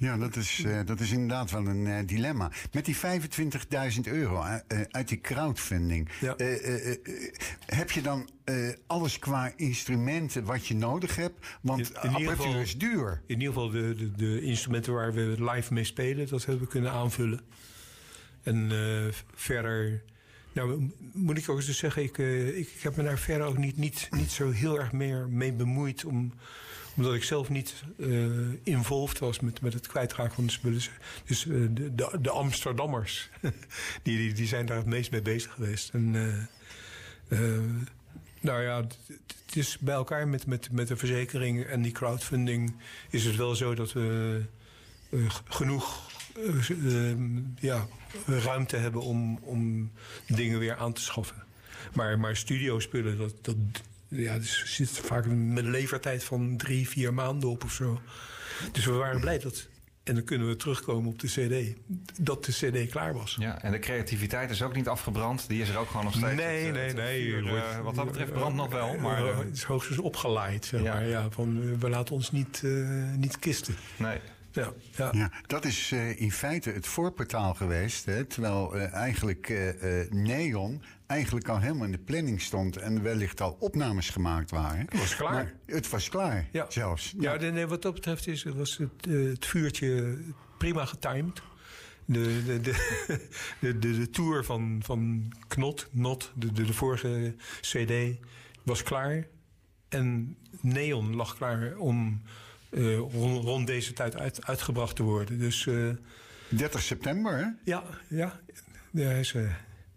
Ja, 0.00 0.16
dat 0.16 0.36
is, 0.36 0.62
eh, 0.64 0.80
dat 0.84 1.00
is 1.00 1.10
inderdaad 1.10 1.50
wel 1.50 1.66
een 1.66 1.86
eh, 1.86 2.06
dilemma. 2.06 2.50
Met 2.72 2.84
die 2.84 2.96
25.000 2.96 4.00
euro 4.04 4.42
eh, 4.42 4.80
uit 4.90 5.08
die 5.08 5.20
crowdfunding... 5.20 6.08
Ja. 6.20 6.34
heb 7.66 7.90
je 7.90 8.00
dan 8.02 8.28
alles 8.86 9.18
qua 9.18 9.52
instrumenten 9.56 10.44
wat 10.44 10.66
je 10.66 10.74
nodig 10.74 11.16
hebt? 11.16 11.46
Want 11.60 11.80
In- 11.80 11.86
in 11.86 11.96
apparatuur 11.96 12.36
geval- 12.36 12.60
is 12.60 12.78
duur. 12.78 13.22
In 13.26 13.34
ieder 13.40 13.46
geval 13.54 13.70
de, 13.70 13.94
de, 13.94 14.12
de 14.12 14.40
instrumenten 14.42 14.92
waar 14.92 15.12
we 15.12 15.34
live 15.52 15.72
mee 15.72 15.84
spelen, 15.84 16.28
dat 16.28 16.44
hebben 16.44 16.64
we 16.64 16.70
kunnen 16.70 16.90
aanvullen. 16.92 17.40
En 18.42 18.70
verder, 19.34 20.02
nou 20.52 20.90
moet 21.12 21.38
ik 21.38 21.48
ook 21.48 21.56
eens 21.56 21.78
zeggen, 21.78 22.02
ik, 22.02 22.18
ik, 22.18 22.56
ik 22.56 22.80
heb 22.80 22.96
me 22.96 23.02
daar 23.02 23.18
verder 23.18 23.46
ook 23.46 23.58
niet, 23.58 23.76
niet, 23.76 24.08
niet 24.10 24.30
zo 24.30 24.50
heel 24.50 24.80
erg 24.80 24.92
meer 24.92 25.28
mee 25.28 25.52
bemoeid. 25.52 26.04
Om, 26.04 26.32
omdat 27.00 27.14
ik 27.14 27.24
zelf 27.24 27.48
niet 27.48 27.74
eh 27.98 28.08
involved 28.62 29.18
was 29.18 29.40
met, 29.40 29.60
met 29.60 29.72
het 29.72 29.86
kwijtraken 29.86 30.34
van 30.34 30.46
de 30.46 30.52
spullen. 30.52 30.80
Dus 31.24 31.46
eh, 31.46 31.54
de, 31.70 31.94
de, 31.94 32.18
de 32.20 32.30
Amsterdammers, 32.30 33.30
die, 34.02 34.16
die, 34.16 34.32
die 34.32 34.46
zijn 34.46 34.66
daar 34.66 34.76
het 34.76 34.86
meest 34.86 35.10
mee 35.10 35.22
bezig 35.22 35.52
geweest. 35.52 35.90
En, 35.90 36.14
eh, 37.28 37.38
nou 38.40 38.62
ja, 38.62 38.76
het 39.46 39.56
is 39.56 39.78
bij 39.78 39.94
elkaar 39.94 40.28
met, 40.28 40.46
met, 40.46 40.72
met 40.72 40.88
de 40.88 40.96
verzekering 40.96 41.64
en 41.64 41.82
die 41.82 41.92
crowdfunding 41.92 42.76
is 43.10 43.24
het 43.24 43.36
wel 43.36 43.54
zo 43.54 43.74
dat 43.74 43.92
we 43.92 44.42
genoeg 45.48 46.10
ja, 47.60 47.86
ruimte 48.26 48.76
hebben 48.76 49.02
om, 49.02 49.38
om 49.42 49.92
dingen 50.26 50.58
weer 50.58 50.76
aan 50.76 50.92
te 50.92 51.00
schaffen. 51.00 51.44
Maar, 51.92 52.18
maar 52.18 52.36
studiospullen, 52.36 53.18
dat, 53.18 53.34
dat 53.40 53.56
ja, 54.10 54.38
dus 54.38 54.74
zit 54.74 54.90
vaak 54.90 55.26
met 55.26 55.64
een 55.64 55.70
levertijd 55.70 56.24
van 56.24 56.56
drie, 56.56 56.88
vier 56.88 57.14
maanden 57.14 57.48
op 57.48 57.64
of 57.64 57.72
zo. 57.72 58.00
Dus 58.72 58.84
we 58.84 58.92
waren 58.92 59.20
blij 59.20 59.38
dat, 59.38 59.68
en 60.02 60.14
dan 60.14 60.24
kunnen 60.24 60.48
we 60.48 60.56
terugkomen 60.56 61.10
op 61.10 61.18
de 61.18 61.26
CD, 61.26 61.76
dat 62.20 62.44
de 62.44 62.52
CD 62.52 62.90
klaar 62.90 63.12
was. 63.14 63.36
ja. 63.40 63.62
En 63.62 63.72
de 63.72 63.78
creativiteit 63.78 64.50
is 64.50 64.62
ook 64.62 64.74
niet 64.74 64.88
afgebrand. 64.88 65.48
Die 65.48 65.62
is 65.62 65.68
er 65.68 65.76
ook 65.78 65.88
gewoon 65.88 66.04
nog 66.04 66.14
steeds. 66.14 66.34
Nee, 66.34 66.64
Het, 66.66 66.66
eh, 66.66 66.72
nee, 66.72 66.86
het 66.86 66.96
nee. 66.96 67.50
wordt- 67.50 67.64
eh, 67.66 67.80
wat 67.80 67.94
dat 67.94 68.06
betreft 68.06 68.32
brandt 68.32 68.56
nog 68.56 68.72
wel. 68.72 68.96
Maar 68.98 69.26
Eh, 69.26 69.38
het 69.38 69.56
is 69.56 69.62
hoogstens 69.62 69.98
opgeleid, 69.98 70.64
zeg 70.64 70.82
Ja. 70.82 70.94
maar. 70.94 71.06
Ja, 71.08 71.30
van, 71.30 71.78
we 71.78 71.88
laten 71.88 72.14
ons 72.14 72.30
niet, 72.30 72.62
niet 73.16 73.38
kisten. 73.38 73.74
nee. 73.96 74.18
Ja, 74.52 74.72
ja. 74.96 75.08
Ja, 75.12 75.30
dat 75.46 75.64
is 75.64 75.92
eh, 75.92 76.20
in 76.20 76.32
feite 76.32 76.70
het 76.70 76.86
voorportaal 76.86 77.54
geweest. 77.54 78.04
Hè, 78.04 78.24
terwijl 78.24 78.76
eh, 78.76 78.92
eigenlijk 78.92 79.48
eh, 79.48 80.10
Neon 80.10 80.82
eigenlijk 81.06 81.48
al 81.48 81.60
helemaal 81.60 81.84
in 81.84 81.92
de 81.92 81.98
planning 81.98 82.40
stond... 82.40 82.76
en 82.76 83.02
wellicht 83.02 83.40
al 83.40 83.56
opnames 83.60 84.10
gemaakt 84.10 84.50
waren. 84.50 84.78
Het 84.80 84.98
was 84.98 85.16
klaar. 85.16 85.32
Maar 85.32 85.54
het 85.66 85.88
was 85.88 86.08
klaar, 86.08 86.48
Ja. 86.52 86.66
zelfs. 86.68 87.14
Ja, 87.18 87.34
nee, 87.36 87.50
nee, 87.50 87.66
wat 87.66 87.82
dat 87.82 87.94
betreft 87.94 88.26
is, 88.26 88.42
was 88.42 88.76
het, 88.76 89.04
het 89.08 89.46
vuurtje 89.46 90.18
prima 90.58 90.84
getimed. 90.84 91.42
De, 92.04 92.42
de, 92.44 92.60
de, 92.60 92.72
de, 93.60 93.78
de, 93.78 93.98
de 93.98 94.10
tour 94.10 94.44
van, 94.44 94.80
van 94.84 95.32
Knot, 95.48 95.88
Not, 95.90 96.32
de, 96.34 96.52
de, 96.52 96.64
de 96.64 96.72
vorige 96.72 97.34
CD, 97.60 98.18
was 98.62 98.82
klaar. 98.82 99.26
En 99.88 100.36
Neon 100.60 101.16
lag 101.16 101.36
klaar 101.36 101.76
om 101.76 102.22
eh, 102.70 102.96
rond, 102.96 103.44
rond 103.44 103.66
deze 103.66 103.92
tijd 103.92 104.16
uit, 104.16 104.46
uitgebracht 104.46 104.96
te 104.96 105.02
worden. 105.02 105.38
Dus 105.38 105.66
eh, 105.66 105.88
30 106.48 106.82
september, 106.82 107.36
hè? 107.36 107.46
ja, 107.64 107.82
ja, 108.08 108.40
ja 108.90 109.06
hij, 109.08 109.20
is, 109.20 109.34
eh, 109.34 109.42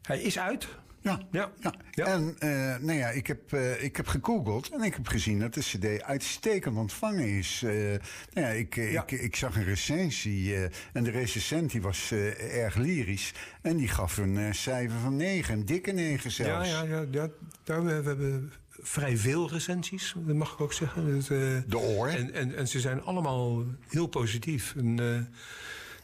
hij 0.01 0.21
is 0.21 0.39
uit. 0.39 0.67
Ja. 1.01 1.19
Ja. 1.31 1.51
Ja. 1.61 1.73
Ja. 1.91 2.05
En 2.05 2.35
eh, 2.39 2.49
nou 2.85 2.93
ja, 2.97 3.09
ik 3.09 3.27
heb, 3.27 3.53
eh, 3.53 3.83
ik 3.83 3.95
heb 3.97 4.07
gegoogeld 4.07 4.69
en 4.69 4.81
ik 4.81 4.93
heb 4.95 5.07
gezien 5.07 5.39
dat 5.39 5.53
de 5.53 5.59
CD 5.61 6.01
uitstekend 6.03 6.77
ontvangen 6.77 7.27
is. 7.37 7.61
Eh, 7.65 7.71
nou 7.71 7.99
ja, 8.33 8.47
ik, 8.47 8.77
eh, 8.77 8.91
Ja. 8.91 9.01
ik, 9.01 9.11
ik 9.11 9.35
zag 9.35 9.55
een 9.55 9.63
recensie 9.63 10.55
eh, 10.55 10.63
en 10.93 11.03
de 11.03 11.11
recensent 11.11 11.71
die 11.71 11.81
was 11.81 12.11
eh, 12.11 12.57
erg 12.63 12.75
lyrisch. 12.75 13.31
En 13.61 13.77
die 13.77 13.87
gaf 13.87 14.17
een 14.17 14.37
eh, 14.37 14.51
cijfer 14.51 14.99
van 14.99 15.15
9, 15.15 15.53
een 15.53 15.65
dikke 15.65 15.91
9 15.91 16.23
Ja, 16.23 16.29
zelfs. 16.29 16.69
ja, 16.69 16.83
ja, 16.83 17.05
ja 17.11 17.29
daar, 17.63 17.83
we, 17.85 18.01
we 18.01 18.07
hebben 18.09 18.51
vrij 18.83 19.17
veel 19.17 19.49
recensies, 19.49 20.13
dat 20.25 20.35
mag 20.35 20.53
ik 20.53 20.61
ook 20.61 20.73
zeggen. 20.73 21.05
Dus, 21.05 21.29
eh, 21.29 21.57
De 21.67 21.77
oor. 21.77 22.07
En, 22.07 22.33
en, 22.33 22.55
en 22.55 22.67
ze 22.67 22.79
zijn 22.79 23.01
allemaal 23.01 23.63
heel 23.87 24.07
positief. 24.07 24.73
En, 24.77 24.99
eh, 24.99 25.21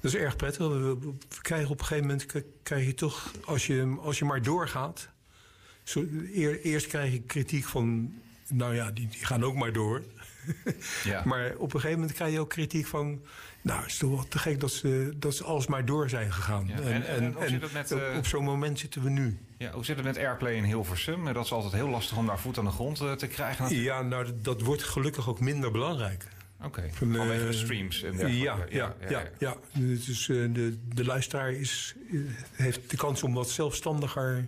dat 0.01 0.13
is 0.13 0.15
erg 0.15 0.35
prettig. 0.35 0.67
We, 0.67 0.97
krijgen 1.41 1.69
op 1.69 1.79
een 1.79 1.85
gegeven 1.85 2.07
moment 2.07 2.25
krijg 2.63 2.85
je 2.85 2.93
toch, 2.93 3.31
als 3.45 3.67
je, 3.67 3.97
als 4.01 4.19
je 4.19 4.25
maar 4.25 4.41
doorgaat. 4.41 5.09
Zo, 5.83 6.05
eer- 6.33 6.61
eerst 6.61 6.87
krijg 6.87 7.11
je 7.11 7.21
kritiek 7.21 7.65
van, 7.65 8.13
nou 8.47 8.75
ja, 8.75 8.91
die, 8.91 9.07
die 9.07 9.25
gaan 9.25 9.43
ook 9.43 9.55
maar 9.55 9.73
door. 9.73 10.03
Ja. 11.03 11.23
Maar 11.29 11.53
op 11.57 11.73
een 11.73 11.79
gegeven 11.79 11.99
moment 11.99 12.17
krijg 12.17 12.31
je 12.33 12.39
ook 12.39 12.49
kritiek 12.49 12.85
van, 12.87 13.21
nou, 13.61 13.81
het 13.81 13.89
is 13.89 13.97
toch 13.97 14.09
wel 14.09 14.27
te 14.27 14.39
gek 14.39 14.59
dat 14.59 14.71
ze, 14.71 15.13
dat 15.17 15.35
ze 15.35 15.43
alsmaar 15.43 15.85
door 15.85 16.09
zijn 16.09 16.33
gegaan. 16.33 16.67
Ja, 16.67 16.79
en- 16.79 17.07
en 17.07 17.33
hoe 17.33 17.47
zit 17.47 17.61
het 17.61 17.73
met, 17.73 17.91
op, 17.91 17.99
eh, 18.01 18.17
op 18.17 18.25
zo'n 18.25 18.43
moment 18.43 18.79
zitten 18.79 19.03
we 19.03 19.09
nu. 19.09 19.37
Ja, 19.57 19.71
hoe 19.71 19.85
zit 19.85 19.95
het 19.95 20.05
met 20.05 20.17
Airplay 20.17 20.53
in 20.53 20.63
Hilversum? 20.63 21.33
Dat 21.33 21.45
is 21.45 21.51
altijd 21.51 21.73
heel 21.73 21.89
lastig 21.89 22.17
om 22.17 22.25
daar 22.25 22.39
voet 22.39 22.57
aan 22.57 22.65
de 22.65 22.71
grond 22.71 22.99
eh, 23.01 23.11
te 23.11 23.27
krijgen. 23.27 23.63
natuurlijk. 23.63 23.89
Ja, 23.89 24.01
nou, 24.01 24.25
dat, 24.25 24.43
dat 24.43 24.61
wordt 24.61 24.83
gelukkig 24.83 25.29
ook 25.29 25.39
minder 25.39 25.71
belangrijk. 25.71 26.27
Oké, 26.63 26.89
Van, 26.91 27.11
eh, 27.11 27.17
vanwege 27.17 27.45
de 27.45 27.53
streams 27.53 28.03
en 28.03 28.11
dergelijke. 28.17 28.75
Ja, 28.75 28.95
ja, 28.99 29.09
ja. 29.09 29.23
ja, 29.39 29.55
Dus 29.73 30.25
de, 30.25 30.77
de 30.93 31.05
luisteraar 31.05 31.51
is, 31.51 31.95
heeft 32.51 32.89
de 32.89 32.97
kans 32.97 33.23
om 33.23 33.33
wat 33.33 33.49
zelfstandiger 33.49 34.47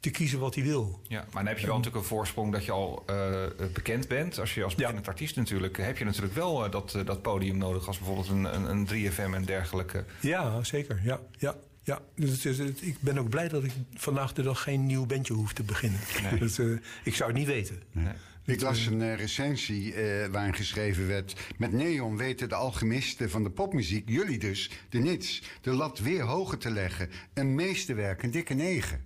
te 0.00 0.10
kiezen 0.10 0.38
wat 0.38 0.54
hij 0.54 0.64
wil. 0.64 1.00
Ja, 1.08 1.18
maar 1.18 1.42
dan 1.42 1.46
heb 1.46 1.58
je 1.58 1.66
wel 1.66 1.76
natuurlijk 1.76 2.02
een 2.02 2.08
voorsprong 2.08 2.52
dat 2.52 2.64
je 2.64 2.72
al 2.72 3.02
eh, 3.06 3.42
bekend 3.72 4.08
bent. 4.08 4.38
Als 4.38 4.54
je 4.54 4.64
als 4.64 4.74
beginnend 4.74 5.08
artiest 5.08 5.36
natuurlijk, 5.36 5.76
heb 5.76 5.98
je 5.98 6.04
natuurlijk 6.04 6.34
wel 6.34 6.64
eh, 6.64 6.70
dat, 6.70 6.94
eh, 6.94 7.04
dat 7.06 7.22
podium 7.22 7.58
nodig 7.58 7.86
als 7.86 7.96
bijvoorbeeld 7.98 8.28
een, 8.28 8.44
een, 8.54 8.70
een 8.70 8.86
3FM 9.12 9.34
en 9.34 9.44
dergelijke. 9.44 10.04
Ja, 10.20 10.64
zeker. 10.64 11.00
Ja, 11.04 11.20
ja, 11.38 11.56
ja. 11.82 12.00
Dus 12.14 12.44
het- 12.44 12.82
ik 12.82 12.96
ben 13.00 13.18
ook 13.18 13.28
blij 13.28 13.48
dat 13.48 13.64
ik 13.64 13.72
vandaag 13.94 14.32
de 14.32 14.42
dag 14.42 14.62
geen 14.62 14.86
nieuw 14.86 15.06
bandje 15.06 15.34
hoef 15.34 15.52
te 15.52 15.62
beginnen. 15.62 16.00
Nee. 16.30 16.38
Dat, 16.48 16.58
eh, 16.58 16.66
ik 17.04 17.14
zou 17.14 17.30
het 17.30 17.38
niet 17.38 17.48
weten. 17.48 17.82
Nee. 17.92 18.14
Ik 18.44 18.60
las 18.60 18.86
een 18.86 19.02
eh, 19.02 19.14
recensie 19.16 19.94
eh, 19.94 20.28
waarin 20.28 20.54
geschreven 20.54 21.06
werd... 21.06 21.34
met 21.58 21.72
Neon 21.72 22.16
weten 22.16 22.48
de 22.48 22.54
alchemisten 22.54 23.30
van 23.30 23.42
de 23.42 23.50
popmuziek, 23.50 24.08
jullie 24.08 24.38
dus, 24.38 24.70
de 24.88 24.98
nits... 24.98 25.42
de 25.60 25.70
lat 25.70 25.98
weer 25.98 26.22
hoger 26.22 26.58
te 26.58 26.70
leggen. 26.70 27.10
Een 27.34 27.54
meesterwerk, 27.54 28.22
een 28.22 28.30
dikke 28.30 28.54
negen. 28.54 29.04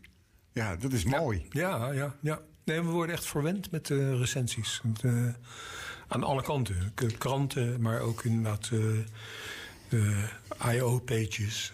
Ja, 0.55 0.77
dat 0.77 0.93
is 0.93 1.05
mooi. 1.05 1.47
Ja, 1.51 1.93
ja, 1.93 2.15
ja. 2.21 2.41
Nee, 2.65 2.81
we 2.83 2.91
worden 2.91 3.15
echt 3.15 3.27
verwend 3.27 3.71
met 3.71 3.91
eh, 3.91 4.19
recensies. 4.19 4.81
Eh, 5.03 5.27
aan 6.09 6.23
alle 6.25 6.43
kanten. 6.43 6.93
K- 6.95 7.19
Kranten, 7.19 7.81
maar 7.81 8.01
ook 8.01 8.25
inderdaad... 8.25 8.71
eh, 8.73 8.99
eh, 9.89 10.75
IO-pages, 10.75 11.73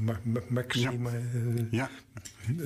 Ma- 0.00 0.20
Maxima. 0.48 1.10
Ja. 1.70 1.90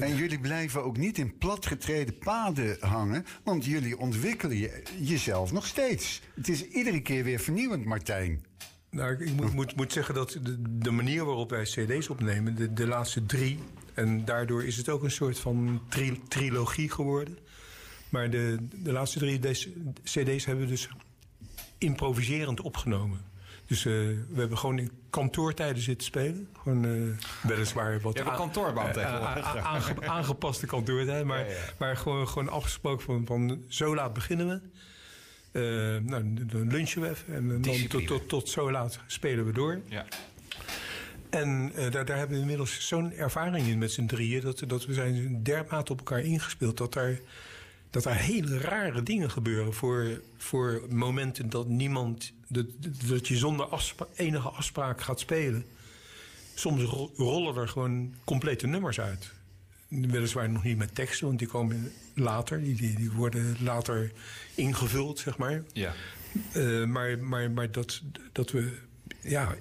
En 0.01 0.17
jullie 0.17 0.41
blijven 0.41 0.85
ook 0.85 0.97
niet 0.97 1.19
in 1.19 1.39
platgetreden 1.39 2.19
paden 2.19 2.77
hangen, 2.81 3.25
want 3.45 3.65
jullie 3.65 3.99
ontwikkelen 3.99 4.57
je, 4.57 4.83
jezelf 5.01 5.53
nog 5.53 5.67
steeds. 5.67 6.21
Het 6.35 6.49
is 6.49 6.65
iedere 6.69 7.01
keer 7.01 7.25
weer 7.25 7.39
vernieuwend, 7.39 7.85
Martijn. 7.85 8.45
Nou, 8.91 9.25
ik 9.25 9.33
moet, 9.33 9.53
moet, 9.55 9.77
moet 9.77 9.93
zeggen 9.93 10.15
dat 10.15 10.39
de, 10.43 10.57
de 10.79 10.91
manier 10.91 11.25
waarop 11.25 11.51
wij 11.51 11.63
cd's 11.65 12.09
opnemen, 12.09 12.55
de, 12.55 12.73
de 12.73 12.87
laatste 12.87 13.27
drie... 13.27 13.59
en 13.99 14.25
daardoor 14.25 14.65
is 14.65 14.77
het 14.77 14.89
ook 14.89 15.03
een 15.03 15.11
soort 15.11 15.39
van 15.39 15.83
tri- 15.89 16.21
trilogie 16.29 16.91
geworden. 16.91 17.39
Maar 18.09 18.31
de, 18.31 18.57
de 18.83 18.93
laatste 18.93 19.19
drie 19.19 19.39
cd's 20.05 20.45
hebben 20.45 20.65
we 20.65 20.71
dus 20.71 20.89
improviserend 21.79 22.61
opgenomen. 22.61 23.21
Dus 23.67 23.79
eh, 23.85 23.93
we 23.93 24.35
hebben 24.35 24.59
gewoon 24.59 24.79
in 24.79 24.91
kantoortijden 25.11 25.83
zitten 25.83 26.07
spelen. 26.07 26.49
Gewoon 26.63 26.85
eh, 26.85 27.49
weliswaar 27.49 28.01
wat 28.01 28.15
eh, 28.15 28.19
tegenwoordig. 28.93 29.45
a- 29.45 29.59
a- 29.59 29.61
aange- 29.63 30.07
aangepaste 30.09 30.67
kantoortijd. 30.67 31.25
Maar, 31.25 31.39
Ja, 31.39 31.51
ja. 31.51 31.57
maar 31.79 31.97
gewoon, 31.97 32.29
gewoon 32.29 32.49
afgesproken 32.49 33.05
van, 33.05 33.27
van 33.27 33.63
zo 33.69 33.95
laat 33.95 34.13
beginnen 34.13 34.47
we. 34.49 34.61
Nou, 36.05 36.35
dan 36.47 36.69
lunchen 36.71 37.03
we 37.03 37.09
even. 37.09 37.35
En 37.35 37.49
dan 37.49 37.61
tot, 37.89 38.07
tot, 38.07 38.29
tot 38.29 38.49
zo 38.49 38.71
laat 38.71 38.99
spelen 39.07 39.47
we 39.47 39.53
door. 39.53 39.81
Ja. 39.89 40.07
En 41.31 41.73
eh, 41.75 41.91
daar, 41.91 42.05
daar 42.05 42.17
hebben 42.17 42.37
we 42.37 42.43
inmiddels 42.43 42.87
zo'n 42.87 43.13
ervaring 43.13 43.67
in 43.67 43.79
met 43.79 43.93
z'n 43.93 44.07
drieën... 44.07 44.41
Dat, 44.41 44.63
dat 44.67 44.87
we 44.87 44.95
zijn 44.95 45.43
dermate 45.43 45.93
op 45.93 45.99
elkaar 45.99 46.21
ingespeeld... 46.21 46.77
dat 46.77 46.95
er, 46.95 47.21
dat 47.91 48.09
hele 48.09 48.59
rare 48.59 49.03
dingen 49.03 49.31
gebeuren 49.31 49.75
voor, 49.75 50.21
voor 50.37 50.83
momenten 50.91 51.51
dat 51.51 51.69
niemand... 51.69 52.33
Dat, 52.49 52.67
dat 53.07 53.29
je 53.29 53.37
zonder 53.37 53.69
enige 54.15 54.49
afspraak 54.49 55.01
gaat 55.01 55.21
spelen. 55.21 55.65
Soms 56.55 56.83
ro- 56.83 57.13
rollen 57.17 57.57
er 57.57 57.69
gewoon 57.69 58.15
complete 58.25 58.67
nummers 58.67 59.01
uit. 59.01 59.33
Weliswaar 59.89 60.51
nog 60.51 60.65
niet 60.65 60.79
met 60.79 60.95
teksten, 60.95 61.27
want 61.27 61.39
die 61.39 61.49
komen 61.49 61.93
later. 62.15 62.63
Die, 62.63 62.75
die, 62.75 62.97
die 62.97 63.11
worden 63.11 63.57
later 63.61 64.13
ingevuld, 64.55 65.19
zeg 65.19 65.37
maar. 65.37 65.63
Ja. 65.73 65.95
Eh, 66.53 66.85
maar 66.85 67.19
maar, 67.19 67.51
maar 67.51 67.73
dat, 67.73 68.03
dat 68.33 68.51
we 68.51 68.79
ja, 69.21 69.55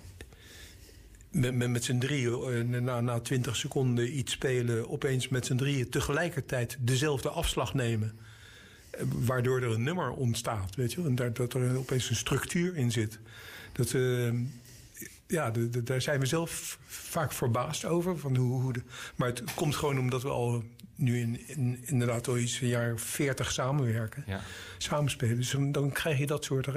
met, 1.38 1.56
met, 1.56 1.70
met 1.70 1.84
z'n 1.84 1.98
drieën 1.98 2.34
eh, 2.74 2.80
na, 2.82 3.02
na 3.02 3.20
20 3.20 3.56
seconden 3.56 4.18
iets 4.18 4.32
spelen, 4.32 4.90
opeens 4.90 5.28
met 5.28 5.46
z'n 5.46 5.56
drieën 5.56 5.90
tegelijkertijd 5.90 6.78
dezelfde 6.80 7.30
afslag 7.30 7.74
nemen. 7.74 8.18
Eh, 8.90 9.02
Waardoor 9.14 9.62
er 9.62 9.72
een 9.72 9.84
nummer 9.84 10.12
ontstaat, 10.12 10.76
weet 10.76 10.92
je 10.92 10.98
wel. 10.98 11.06
En 11.10 11.16
daar, 11.16 11.34
dat 11.34 11.54
er 11.54 11.78
opeens 11.78 12.10
een 12.10 12.16
structuur 12.16 12.76
in 12.76 12.92
zit. 12.92 13.20
Dat, 13.72 13.94
eh, 13.94 14.30
ja, 15.28 15.52
de- 15.52 15.70
de- 15.70 15.84
daar 15.84 16.02
zijn 16.02 16.20
we 16.20 16.26
zelf 16.26 16.80
vaak 16.86 17.32
verbaasd 17.32 17.86
over. 17.86 18.18
Van 18.20 18.36
hoe, 18.36 18.62
hoe 18.62 18.74
de, 18.74 18.82
maar 19.16 19.28
het 19.28 19.44
komt 19.54 19.76
gewoon 19.76 20.00
omdat 20.00 20.22
we 20.22 20.30
al 20.30 20.64
nu 20.96 21.20
in, 21.20 21.40
in, 21.48 21.80
inderdaad 21.86 22.28
al 22.28 22.38
iets 22.38 22.62
een 22.62 22.68
jaar 22.68 23.00
40 23.00 23.52
samenwerken 23.52 24.24
Ja. 24.28 24.42
samenspelen. 24.78 25.36
Dus 25.36 25.56
dan, 25.72 25.92
krijg 25.92 26.18
je 26.18 26.26
dat 26.28 26.44
soort 26.46 26.68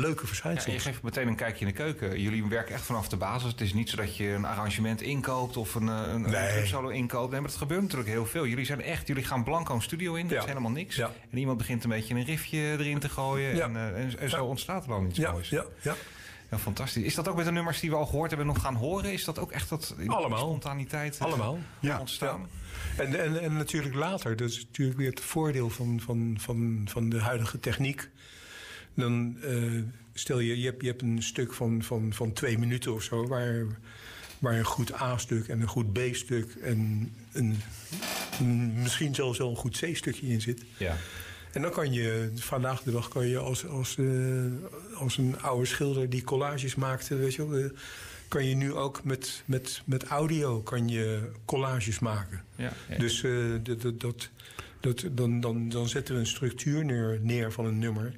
leuke 0.00 0.14
Ja, 0.14 0.20
en 0.20 0.26
verschijnselen. 0.26 0.74
je 0.74 0.80
geeft 0.80 1.02
meteen 1.02 1.28
een 1.28 1.36
kijkje 1.36 1.60
in 1.60 1.66
de 1.66 1.76
keuken. 1.76 2.20
Jullie 2.20 2.44
werken 2.46 2.74
echt 2.74 2.84
vanaf 2.84 3.08
de 3.08 3.16
basis. 3.16 3.50
Het 3.50 3.60
is 3.60 3.74
niet 3.74 3.90
zo 3.90 3.96
dat 3.96 4.16
je 4.16 4.28
een 4.28 4.44
arrangement 4.44 5.02
inkoopt 5.02 5.56
of 5.56 5.74
een, 5.74 5.88
eh, 5.88 6.02
een, 6.12 6.22
drumsolo 6.22 6.88
inkoopt. 6.88 7.30
Nee, 7.30 7.40
maar 7.40 7.48
dat 7.50 7.58
gebeurt 7.58 7.82
natuurlijk 7.82 8.08
heel 8.08 8.26
veel. 8.26 8.46
Jullie 8.46 8.64
zijn 8.64 8.82
echt, 8.82 9.06
jullie 9.06 9.24
gaan 9.24 9.44
blanco 9.44 9.74
een 9.74 9.82
studio 9.82 10.14
in. 10.14 10.22
Dat 10.22 10.32
Ja. 10.32 10.38
is 10.42 10.46
helemaal 10.48 10.70
niks. 10.70 10.96
Ja. 10.96 11.10
En 11.30 11.38
iemand 11.38 11.58
begint 11.58 11.84
een 11.84 11.90
beetje 11.90 12.14
een 12.14 12.24
riffje 12.24 12.58
erin 12.58 12.98
te 12.98 13.08
gooien. 13.08 13.56
Ja. 13.56 13.64
En, 13.64 13.76
eh, 13.76 13.86
en, 14.02 14.18
en 14.18 14.30
zo 14.30 14.36
Ja. 14.36 14.42
ontstaat 14.42 14.82
er 14.82 14.88
dan 14.88 15.06
iets 15.06 15.18
ja, 15.18 15.32
moois. 15.32 15.48
ja, 15.48 15.64
ja. 15.82 15.94
Ja, 16.50 16.58
fantastisch. 16.58 17.02
Is 17.04 17.14
dat 17.14 17.28
ook 17.28 17.36
met 17.36 17.44
de 17.44 17.50
nummers 17.52 17.80
die 17.80 17.90
we 17.90 17.96
al 17.96 18.06
gehoord 18.06 18.28
hebben 18.28 18.46
nog 18.46 18.60
gaan 18.60 18.74
horen? 18.74 19.12
Is 19.12 19.24
dat 19.24 19.38
ook 19.38 19.50
echt 19.52 19.68
dat 19.68 19.94
Allemaal. 20.06 20.38
spontaniteit 20.38 21.16
eh, 21.18 21.22
Allemaal. 21.24 21.58
Ja. 21.80 22.00
ontstaan? 22.00 22.48
En, 22.96 23.20
en, 23.24 23.40
en 23.42 23.52
natuurlijk 23.56 23.94
later, 23.94 24.36
dat 24.36 24.48
is 24.48 24.64
natuurlijk 24.66 24.98
weer 24.98 25.10
het 25.10 25.20
voordeel 25.20 25.70
van, 25.70 26.00
van, 26.00 26.36
van, 26.40 26.86
van 26.90 27.08
de 27.08 27.20
huidige 27.20 27.60
techniek. 27.60 28.08
Dan 28.96 29.36
eh, 29.42 29.72
stel 30.14 30.38
je, 30.38 30.58
je 30.60 30.64
hebt, 30.64 30.80
je 30.82 30.88
hebt 30.88 31.02
een 31.02 31.22
stuk 31.22 31.52
van, 31.52 31.82
van, 31.82 32.12
van 32.12 32.32
twee 32.32 32.58
minuten 32.58 32.94
of 32.94 33.02
zo, 33.02 33.26
waar, 33.26 33.66
waar 34.38 34.54
een 34.58 34.64
goed 34.64 34.94
A-stuk 35.00 35.48
en 35.48 35.60
een 35.60 35.68
goed 35.68 35.92
B-stuk 35.92 36.54
en 36.62 37.10
een, 37.32 37.56
een- 38.38 38.72
misschien 38.82 39.14
zelfs 39.14 39.38
wel 39.38 39.50
een 39.50 39.56
goed 39.56 39.78
C-stukje 39.80 40.26
in 40.26 40.40
zit. 40.40 40.62
Ja. 40.76 40.96
En 41.52 41.62
dan 41.62 41.70
kan 41.70 41.92
je, 41.92 42.30
vandaag 42.34 42.82
de 42.82 42.90
dag 42.90 43.08
kan 43.08 43.26
je 43.26 43.38
als, 43.38 43.66
als, 43.66 43.96
eh, 43.98 44.06
als 44.94 45.18
een 45.18 45.40
oude 45.40 45.66
schilder 45.66 46.10
die 46.10 46.24
collages 46.24 46.74
maakte, 46.74 47.16
weet 47.16 47.34
je 47.34 47.48
wel, 47.48 47.58
eh, 47.64 47.70
kan 48.28 48.44
je 48.44 48.54
nu 48.54 48.72
ook 48.72 49.04
met, 49.04 49.42
met, 49.44 49.82
met 49.84 50.04
audio 50.04 50.60
kan 50.62 50.88
je 50.88 51.30
collages 51.44 51.98
maken. 51.98 52.42
Ja. 52.56 52.72
Ja. 52.88 52.98
Dus 52.98 53.20
dat, 53.62 53.82
dat, 53.82 54.00
dat- 54.00 54.30
dan, 55.10 55.40
dan, 55.40 55.68
dan 55.68 55.88
zetten 55.88 56.14
we 56.14 56.20
een 56.20 56.26
structuur 56.26 56.84
neer, 56.84 57.18
neer 57.22 57.52
van 57.52 57.64
een 57.66 57.78
nummer. 57.78 58.14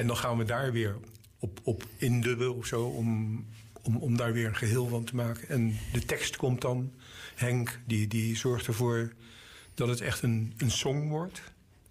En 0.00 0.06
dan 0.06 0.16
gaan 0.16 0.38
we 0.38 0.44
daar 0.44 0.72
weer 0.72 0.96
op, 1.38 1.60
op 1.62 1.86
indubben 1.96 2.54
of 2.54 2.66
zo 2.66 2.84
om, 2.84 3.44
om, 3.82 3.96
om 3.96 4.16
daar 4.16 4.32
weer 4.32 4.46
een 4.46 4.56
geheel 4.56 4.86
van 4.86 5.04
te 5.04 5.14
maken. 5.14 5.48
En 5.48 5.76
de 5.92 6.04
tekst 6.04 6.36
komt 6.36 6.60
dan. 6.60 6.92
Henk 7.34 7.80
die, 7.86 8.06
die 8.06 8.36
zorgt 8.36 8.66
ervoor 8.66 9.12
dat 9.74 9.88
het 9.88 10.00
echt 10.00 10.22
een, 10.22 10.52
een 10.56 10.70
song 10.70 11.08
wordt. 11.08 11.42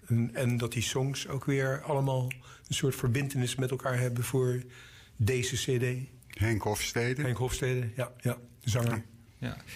En, 0.05 0.29
en 0.33 0.57
dat 0.57 0.71
die 0.71 0.81
songs 0.81 1.27
ook 1.27 1.45
weer 1.45 1.81
allemaal 1.81 2.31
een 2.67 2.75
soort 2.75 2.95
verbindenis 2.95 3.55
met 3.55 3.71
elkaar 3.71 3.99
hebben 3.99 4.23
voor 4.23 4.63
deze 5.15 5.55
cd. 5.55 6.09
Henk 6.27 6.61
Hofstede. 6.61 7.21
Henk 7.21 7.37
Hofstede, 7.37 7.89
ja, 7.95 8.11
ja 8.21 8.37
zanger. 8.63 8.95
Ja. 8.95 9.03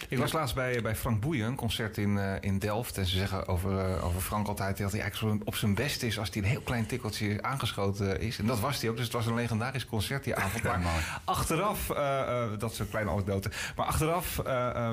Ik 0.09 0.17
was 0.17 0.31
laatst 0.31 0.55
bij, 0.55 0.81
bij 0.81 0.95
Frank 0.95 1.21
Boeien, 1.21 1.47
een 1.47 1.55
concert 1.55 1.97
in, 1.97 2.17
eh, 2.17 2.33
in 2.39 2.59
Delft. 2.59 2.97
En 2.97 3.05
ze 3.05 3.17
zeggen 3.17 3.47
over, 3.47 3.79
eh, 3.79 4.05
over 4.05 4.21
Frank 4.21 4.47
altijd 4.47 4.77
dat 4.77 4.91
hij 4.91 5.01
eigenlijk 5.01 5.41
op 5.45 5.55
zijn 5.55 5.75
best 5.75 6.03
is... 6.03 6.19
als 6.19 6.29
hij 6.29 6.41
een 6.41 6.47
heel 6.47 6.61
klein 6.61 6.85
tikkeltje 6.85 7.41
aangeschoten 7.41 8.21
is. 8.21 8.39
En 8.39 8.45
dat 8.45 8.59
was 8.59 8.81
hij 8.81 8.89
ook, 8.89 8.95
dus 8.95 9.05
het 9.05 9.13
was 9.13 9.25
een 9.25 9.33
legendarisch 9.33 9.85
concert 9.85 10.23
die 10.23 10.35
avond. 10.35 10.63
Maar 10.63 11.21
achteraf, 11.23 11.89
eh, 11.89 12.45
dat 12.57 12.71
is 12.71 12.79
een 12.79 12.89
kleine 12.89 13.11
anekdote... 13.11 13.51
maar 13.75 13.85
achteraf, 13.85 14.39
eh, 14.39 14.91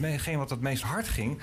hetgeen 0.00 0.38
wat 0.38 0.50
het 0.50 0.60
meest 0.60 0.82
hard 0.82 1.08
ging, 1.08 1.40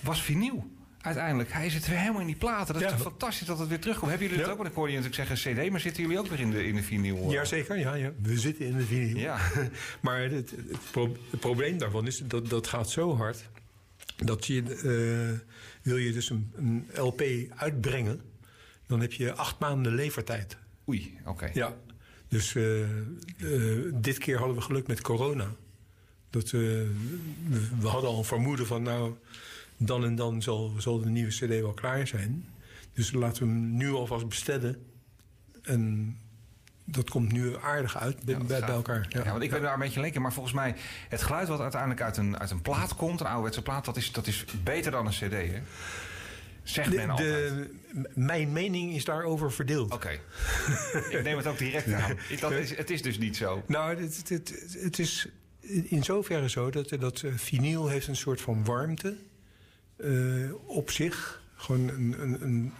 was 0.00 0.22
vinyl. 0.22 0.79
Uiteindelijk, 1.00 1.52
hij 1.52 1.70
zit 1.70 1.86
weer 1.88 1.98
helemaal 1.98 2.20
in 2.20 2.26
die 2.26 2.36
platen. 2.36 2.74
Dat 2.74 2.82
is 2.82 2.88
Ja. 2.90 2.94
toch 2.96 3.06
fantastisch 3.06 3.46
dat 3.46 3.58
het 3.58 3.68
weer 3.68 3.80
terugkomt. 3.80 4.10
Hebben 4.10 4.28
jullie 4.28 4.42
dat 4.42 4.46
Ja. 4.46 4.52
ook? 4.52 4.58
Want 4.62 4.70
ik 4.70 4.76
hoorde 4.78 4.92
je 4.92 4.98
natuurlijk 5.00 5.28
zeggen 5.28 5.54
cd, 5.64 5.70
maar 5.70 5.80
zitten 5.80 6.02
jullie 6.02 6.18
ook 6.18 6.26
weer 6.26 6.40
in 6.40 6.50
de, 6.50 6.64
in 6.66 6.74
de 6.74 6.82
vinyl? 6.82 7.16
eh? 7.26 7.30
Jazeker, 7.30 7.78
ja, 7.78 7.94
ja. 7.94 8.12
We 8.22 8.38
zitten 8.38 8.66
in 8.66 8.76
de 8.76 8.84
vinyl. 8.84 9.16
Ja. 9.16 9.38
maar 10.02 10.20
het, 10.20 10.50
het, 10.50 10.90
pro- 10.90 11.16
het 11.30 11.40
probleem 11.40 11.78
daarvan 11.78 12.06
is 12.06 12.18
dat 12.24 12.48
dat 12.48 12.66
gaat 12.66 12.90
zo 12.90 13.16
hard. 13.16 13.48
Dat 14.16 14.46
je, 14.46 14.62
eh, 14.62 15.38
wil 15.82 15.96
je 15.96 16.12
dus 16.12 16.30
een, 16.30 16.52
een 16.56 16.86
LP 16.94 17.22
uitbrengen, 17.56 18.20
dan 18.86 19.00
heb 19.00 19.12
je 19.12 19.32
acht 19.32 19.58
maanden 19.58 19.94
levertijd. 19.94 20.56
Oei, 20.88 21.18
oké. 21.24 21.50
Ja. 21.52 21.76
Dus 22.28 22.54
eh, 22.54 22.64
dit 23.94 24.18
keer 24.18 24.38
hadden 24.38 24.56
we 24.56 24.62
geluk 24.62 24.86
met 24.86 25.00
corona. 25.00 25.46
Dat, 26.30 26.44
eh, 26.44 26.50
we, 26.52 26.88
we 27.80 27.86
hadden 27.88 28.10
al 28.10 28.18
een 28.18 28.24
vermoeden 28.24 28.66
van 28.66 28.82
nou, 28.82 29.14
dan 29.82 30.04
en 30.04 30.14
dan 30.14 30.42
zal, 30.42 30.72
zal 30.78 31.00
de 31.00 31.08
nieuwe 31.08 31.30
cd 31.30 31.48
wel 31.48 31.72
klaar 31.72 32.06
zijn. 32.06 32.48
Dus 32.92 33.12
laten 33.12 33.42
we 33.42 33.48
hem 33.48 33.76
nu 33.76 33.92
alvast 33.92 34.28
bestellen. 34.28 34.86
En 35.62 36.16
dat 36.84 37.10
komt 37.10 37.32
nu 37.32 37.56
aardig 37.56 37.98
uit 37.98 38.24
bij, 38.24 38.34
Ja, 38.34 38.44
bij, 38.44 38.60
elkaar. 38.60 39.06
Ja, 39.08 39.30
want 39.30 39.42
ik 39.42 39.50
ben 39.50 39.62
daar 39.62 39.72
een 39.72 39.78
beetje 39.78 40.00
lekker, 40.00 40.20
maar 40.20 40.32
volgens 40.32 40.54
mij 40.54 40.74
het 41.08 41.22
geluid 41.22 41.48
wat 41.48 41.60
uiteindelijk 41.60 42.02
uit 42.02 42.16
een, 42.16 42.38
uit 42.38 42.50
een 42.50 42.62
plaat 42.62 42.94
komt, 42.94 43.20
een 43.20 43.26
ouderwetse 43.26 43.62
plaat, 43.62 43.84
dat 43.84 43.96
is, 43.96 44.12
dat 44.12 44.26
is 44.26 44.44
beter 44.64 44.90
dan 44.90 45.06
een 45.06 45.12
cd, 45.12 45.32
hè? 45.32 45.62
Zegt 46.62 46.94
men 46.94 47.10
altijd. 47.10 47.28
de, 47.28 48.10
mijn 48.14 48.52
mening 48.52 48.94
is 48.94 49.04
daarover 49.04 49.52
verdeeld. 49.52 49.92
Oké. 49.92 50.10
ik 51.10 51.22
neem 51.22 51.36
het 51.36 51.46
ook 51.46 51.58
direct 51.58 51.92
aan. 51.92 52.18
Dat 52.40 52.52
is, 52.52 52.76
het 52.76 52.90
is 52.90 53.02
dus 53.02 53.18
niet 53.18 53.36
zo. 53.36 53.62
Nou, 53.66 54.02
het, 54.02 54.16
het, 54.16 54.28
het, 54.28 54.76
het 54.80 54.98
is 54.98 55.28
in 55.84 56.04
zoverre 56.04 56.48
zo 56.48 56.70
dat, 56.70 56.88
dat 56.88 57.22
eh, 57.22 57.32
vinyl 57.34 57.88
heeft 57.88 58.06
een 58.06 58.16
soort 58.16 58.40
van 58.40 58.64
warmte 58.64 59.16
eh, 60.02 60.52
op 60.66 60.90
zich. 60.90 61.42
Gewoon 61.56 61.88
een, 61.88 62.72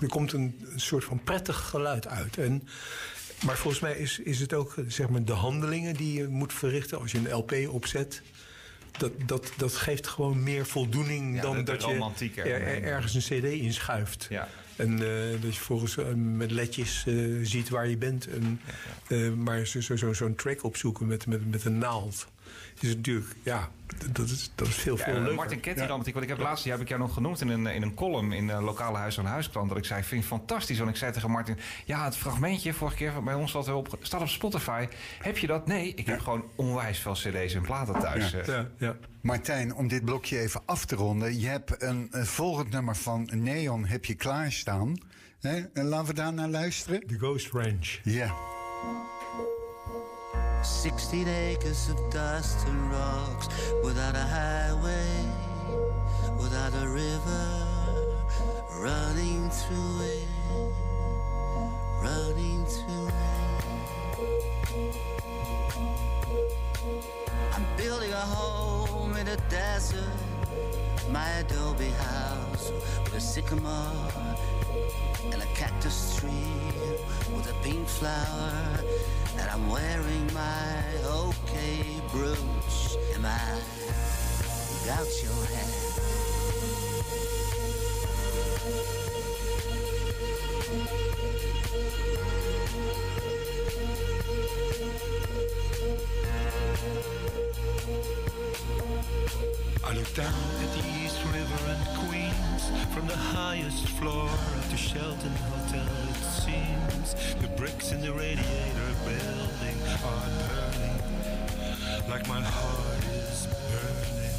er 0.00 0.08
komt 0.08 0.32
een, 0.32 0.58
een 0.70 0.80
soort 0.80 1.04
van 1.04 1.20
prettig 1.24 1.56
geluid 1.68 2.06
uit. 2.06 2.38
En, 2.38 2.68
maar 3.44 3.56
volgens 3.56 3.82
mij 3.82 3.96
is, 3.96 4.18
is 4.18 4.40
het 4.40 4.52
ook 4.54 4.74
zeg 4.86 5.08
maar, 5.08 5.24
de 5.24 5.32
handelingen 5.32 5.94
die 5.94 6.12
je 6.18 6.28
moet 6.28 6.52
verrichten 6.52 6.98
als 6.98 7.12
je 7.12 7.18
een 7.18 7.32
LP 7.32 7.52
opzet. 7.68 8.22
Dat, 8.98 9.12
dat, 9.26 9.52
dat 9.56 9.74
geeft 9.76 10.06
gewoon 10.06 10.42
meer 10.42 10.66
voldoening 10.66 11.34
Ja, 11.36 11.42
dan 11.42 11.64
dat 11.64 11.84
je 11.84 11.92
er, 12.36 12.62
er- 12.62 12.82
ergens 12.82 13.14
een 13.14 13.40
CD 13.40 13.44
inschuift. 13.44 14.26
Ja. 14.30 14.48
En 14.76 14.92
eh, 14.92 15.40
dat 15.42 15.54
je 15.54 15.60
volgens 15.60 15.96
eh, 15.96 16.04
met 16.14 16.50
ledjes 16.50 17.06
ziet 17.42 17.68
waar 17.68 17.88
je 17.88 17.96
bent. 17.96 18.28
En, 18.28 18.60
maar 19.42 19.66
zo'n 19.66 19.82
zo, 19.82 19.96
zo, 19.96 20.12
zo'n 20.12 20.34
track 20.34 20.62
opzoeken 20.64 21.06
met, 21.06 21.26
met, 21.26 21.50
met 21.50 21.64
een 21.64 21.78
naald. 21.78 22.26
Is 22.80 22.88
het 22.88 22.96
natuurlijk, 22.96 23.26
ja, 23.42 23.68
dat 24.12 24.28
is, 24.28 24.50
dat 24.54 24.68
is 24.68 24.74
veel, 24.74 24.96
Ja, 24.96 25.04
veel 25.04 25.14
en 25.14 25.18
leuker. 25.18 25.34
Martin 25.34 25.60
Ketty-romantiek, 25.60 26.12
want 26.14 26.24
ik 26.26 26.30
heb 26.36 26.40
laatst, 26.40 26.62
die 26.62 26.72
heb 26.72 26.80
ik 26.80 26.88
jou 26.88 27.00
nog 27.00 27.14
genoemd 27.14 27.40
in 27.40 27.48
een, 27.48 27.66
in 27.66 27.82
een 27.82 27.94
column 27.94 28.32
in 28.32 28.48
een 28.48 28.62
lokale 28.62 28.98
huis 28.98 29.18
aan 29.18 29.26
huisklant. 29.26 29.68
Dat 29.68 29.78
ik 29.78 29.84
zei, 29.84 30.02
vind 30.02 30.22
ik 30.22 30.28
fantastisch. 30.28 30.78
Want 30.78 30.90
ik 30.90 30.96
zei 30.96 31.12
tegen 31.12 31.30
Martin, 31.30 31.58
ja, 31.84 32.04
het 32.04 32.16
fragmentje 32.16 32.72
vorige 32.72 32.96
keer 32.96 33.22
bij 33.22 33.34
ons 33.34 33.52
wat 33.52 33.66
we 33.66 33.74
op, 33.74 33.98
staat 34.00 34.20
op 34.20 34.28
Spotify. 34.28 34.88
Heb 35.18 35.38
je 35.38 35.46
dat? 35.46 35.66
Nee, 35.66 35.94
ik 35.94 36.06
heb 36.06 36.20
gewoon 36.20 36.44
onwijs 36.54 36.98
veel 36.98 37.12
cd's 37.12 37.54
en 37.54 37.62
platen 37.62 37.98
thuis. 38.00 38.30
Ja. 38.30 38.38
eh. 38.38 38.46
Ja, 38.46 38.68
ja. 38.78 38.96
Martijn, 39.20 39.74
om 39.74 39.88
dit 39.88 40.04
blokje 40.04 40.38
even 40.38 40.60
af 40.64 40.84
te 40.84 40.94
ronden. 40.96 41.40
Je 41.40 41.46
hebt 41.46 41.82
een, 41.82 42.08
een 42.10 42.26
volgend 42.26 42.70
nummer 42.70 42.96
van 42.96 43.28
Neon 43.32 43.86
heb 43.86 44.04
je 44.04 44.14
klaarstaan. 44.14 44.96
Hè? 45.40 45.62
En 45.72 45.84
laten 45.84 46.06
we 46.06 46.14
daar 46.14 46.32
naar 46.32 46.48
luisteren. 46.48 47.06
The 47.06 47.18
Ghost 47.18 47.50
Ranch. 47.52 47.98
Ja. 48.02 48.34
16 50.64 51.28
acres 51.28 51.90
of 51.90 52.10
dust 52.10 52.66
and 52.66 52.90
rocks 52.90 53.48
without 53.84 54.14
a 54.14 54.20
highway, 54.20 55.24
without 56.38 56.72
a 56.82 56.88
river 56.88 57.66
running 58.78 59.50
through 59.50 60.00
it, 60.02 60.28
running 62.02 62.64
through 62.64 63.08
it. 63.08 63.14
I'm 67.52 67.66
building 67.76 68.12
a 68.12 68.16
home 68.16 69.16
in 69.16 69.28
a 69.28 69.36
desert, 69.50 70.16
my 71.10 71.28
adobe 71.40 71.90
house 71.90 72.72
with 73.04 73.14
a 73.14 73.20
sycamore 73.20 74.23
and 75.32 75.42
a 75.42 75.46
cactus 75.54 76.16
tree 76.16 76.30
with 77.34 77.50
a 77.50 77.54
pink 77.62 77.86
flower. 77.86 78.52
And 79.38 79.50
I'm 79.50 79.68
wearing 79.68 80.32
my 80.32 80.82
okay 81.04 82.00
brooch 82.10 82.96
and 83.14 83.22
my 83.22 83.60
gaucho 84.86 85.32
hat. 85.52 85.94
I 99.86 99.92
look 99.92 100.14
down 100.14 100.32
at 100.62 100.70
the 100.76 101.03
River 101.32 101.62
and 101.68 101.86
Queens 102.08 102.70
from 102.92 103.06
the 103.06 103.16
highest 103.16 103.88
floor 103.88 104.28
of 104.28 104.70
the 104.70 104.76
Shelton 104.76 105.34
Hotel. 105.50 105.86
It 106.10 106.16
seems 106.24 107.34
the 107.40 107.48
bricks 107.56 107.92
in 107.92 108.00
the 108.00 108.12
radiator 108.12 108.90
building 109.04 109.78
are 110.04 110.28
burning 110.48 110.94
like 112.08 112.28
my 112.28 112.40
heart 112.40 113.04
is 113.06 113.46
burning. 113.70 114.34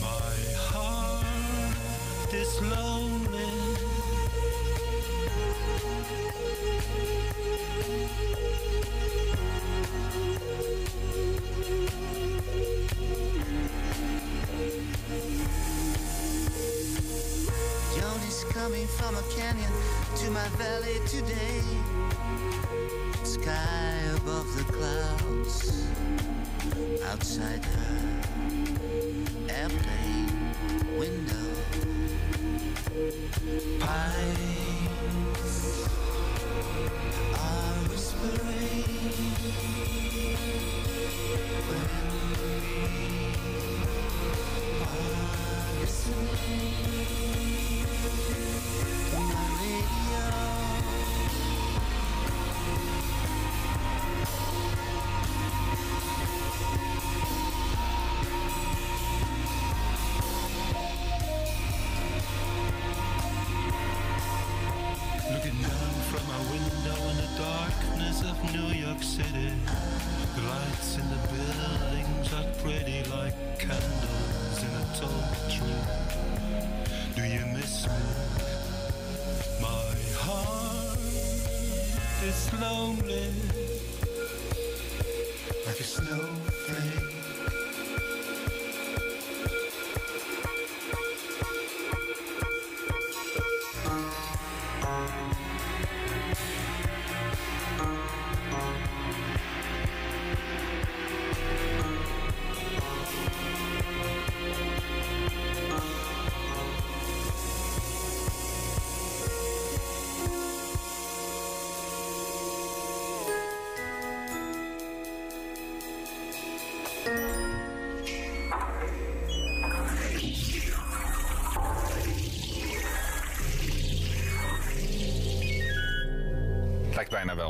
My 0.00 0.36
heart 0.70 2.34
is 2.34 2.60
lonely. 2.62 3.15
From 18.96 19.14
a 19.14 19.22
canyon 19.34 19.70
to 20.16 20.30
my 20.30 20.48
valley 20.56 20.98
today. 21.06 21.60
Sky 23.24 23.98
above 24.16 24.48
the 24.56 24.64
clouds, 24.72 25.86
outside 27.10 27.64
her 27.64 27.96
airplane 29.48 30.05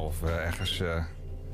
of 0.07 0.21
we 0.21 0.31
ergens 0.31 0.81
eh 0.81 1.05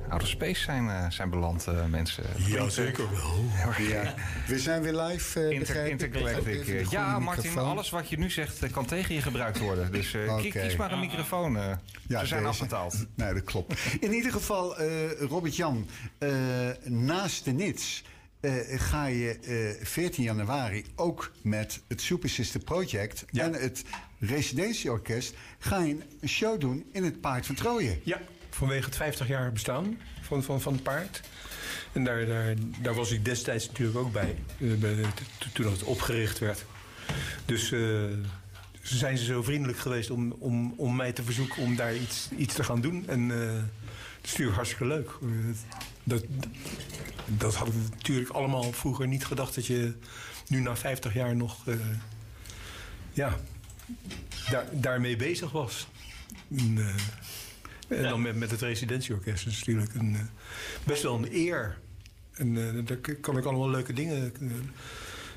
outer 0.08 0.28
space 0.28 0.60
zijn, 0.62 0.88
eh, 0.88 1.10
zijn 1.10 1.30
beland, 1.30 1.66
eh, 1.66 1.84
mensen. 1.86 2.24
Ja, 2.36 2.68
zeker 2.68 3.04
wel. 3.10 3.44
ja. 3.88 4.14
We 4.46 4.58
zijn 4.58 4.82
weer 4.82 4.94
live, 5.00 5.40
eh 5.40 5.50
Inter, 5.50 5.86
intergalactic. 5.86 6.66
Eh, 6.68 6.90
Ja, 6.90 7.18
Martin, 7.18 7.44
microfoon. 7.44 7.70
alles 7.70 7.90
wat 7.90 8.08
je 8.08 8.18
nu 8.18 8.30
zegt 8.30 8.62
eh, 8.62 8.70
kan 8.72 8.86
tegen 8.86 9.14
je 9.14 9.22
gebruikt 9.22 9.58
worden. 9.58 9.92
Dus 9.92 10.14
eh, 10.14 10.36
kies- 10.40 10.76
maar 10.76 10.92
een 10.92 11.00
microfoon. 11.00 11.56
eh. 11.56 11.62
Ze 11.62 11.76
zijn 12.08 12.26
deze. 12.28 12.44
afbetaald. 12.44 13.06
Nee, 13.16 13.34
dat 13.34 13.44
klopt. 13.44 13.74
In 14.00 14.12
ieder 14.12 14.32
geval, 14.32 14.76
eh, 14.78 15.20
Robert-Jan, 15.20 15.86
eh, 16.18 16.30
naast 16.84 17.44
de 17.44 17.52
NITS... 17.52 18.04
eh, 18.40 18.52
ga 18.80 19.06
je 19.06 19.38
eh 19.78 19.86
14 19.86 20.24
januari 20.24 20.84
ook 20.96 21.32
met 21.42 21.82
het 21.88 22.00
Super 22.00 22.28
Sister 22.28 22.60
Project... 22.60 23.24
Ja. 23.30 23.44
en 23.44 23.52
het 23.52 23.84
Residentieorkest... 24.18 25.34
ga 25.58 25.78
je 25.82 25.96
een 26.20 26.28
show 26.28 26.60
doen 26.60 26.84
in 26.92 27.04
het 27.04 27.20
Paard 27.20 27.46
van 27.46 27.54
Trooien. 27.54 28.00
Ja, 28.04 28.20
vanwege 28.54 28.84
het 28.84 28.96
50 28.96 29.28
jaar 29.28 29.52
bestaan 29.52 29.98
van, 30.20 30.42
van, 30.42 30.60
van 30.60 30.72
het 30.72 30.82
paard. 30.82 31.20
En 31.92 32.04
daar, 32.04 32.26
daar, 32.26 32.54
daar 32.80 32.94
was 32.94 33.10
ik 33.10 33.24
destijds 33.24 33.66
natuurlijk 33.66 33.98
ook 33.98 34.12
bij, 34.12 34.36
eh, 34.60 35.08
toen 35.52 35.70
het 35.70 35.82
opgericht 35.82 36.38
werd. 36.38 36.64
Dus 37.44 37.72
eh, 37.72 37.80
zijn 38.82 39.18
ze 39.18 39.24
zo 39.24 39.42
vriendelijk 39.42 39.78
geweest 39.78 40.10
om, 40.10 40.32
om, 40.32 40.74
om 40.76 40.96
mij 40.96 41.12
te 41.12 41.22
verzoeken 41.22 41.62
om 41.62 41.76
daar 41.76 41.94
iets, 41.94 42.28
iets 42.36 42.54
te 42.54 42.64
gaan 42.64 42.80
doen. 42.80 43.08
En 43.08 43.30
eh 43.30 43.62
dat 44.22 44.30
is 44.30 44.38
natuurlijk 44.38 44.56
hartstikke 44.56 44.86
leuk. 44.86 45.18
Dat, 46.04 46.24
dat 47.26 47.54
had 47.54 47.68
ik 47.68 47.74
natuurlijk 47.90 48.30
allemaal 48.30 48.72
vroeger 48.72 49.06
niet 49.06 49.24
gedacht 49.24 49.54
dat 49.54 49.66
je 49.66 49.94
nu 50.48 50.60
na 50.60 50.76
50 50.76 51.14
jaar 51.14 51.36
nog 51.36 51.64
ja, 53.12 53.36
daar, 54.50 54.66
daarmee 54.72 55.16
bezig 55.16 55.50
was. 55.50 55.88
En, 56.56 56.78
en 57.96 58.02
dan 58.02 58.22
met, 58.22 58.36
met 58.36 58.50
het 58.50 58.60
residentieorkest 58.60 59.46
is 59.46 59.58
natuurlijk 59.58 59.94
een, 59.94 60.14
eh, 60.14 60.20
best 60.84 61.02
wel 61.02 61.14
een 61.16 61.28
eer. 61.34 61.78
En 62.32 62.56
eh, 62.56 62.86
daar 62.86 63.16
kan 63.20 63.36
ik 63.36 63.44
allemaal 63.44 63.70
leuke 63.70 63.92
dingen 63.92 64.32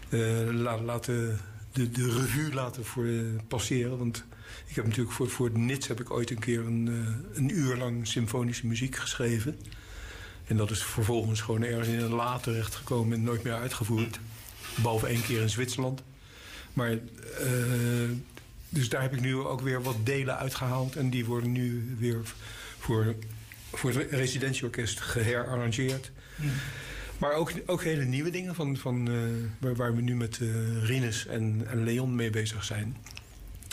eh, 0.09 0.19
la- 0.51 0.81
laten, 0.81 1.39
de, 1.71 1.89
de 1.89 2.11
revue 2.11 2.53
laten 2.53 2.85
voor, 2.85 3.07
passeren. 3.47 3.97
Want 3.97 4.25
ik 4.67 4.75
heb 4.75 4.85
natuurlijk 4.85 5.15
voor, 5.15 5.29
voor 5.29 5.45
het 5.45 5.57
NITS 5.57 5.87
heb 5.87 5.99
ik 5.99 6.11
ooit 6.11 6.29
een 6.29 6.39
keer 6.39 6.59
een, 6.59 6.87
een 7.33 7.57
uur 7.57 7.77
lang 7.77 8.07
symfonische 8.07 8.67
muziek 8.67 8.95
geschreven. 8.95 9.57
En 10.47 10.57
dat 10.57 10.71
is 10.71 10.83
vervolgens 10.83 11.41
gewoon 11.41 11.63
ergens 11.63 11.87
in 11.87 11.99
een 11.99 12.13
la 12.13 12.39
terechtgekomen 12.39 13.17
en 13.17 13.23
nooit 13.23 13.43
meer 13.43 13.53
uitgevoerd. 13.53 14.19
Behalve 14.75 15.07
één 15.07 15.23
keer 15.23 15.41
in 15.41 15.49
Zwitserland. 15.49 16.03
Maar, 16.73 16.97
dus 18.75 18.89
daar 18.89 19.01
heb 19.01 19.13
ik 19.13 19.21
nu 19.21 19.35
ook 19.35 19.61
weer 19.61 19.81
wat 19.81 19.95
delen 20.03 20.37
uitgehaald. 20.37 20.95
En 20.95 21.09
die 21.09 21.25
worden 21.25 21.51
nu 21.51 21.95
weer 21.99 22.21
voor, 22.79 23.15
voor 23.73 23.91
het 23.93 24.11
residentieorkest 24.11 24.99
geherarrangeerd. 24.99 26.11
Maar 27.17 27.33
ook, 27.33 27.51
ook 27.65 27.83
hele 27.83 28.03
nieuwe 28.03 28.29
dingen 28.29 28.55
van, 28.55 28.77
van, 28.77 29.07
eh, 29.07 29.13
waar, 29.59 29.75
waar 29.75 29.95
we 29.95 30.01
nu 30.01 30.15
met 30.15 30.39
eh 30.41 30.83
Rinus 30.83 31.27
en, 31.27 31.63
en 31.67 31.83
Leon 31.83 32.15
mee 32.15 32.29
bezig 32.29 32.63
zijn. 32.63 32.97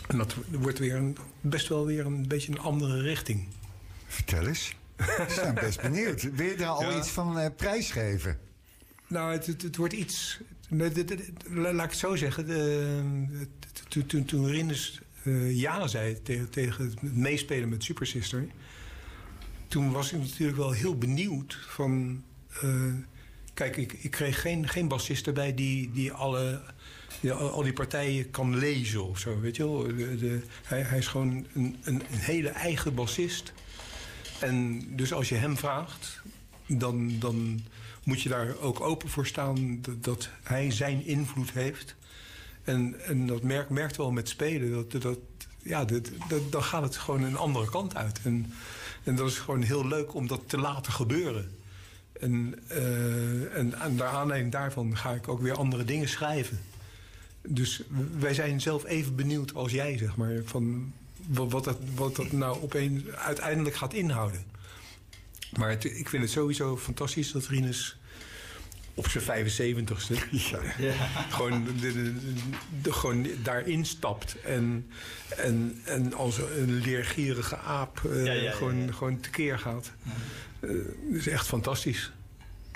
En 0.08 0.18
dat 0.18 0.34
wordt 0.50 0.78
weer 0.78 0.94
een, 0.94 1.16
best 1.40 1.68
wel 1.68 1.86
weer 1.86 2.06
een 2.06 2.28
beetje 2.28 2.52
een 2.52 2.58
andere 2.58 3.00
richting. 3.00 3.48
Vertel 4.06 4.46
eens. 4.46 4.74
We 4.96 5.24
zijn 5.28 5.54
best 5.54 5.82
benieuwd. 5.90 6.22
Wil 6.34 6.46
je 6.46 6.56
daar 6.56 6.68
al 6.68 6.90
Ja. 6.90 6.98
iets 6.98 7.08
van 7.08 7.38
eh, 7.38 7.50
prijsgeven? 7.56 8.38
Nou, 9.06 9.32
het, 9.32 9.46
het, 9.46 9.62
het 9.62 9.76
wordt 9.76 9.92
iets. 9.94 10.40
Laat 10.68 10.96
ik 11.84 11.90
het 11.90 11.96
zo 11.96 12.16
zeggen. 12.16 12.46
de- 12.46 13.48
Toen, 13.88 14.06
toen, 14.06 14.24
toen 14.24 14.70
eh, 15.22 15.60
ja 15.60 15.86
zei 15.86 16.22
tegen, 16.50 16.84
het 16.84 17.02
meespelen 17.16 17.68
met 17.68 17.84
Super 17.84 18.06
Sister. 18.06 18.46
Toen 19.68 19.92
was 19.92 20.12
ik 20.12 20.18
natuurlijk 20.20 20.58
wel 20.58 20.70
heel 20.70 20.98
benieuwd 20.98 21.58
van. 21.68 22.22
eh, 22.60 22.92
kijk, 23.54 23.76
ik, 23.76 23.92
ik 23.92 24.10
kreeg 24.10 24.40
geen, 24.40 24.68
geen 24.68 24.88
bassist 24.88 25.26
erbij 25.26 25.54
die, 25.54 25.90
die 25.92 26.12
alle. 26.12 26.62
die 27.20 27.32
al, 27.32 27.62
die 27.62 27.72
partijen 27.72 28.30
kan 28.30 28.56
lezen 28.56 29.04
of 29.04 29.18
zo, 29.18 29.40
weet 29.40 29.56
je 29.56 29.64
wel. 29.64 29.82
De, 29.82 30.42
hij, 30.62 30.82
hij 30.82 30.98
is 30.98 31.06
gewoon 31.06 31.46
een, 31.54 31.76
een, 31.82 32.02
hele 32.08 32.48
eigen 32.48 32.94
bassist. 32.94 33.52
En 34.40 34.82
dus 34.96 35.12
als 35.12 35.28
je 35.28 35.34
hem 35.34 35.56
vraagt, 35.56 36.22
dan, 36.66 37.18
dan 37.18 37.60
moet 38.04 38.22
je 38.22 38.28
daar 38.28 38.58
ook 38.58 38.80
open 38.80 39.08
voor 39.08 39.26
staan 39.26 39.80
dat 40.00 40.28
hij 40.42 40.70
zijn 40.70 41.06
invloed 41.06 41.52
heeft. 41.52 41.96
En, 42.64 43.00
en 43.04 43.26
dat 43.26 43.42
merk, 43.42 43.70
merkt 43.70 43.96
wel 43.96 44.10
met 44.10 44.28
spelen. 44.28 44.70
Dat, 44.88 45.02
dat, 45.02 45.18
ja, 45.62 45.84
dat, 45.84 46.10
dan 46.50 46.62
gaat 46.62 46.82
het 46.82 46.96
gewoon 46.96 47.22
een 47.22 47.36
andere 47.36 47.70
kant 47.70 47.96
uit. 47.96 48.20
En, 48.24 48.52
en 49.04 49.16
dat 49.16 49.28
is 49.28 49.38
gewoon 49.38 49.62
heel 49.62 49.86
leuk 49.86 50.14
om 50.14 50.26
dat 50.26 50.40
te 50.46 50.58
laten 50.58 50.92
gebeuren. 50.92 51.56
En, 52.20 52.54
eh, 52.68 53.56
en 53.58 53.78
aan 53.80 53.96
de 53.96 54.04
aanleiding 54.04 54.52
daarvan 54.52 54.96
ga 54.96 55.10
ik 55.12 55.28
ook 55.28 55.40
weer 55.40 55.54
andere 55.56 55.84
dingen 55.84 56.08
schrijven. 56.08 56.60
Dus 57.48 57.82
wij 58.18 58.34
zijn 58.34 58.60
zelf 58.60 58.84
even 58.84 59.14
benieuwd 59.16 59.54
als 59.54 59.72
jij, 59.72 59.98
zeg 59.98 60.16
maar, 60.16 60.40
van 60.44 60.92
wat, 61.28 61.50
wat, 61.52 61.64
dat, 61.64 61.78
wat 61.94 62.16
dat 62.16 62.32
nou 62.32 62.62
opeens 62.62 63.08
uiteindelijk 63.08 63.74
gaat 63.76 63.94
inhouden. 63.94 64.44
Maar 65.58 65.70
het- 65.70 65.84
ik 65.84 66.08
vind 66.08 66.22
het 66.22 66.32
sowieso 66.32 66.76
fantastisch 66.76 67.32
dat 67.32 67.46
Rinus 67.46 67.96
op 68.94 69.08
zijn 69.08 69.46
75ste 69.46 70.14
gewoon, 71.30 71.64
de, 71.64 71.92
de- 71.92 72.14
de- 72.82 72.92
gewoon 72.92 73.26
daarin 73.42 73.84
stapt. 73.84 74.36
En, 74.40 74.86
en, 75.36 75.80
en 75.84 76.14
als 76.14 76.38
een 76.38 76.72
leergierige 76.84 77.56
aap 77.56 78.00
eh, 78.10 78.24
Ja, 78.24 78.32
ja, 78.32 78.42
ja, 78.42 78.50
gewoon, 78.52 78.76
ja. 78.86 78.92
gewoon 78.92 79.20
tekeer 79.20 79.58
gaat. 79.58 79.92
Eh, 80.60 80.68
dat 81.08 81.16
is 81.18 81.28
echt 81.28 81.46
fantastisch. 81.46 82.12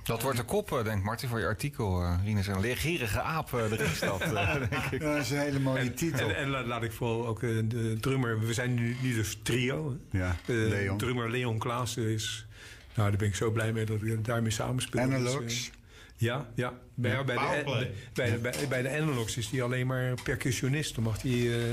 Dat 0.04 0.22
wordt 0.22 0.36
de 0.38 0.44
kop, 0.44 0.72
eh, 0.72 0.84
denkt 0.84 1.04
Martin, 1.04 1.28
voor 1.28 1.38
je 1.38 1.46
artikel. 1.46 2.02
eh 2.02 2.18
Rinus, 2.24 2.46
een 2.46 2.60
leergierige 2.60 3.20
aap 3.20 3.52
erin 3.52 3.88
stapt, 3.94 4.22
eh, 4.22 4.54
denk 4.70 4.72
ik. 4.90 5.02
Ja, 5.02 5.12
dat 5.12 5.22
is 5.24 5.30
een 5.30 5.38
hele 5.38 5.58
mooie 5.58 5.94
titel. 5.94 6.28
En, 6.28 6.36
en 6.36 6.48
la- 6.48 6.64
laat 6.66 6.82
ik 6.82 6.92
vooral 6.92 7.26
ook 7.26 7.40
de 7.40 7.96
drummer... 8.00 8.40
We 8.40 8.52
zijn 8.54 8.74
nu, 8.74 8.96
nu 9.02 9.14
dus 9.14 9.38
trio. 9.42 9.96
Ja, 10.10 10.36
Leon. 10.46 10.98
Drummer 10.98 11.30
Leon 11.30 11.58
Klaassen 11.58 12.08
is... 12.08 12.46
Nou, 12.94 13.08
daar 13.08 13.18
ben 13.18 13.28
ik 13.28 13.34
zo 13.34 13.50
blij 13.50 13.72
mee 13.72 13.84
dat 13.84 14.02
ik 14.02 14.24
daarmee 14.24 14.50
samenspeel. 14.50 15.04
Dus, 15.08 15.14
Analogs. 15.14 15.70
Ja, 16.16 16.46
ja. 16.54 16.72
Bij, 16.98 17.10
Ja. 17.10 17.24
bij, 17.24 17.34
de, 17.36 17.90
bij, 18.14 18.30
de, 18.30 18.38
bij, 18.38 18.54
bij 18.68 18.82
de 18.82 18.90
Analogs 18.90 19.36
is 19.36 19.50
hij 19.50 19.62
alleen 19.62 19.86
maar 19.86 20.14
percussionist. 20.22 20.94
Dan 20.94 21.04
mag 21.04 21.22
hij 21.22 21.58
eh, 21.58 21.64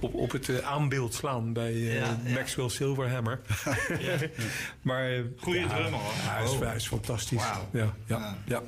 op, 0.00 0.14
op 0.14 0.30
het 0.30 0.48
eh, 0.48 0.58
aanbeeld 0.58 1.14
slaan 1.14 1.52
bij 1.52 1.72
eh, 1.72 1.94
Ja, 1.94 2.18
ja. 2.24 2.32
Maxwell 2.34 2.68
Silverhammer. 2.68 3.40
maar, 4.82 5.22
Goeie 5.38 5.60
ja, 5.60 5.68
drummer, 5.68 6.00
hoor. 6.00 6.12
Hij 6.14 6.44
is, 6.44 6.50
Oh. 6.50 6.60
hij 6.60 6.74
is 6.74 6.86
fantastisch. 6.88 7.42
Ja, 7.42 7.60
ja, 7.72 7.94
ja. 8.06 8.36
Ja. 8.46 8.62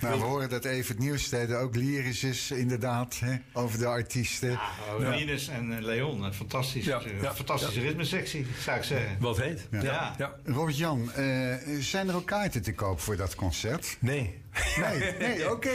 Nou, 0.00 0.18
we 0.18 0.24
horen 0.26 0.48
dat 0.48 0.64
even 0.64 0.94
het 0.94 1.04
nieuwssteden 1.04 1.58
ook 1.60 1.74
lyrisch 1.76 2.24
is, 2.24 2.50
inderdaad, 2.50 3.18
hè, 3.18 3.36
over 3.52 3.78
de 3.78 3.86
artiesten. 3.86 4.52
Oh, 4.52 5.16
Rinus 5.16 5.48
en 5.48 5.76
eh, 5.76 5.82
Leon, 5.82 6.22
een 6.22 6.34
fantastische, 6.34 6.90
Ja, 6.90 7.00
ja, 7.22 7.34
fantastische 7.34 7.80
ritmesectie, 7.80 8.46
zou 8.60 8.76
ik 8.78 8.84
zeggen. 8.84 9.16
Wat 9.20 9.40
heet. 9.40 9.68
Ja. 9.70 9.82
Ja. 9.82 10.14
Ja. 10.18 10.34
Robert-Jan, 10.44 11.12
eh, 11.12 11.54
zijn 11.80 12.08
er 12.08 12.14
ook 12.14 12.26
kaarten 12.26 12.62
te 12.62 12.74
koop 12.74 13.00
voor 13.00 13.16
dat 13.16 13.34
concert? 13.34 13.96
Nee. 14.00 14.39
Nee, 14.80 15.12
nee, 15.28 15.50
oké. 15.50 15.70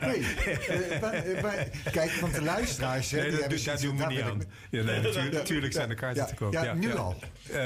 Nee. 0.00 0.26
Eh, 0.70 0.96
eh, 1.44 1.66
kijk, 1.92 2.10
want 2.10 2.34
de 2.34 2.42
luisteraars... 2.42 3.10
hè, 3.10 3.16
Nee, 3.16 3.24
die 3.30 3.32
dat, 3.32 3.40
hebben 3.40 3.80
doen 3.82 3.96
we 3.96 4.06
niet 4.06 4.20
aan. 4.20 4.42
Ja, 4.70 4.82
nee, 4.82 5.00
natuurlijk, 5.00 5.32
natuurlijk 5.32 5.72
zijn 5.72 5.90
er 5.90 5.96
kaarten 5.96 6.22
Ja, 6.22 6.28
te 6.28 6.34
koop. 6.34 6.52
ja, 6.52 6.74
nu 6.74 6.94
al. 6.96 7.16
Eh, 7.52 7.60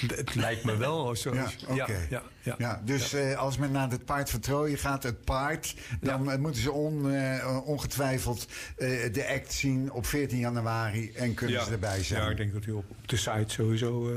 het, 0.00 0.16
het 0.16 0.34
lijkt 0.34 0.64
me 0.64 0.76
wel. 0.76 1.16
Zo, 1.16 1.34
Ja, 1.34 1.50
oké. 1.68 1.74
ja, 1.74 1.86
ja, 2.10 2.22
ja. 2.42 2.54
Ja, 2.58 2.80
dus 2.84 3.12
eh, 3.12 3.36
als 3.38 3.56
men 3.56 3.72
naar 3.72 3.90
het 3.90 4.04
paard 4.04 4.30
van 4.30 4.40
Troje 4.40 4.76
gaat, 4.76 5.02
het 5.02 5.24
paard, 5.24 5.74
dan 6.00 6.40
moeten 6.40 6.62
ze 6.62 6.72
on, 6.72 7.10
eh, 7.12 7.58
ongetwijfeld 7.64 8.46
eh, 8.76 8.88
de 9.12 9.28
act 9.28 9.52
zien 9.52 9.92
op 9.92 10.06
14 10.06 10.38
januari 10.38 11.12
en 11.12 11.34
kunnen 11.34 11.56
Ja. 11.56 11.64
ze 11.64 11.70
erbij 11.72 12.02
zijn. 12.02 12.22
Ja, 12.22 12.30
ik 12.30 12.36
denk 12.36 12.52
dat 12.52 12.64
u 12.66 12.70
op 12.72 12.84
op 12.90 13.08
de 13.08 13.16
site 13.16 13.44
sowieso 13.46 14.10
eh 14.10 14.16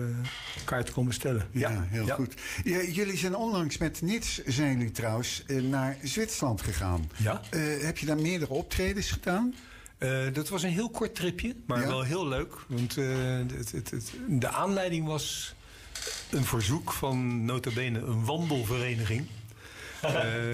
kaarten 0.66 0.94
kon 0.94 1.06
bestellen. 1.06 1.48
Ja, 1.52 1.86
heel 1.90 2.06
Ja. 2.06 2.16
goed. 2.16 2.34
Ja, 2.64 2.82
jullie 2.82 3.18
zijn 3.18 3.36
onlangs 3.36 3.78
met 3.78 4.02
Nits, 4.02 4.44
zijn 4.46 4.78
jullie 4.78 4.92
trouwens, 4.92 5.44
naar 5.62 5.98
Zwitserland 6.04 6.62
gegaan. 6.62 7.10
Ja. 7.18 7.42
Eh, 7.50 7.62
heb 7.82 7.98
je 7.98 8.06
daar 8.06 8.18
meerdere 8.22 8.54
optredens 8.54 9.12
gedaan? 9.12 9.54
Eh, 9.98 10.20
dat 10.34 10.50
was 10.50 10.64
een 10.64 10.70
heel 10.70 10.90
kort 10.90 11.16
tripje, 11.16 11.56
maar 11.66 11.82
Ja? 11.82 11.88
wel 11.88 12.04
heel 12.04 12.28
leuk. 12.28 12.54
Want 12.68 12.98
eh, 12.98 13.06
het, 13.58 13.72
het, 13.72 13.92
het- 13.92 14.12
de 14.30 14.48
aanleiding 14.48 15.06
was 15.06 15.56
een 16.34 16.46
verzoek 16.46 16.92
van 16.94 17.46
nota 17.46 17.72
bene 17.72 18.00
een 18.00 18.26
wandelvereniging. 18.26 19.28
Eh, 20.04 20.54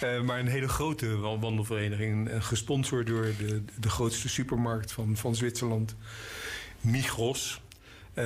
eh, 0.00 0.22
maar 0.22 0.38
een 0.38 0.46
hele 0.46 0.68
grote 0.68 1.16
wa- 1.16 1.38
wandelvereniging. 1.38 2.30
Gesponsord 2.38 3.06
door 3.06 3.32
de, 3.38 3.62
de 3.80 3.88
grootste 3.88 4.28
supermarkt 4.28 4.92
van, 4.92 5.16
van 5.16 5.34
Zwitserland, 5.34 5.94
Migros. 6.80 7.60
Eh, 8.12 8.24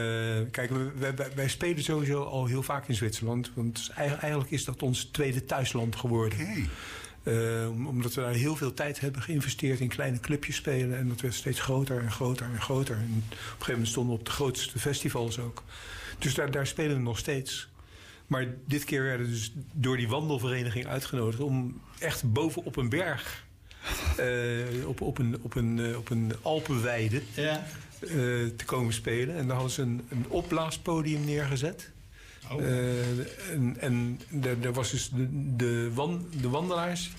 kijk, 0.50 0.70
wij, 0.98 1.14
wij, 1.14 1.28
wij 1.34 1.48
spelen 1.48 1.82
sowieso 1.82 2.22
al 2.22 2.46
heel 2.46 2.62
vaak 2.62 2.88
in 2.88 2.94
Zwitserland. 2.94 3.50
Want 3.54 3.90
eigenlijk, 3.96 4.50
is 4.50 4.64
dat 4.64 4.82
ons 4.82 5.04
tweede 5.04 5.44
thuisland 5.44 5.96
geworden. 5.96 6.38
Omdat 7.86 8.14
we 8.14 8.20
daar 8.20 8.32
heel 8.32 8.56
veel 8.56 8.74
tijd 8.74 9.00
hebben 9.00 9.22
geïnvesteerd 9.22 9.80
in 9.80 9.88
kleine 9.88 10.20
clubjes 10.20 10.56
spelen. 10.56 10.98
En 10.98 11.08
dat 11.08 11.20
werd 11.20 11.34
steeds 11.34 11.60
groter 11.60 12.00
en 12.02 12.12
groter 12.12 12.46
en 12.46 12.60
groter. 12.62 12.96
En 12.96 13.24
op 13.26 13.32
een 13.32 13.38
gegeven 13.48 13.72
moment 13.72 13.88
stonden 13.88 14.12
we 14.12 14.18
op 14.18 14.26
de 14.26 14.32
grootste 14.32 14.78
festivals 14.78 15.38
ook. 15.38 15.62
Dus 16.18 16.34
daar, 16.34 16.50
daar 16.50 16.66
spelen 16.66 16.96
we 16.96 17.02
nog 17.02 17.18
steeds. 17.18 17.68
Maar 18.26 18.46
dit 18.66 18.84
keer 18.84 19.02
werden 19.02 19.26
we 19.26 19.32
dus 19.32 19.52
door 19.72 19.96
die 19.96 20.08
wandelvereniging 20.08 20.86
uitgenodigd 20.86 21.40
om 21.40 21.80
echt 21.98 22.32
boven 22.32 22.64
op 22.64 22.76
een 22.76 22.88
berg. 22.88 23.46
eh, 24.16 24.88
op, 24.88 25.00
op, 25.00 25.18
een, 25.18 25.36
op, 25.42 25.54
een, 25.54 25.78
eh, 25.78 25.96
op 25.98 26.10
een 26.10 26.32
Alpenweide 26.42 27.22
Ja. 27.34 27.66
eh, 28.00 28.08
te 28.56 28.64
komen 28.64 28.92
spelen. 28.92 29.36
En 29.36 29.46
daar 29.46 29.54
hadden 29.54 29.72
ze 29.74 29.82
een, 29.82 30.02
een 30.08 30.24
opblaaspodium 30.28 31.24
neergezet. 31.24 31.90
Oh. 32.52 32.60
En 32.62 33.76
en 33.80 34.18
er 34.62 34.72
was 34.72 34.90
dus 34.90 35.08
de, 35.10 35.56
de, 35.56 35.90
wan, 35.94 36.26
de 36.40 36.48
wandelaars. 36.48 37.10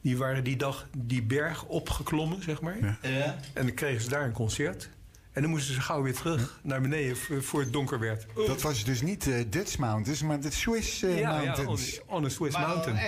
Die 0.00 0.16
waren 0.16 0.44
die 0.44 0.56
dag 0.56 0.88
die 0.96 1.22
berg 1.22 1.64
opgeklommen, 1.64 2.42
zeg 2.42 2.60
maar. 2.60 2.78
Ja. 2.80 2.98
Ja. 3.02 3.38
En 3.52 3.66
dan 3.66 3.74
kregen 3.74 4.00
ze 4.02 4.08
daar 4.08 4.24
een 4.24 4.32
concert. 4.32 4.88
En 5.36 5.42
dan 5.42 5.50
moesten 5.50 5.74
ze 5.74 5.80
gauw 5.80 6.02
weer 6.02 6.14
terug 6.14 6.58
naar 6.62 6.80
beneden 6.80 7.16
voor, 7.42 7.60
het 7.60 7.72
donker 7.72 7.98
werd. 7.98 8.26
Dat 8.46 8.62
was 8.62 8.84
dus 8.84 9.02
niet 9.02 9.26
eh 9.26 9.44
Dutch 9.50 9.78
Mountains, 9.78 10.22
maar 10.22 10.40
de 10.40 10.50
Swiss 10.50 11.02
eh, 11.02 11.18
ja, 11.18 11.40
ja, 11.40 11.40
on, 11.40 11.44
Mountains. 11.46 12.00
on 12.06 12.24
a 12.24 12.28
Swiss 12.28 12.56
Maar 12.56 12.68
mountain. 12.68 12.98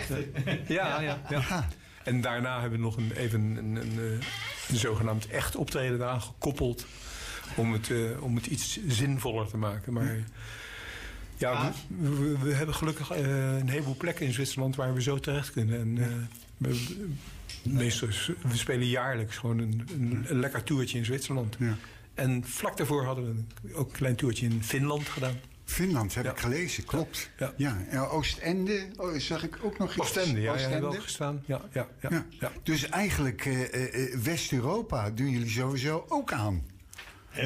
Ja, 0.68 1.01
ja, 1.01 1.01
ja. 1.01 1.20
Ja. 1.31 1.68
En 2.05 2.20
daarna 2.20 2.61
hebben 2.61 2.79
we 2.79 2.85
nog 2.85 2.97
een, 2.97 3.12
even 3.12 3.41
een, 3.41 3.57
een, 3.57 3.76
een, 3.76 3.99
eh, 4.20 4.26
een 4.68 4.76
zogenaamd 4.76 5.26
echt 5.26 5.57
optreden 5.57 5.97
eraan 6.01 6.20
gekoppeld. 6.22 6.87
Om 7.57 7.72
het, 7.72 7.91
eh, 7.91 8.22
om 8.22 8.35
het 8.37 8.47
iets 8.47 8.79
zinvoller 8.87 9.47
te 9.49 9.57
maken. 9.57 9.93
Maar 9.93 10.16
ja, 11.37 11.72
we, 12.01 12.09
we- 12.16 12.39
we 12.39 12.53
hebben 12.53 12.74
gelukkig 12.74 13.11
eh, 13.11 13.57
een 13.59 13.68
heleboel 13.68 13.97
plekken 13.97 14.26
in 14.26 14.33
Zwitserland 14.33 14.76
waar 14.76 14.95
we 14.95 15.03
zo 15.03 15.18
terecht 15.18 15.51
kunnen. 15.53 15.81
En, 15.81 15.99
eh, 16.03 16.09
we, 16.57 16.97
meestal, 17.62 18.09
we 18.43 18.57
spelen 18.57 18.87
jaarlijks 18.87 19.37
gewoon 19.37 19.59
een, 19.59 19.89
een, 19.99 20.24
een 20.29 20.41
lekker 20.41 20.62
toertje 20.64 20.99
in 20.99 21.05
Zwitserland. 21.05 21.57
Ja. 21.59 21.76
En 22.19 22.45
vlak 22.45 22.77
daarvoor 22.77 23.05
hadden 23.05 23.47
we 23.62 23.75
ook 23.75 23.87
een 23.87 23.97
klein 23.97 24.16
toertje 24.16 24.47
in 24.47 24.62
Finland 24.62 25.09
gedaan. 25.09 25.41
Finland 25.64 26.14
heb 26.14 26.25
Ja. 26.25 26.31
ik 26.31 26.39
gelezen, 26.39 26.85
klopt. 26.85 27.31
Ja. 27.39 27.53
Ja, 27.57 27.77
ja. 27.91 28.05
Oostende 28.05 28.89
oh, 28.97 29.14
zag 29.19 29.45
ik 29.45 29.59
ook 29.62 29.79
nog 29.79 29.89
iets. 29.91 30.01
Oostende, 30.01 30.41
ja, 30.41 30.51
Oostende. 30.53 30.73
hebben 30.73 30.91
we 30.91 30.97
ook 30.97 31.03
gestaan. 31.03 31.43
Ja, 31.47 31.61
ja, 31.73 31.89
ja. 32.41 32.53
Dus 32.62 32.89
eigenlijk 32.89 33.47
eh, 33.47 34.12
eh, 34.12 34.19
West-Europa 34.19 35.11
doen 35.11 35.31
jullie 35.31 35.49
sowieso 35.51 36.05
ook 36.09 36.33
aan. 36.33 36.62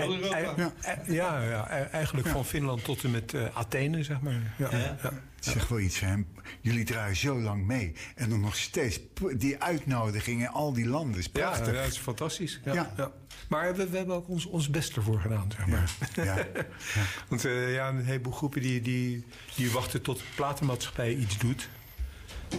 Heel 0.00 0.14
Europa. 0.16 0.38
Ja, 0.38 0.72
ja, 1.06 1.42
ja, 1.42 1.80
e- 1.80 1.84
eigenlijk 1.84 2.28
van 2.28 2.44
Finland 2.44 2.84
tot 2.84 3.04
en 3.04 3.10
met 3.10 3.34
eh, 3.34 3.56
Athene, 3.56 4.02
zeg 4.04 4.20
maar. 4.20 4.54
Ja, 4.58 4.68
Ja. 4.70 4.96
ja. 5.02 5.12
Zeg 5.40 5.68
wel 5.68 5.78
iets, 5.80 6.00
hè? 6.00 6.14
Jullie 6.60 6.84
draaien 6.84 7.16
zo 7.16 7.40
lang 7.40 7.66
mee. 7.66 7.92
En 8.14 8.30
dan 8.30 8.40
nog 8.40 8.56
steeds 8.56 9.00
die 9.36 9.62
uitnodigingen 9.62 10.46
in 10.46 10.52
al 10.52 10.72
die 10.72 10.86
landen. 10.86 11.18
Is 11.18 11.24
Ja, 11.24 11.30
prachtig. 11.32 11.74
ja, 11.74 11.82
dat 11.82 11.90
is 11.92 11.98
fantastisch. 11.98 12.60
Ja, 12.64 12.72
Ja. 12.74 12.92
ja. 12.96 13.10
Maar 13.48 13.76
we, 13.76 13.88
we 13.88 13.96
hebben 13.96 14.16
ook 14.16 14.28
ons, 14.28 14.46
ons 14.46 14.70
best 14.70 14.96
ervoor 14.96 15.20
gedaan, 15.20 15.52
zeg 15.56 15.66
maar. 15.66 15.90
Ja. 16.14 16.46
Want 17.28 17.44
eh, 17.44 17.74
ja, 17.74 17.88
een 17.88 18.04
heleboel 18.04 18.32
groepen 18.32 18.60
die, 18.62 18.80
die, 18.82 19.24
die 19.56 19.70
wachten 19.70 20.02
tot 20.02 20.18
de 20.18 20.24
platenmaatschappij 20.34 21.14
iets 21.14 21.38
doet. 21.38 21.68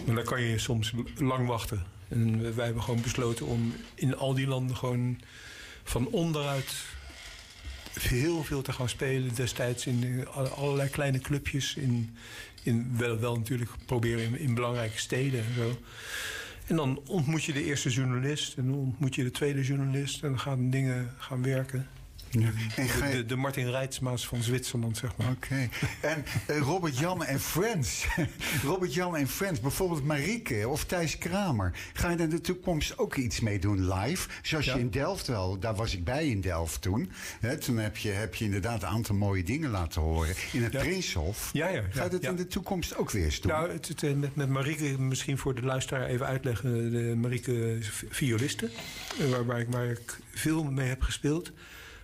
Maar 0.06 0.14
dan 0.14 0.24
kan 0.24 0.40
je 0.42 0.58
soms 0.58 0.92
lang 1.16 1.46
wachten. 1.46 1.84
En 2.08 2.54
wij 2.56 2.64
hebben 2.64 2.82
gewoon 2.82 3.02
besloten 3.02 3.46
om 3.46 3.74
in 3.94 4.16
al 4.16 4.34
die 4.34 4.46
landen 4.46 4.76
gewoon 4.76 5.20
van 5.84 6.06
onderuit 6.08 6.74
heel 8.00 8.44
veel 8.44 8.62
te 8.62 8.72
gaan 8.72 8.88
spelen. 8.88 9.34
Destijds 9.34 9.86
in 9.86 10.04
eh, 10.20 10.36
alle- 10.36 10.48
allerlei 10.48 10.88
kleine 10.88 11.18
clubjes. 11.18 11.76
In, 11.76 12.16
in 12.62 12.94
wel, 12.96 13.18
wel 13.18 13.36
natuurlijk 13.36 13.70
proberen 13.86 14.24
in, 14.24 14.38
in 14.38 14.54
belangrijke 14.54 14.98
steden 14.98 15.40
en 15.40 15.54
zo. 15.54 15.78
En 16.66 16.76
dan 16.76 17.00
ontmoet 17.06 17.44
je 17.44 17.52
de 17.52 17.64
eerste 17.64 17.90
journalist. 17.90 18.56
En 18.56 18.66
dan 18.66 18.74
ontmoet 18.74 19.14
je 19.14 19.22
de 19.22 19.30
tweede 19.30 19.62
journalist. 19.62 20.22
En 20.22 20.28
dan 20.28 20.40
gaan 20.40 20.70
dingen 20.70 21.14
gaan 21.18 21.42
werken. 21.42 21.86
Ja. 22.38 22.50
En 22.76 22.88
ga 22.88 23.00
De, 23.00 23.06
je- 23.06 23.12
de, 23.16 23.26
de 23.26 23.36
Martin 23.36 23.70
Rijtsmaas 23.70 24.26
van 24.26 24.42
Zwitserland, 24.42 24.96
zeg 24.96 25.16
maar. 25.16 25.30
Oké. 25.30 25.68
En 26.00 26.24
eh, 26.46 26.58
Robert 26.58 26.98
Jan 26.98 27.24
en 27.24 27.40
Friends. 27.40 28.06
Robert 28.64 28.94
Jan 28.94 29.16
en 29.16 29.28
Friends. 29.28 29.60
Bijvoorbeeld 29.60 30.04
Marieke 30.04 30.68
of 30.68 30.84
Thijs 30.84 31.18
Kramer. 31.18 31.72
Ga 31.92 32.10
je 32.10 32.16
in 32.16 32.28
de 32.28 32.40
toekomst 32.40 32.98
ook 32.98 33.14
iets 33.16 33.40
mee 33.40 33.58
doen 33.58 33.92
live? 33.94 34.28
Zoals 34.42 34.64
Ja. 34.64 34.74
je 34.74 34.80
in 34.80 34.90
Delft 34.90 35.26
wel. 35.26 35.58
Daar 35.58 35.74
was 35.74 35.94
ik 35.94 36.04
bij 36.04 36.28
in 36.28 36.40
Delft 36.40 36.82
toen. 36.82 37.10
Hè, 37.40 37.58
toen 37.58 37.76
heb 37.76 37.96
je, 37.96 38.08
heb 38.10 38.34
je 38.34 38.44
inderdaad 38.44 38.82
een 38.82 38.88
aantal 38.88 39.14
mooie 39.14 39.42
dingen 39.44 39.70
laten 39.70 40.00
horen. 40.02 40.34
In 40.52 40.62
het 40.62 40.72
Ja. 40.72 40.80
Prinshof. 40.80 41.50
Ja, 41.52 41.68
ja, 41.68 41.82
Ga 41.90 42.04
je 42.04 42.10
dat 42.10 42.22
ja. 42.22 42.30
in 42.30 42.36
de 42.36 42.46
toekomst 42.46 42.96
ook 42.96 43.10
weer 43.10 43.24
eens 43.24 43.40
doen? 43.40 43.52
Nou, 43.52 43.72
het, 43.72 43.88
het, 43.88 44.02
eh, 44.02 44.12
met, 44.14 44.34
met 44.36 44.48
Marieke, 44.48 45.00
misschien 45.00 45.38
voor 45.38 45.54
de 45.54 45.62
luisteraar 45.62 46.06
even 46.06 46.26
uitleggen. 46.26 46.90
De 46.90 47.14
Marieke 47.16 47.78
is 47.78 47.88
vi- 47.88 48.06
violiste, 48.10 48.70
eh, 49.20 49.28
waar, 49.30 49.44
waar, 49.46 49.60
ik, 49.60 49.66
waar 49.70 49.86
ik 49.90 50.18
veel 50.32 50.64
mee 50.64 50.88
heb 50.88 51.02
gespeeld. 51.02 51.52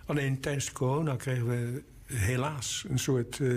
Alleen 0.05 0.39
tijdens 0.39 0.65
de 0.65 0.71
corona 0.71 1.15
kregen 1.15 1.47
we 1.47 1.83
helaas 2.05 2.85
een 2.89 2.99
soort 2.99 3.39
eh, 3.39 3.47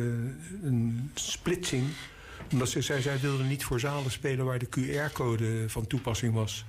een 0.62 1.10
splitsing. 1.14 1.86
Omdat 2.52 2.68
ze, 2.68 2.82
zij, 2.82 3.00
zij 3.00 3.18
wilde 3.18 3.44
niet 3.44 3.64
voor 3.64 3.80
zalen 3.80 4.10
spelen 4.10 4.44
waar 4.44 4.58
de 4.58 4.68
QR-code 4.68 5.64
van 5.68 5.86
toepassing 5.86 6.34
was. 6.34 6.64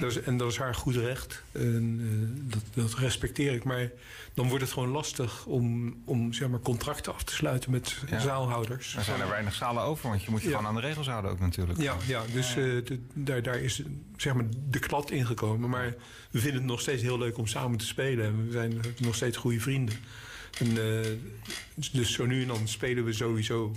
Dat 0.00 0.10
is, 0.10 0.20
en 0.20 0.36
dat 0.36 0.50
is 0.50 0.58
haar 0.58 0.74
goed 0.74 0.96
recht. 0.96 1.42
En, 1.52 1.98
eh, 2.00 2.52
dat, 2.52 2.62
dat 2.90 2.98
respecteer 2.98 3.52
ik. 3.52 3.64
Maar 3.64 3.90
dan 4.34 4.48
wordt 4.48 4.64
het 4.64 4.72
gewoon 4.72 4.88
lastig 4.88 5.46
om, 5.46 5.94
om 6.04 6.32
zeg 6.32 6.48
maar, 6.48 6.60
contracten 6.60 7.14
af 7.14 7.22
te 7.24 7.34
sluiten 7.34 7.70
met 7.70 7.96
Ja. 8.10 8.18
zaalhouders. 8.20 8.96
Er 8.96 9.04
zijn 9.04 9.20
er 9.20 9.28
weinig 9.28 9.54
zalen 9.54 9.82
over, 9.82 10.08
want 10.08 10.22
je 10.24 10.30
moet 10.30 10.42
je 10.42 10.48
Ja. 10.48 10.56
gewoon 10.56 10.68
aan 10.70 10.80
de 10.80 10.86
regels 10.86 11.06
houden 11.06 11.30
ook 11.30 11.40
natuurlijk. 11.40 11.80
Ja, 11.80 11.96
ja 12.06 12.22
dus 12.32 12.48
eh, 12.48 12.54
de- 12.56 13.00
daar, 13.14 13.42
daar 13.42 13.58
is 13.58 13.82
zeg 14.16 14.34
maar, 14.34 14.44
de 14.68 14.78
klad 14.78 15.10
ingekomen. 15.10 15.70
Maar 15.70 15.94
we 16.30 16.38
vinden 16.38 16.60
het 16.60 16.70
nog 16.70 16.80
steeds 16.80 17.02
heel 17.02 17.18
leuk 17.18 17.38
om 17.38 17.46
samen 17.46 17.78
te 17.78 17.86
spelen. 17.86 18.24
En 18.26 18.46
we 18.46 18.52
zijn 18.52 18.80
nog 18.98 19.14
steeds 19.14 19.36
goede 19.36 19.60
vrienden. 19.60 19.94
En, 20.58 20.68
eh, 21.02 21.10
dus 21.92 22.12
zo 22.12 22.26
nu 22.26 22.42
en 22.42 22.48
dan 22.48 22.68
spelen 22.68 23.04
we 23.04 23.12
sowieso 23.12 23.72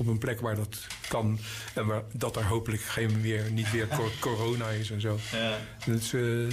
op 0.00 0.06
een 0.06 0.18
plek 0.18 0.40
waar 0.40 0.56
dat 0.56 0.86
kan. 1.08 1.38
En 1.74 1.86
waar, 1.86 2.02
dat 2.12 2.36
er 2.36 2.44
hopelijk 2.46 2.82
geen 2.82 3.20
weer, 3.20 3.50
niet 3.52 3.70
weer 3.70 3.88
cor- 3.88 4.12
corona 4.30 4.68
is 4.68 4.90
en 4.90 5.00
zo. 5.00 5.18
Ja. 5.32 5.58
Dus, 5.86 6.12
eh, 6.12 6.50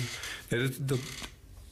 ja, 0.47 0.57
dat, 0.57 0.73
dat, 0.79 0.99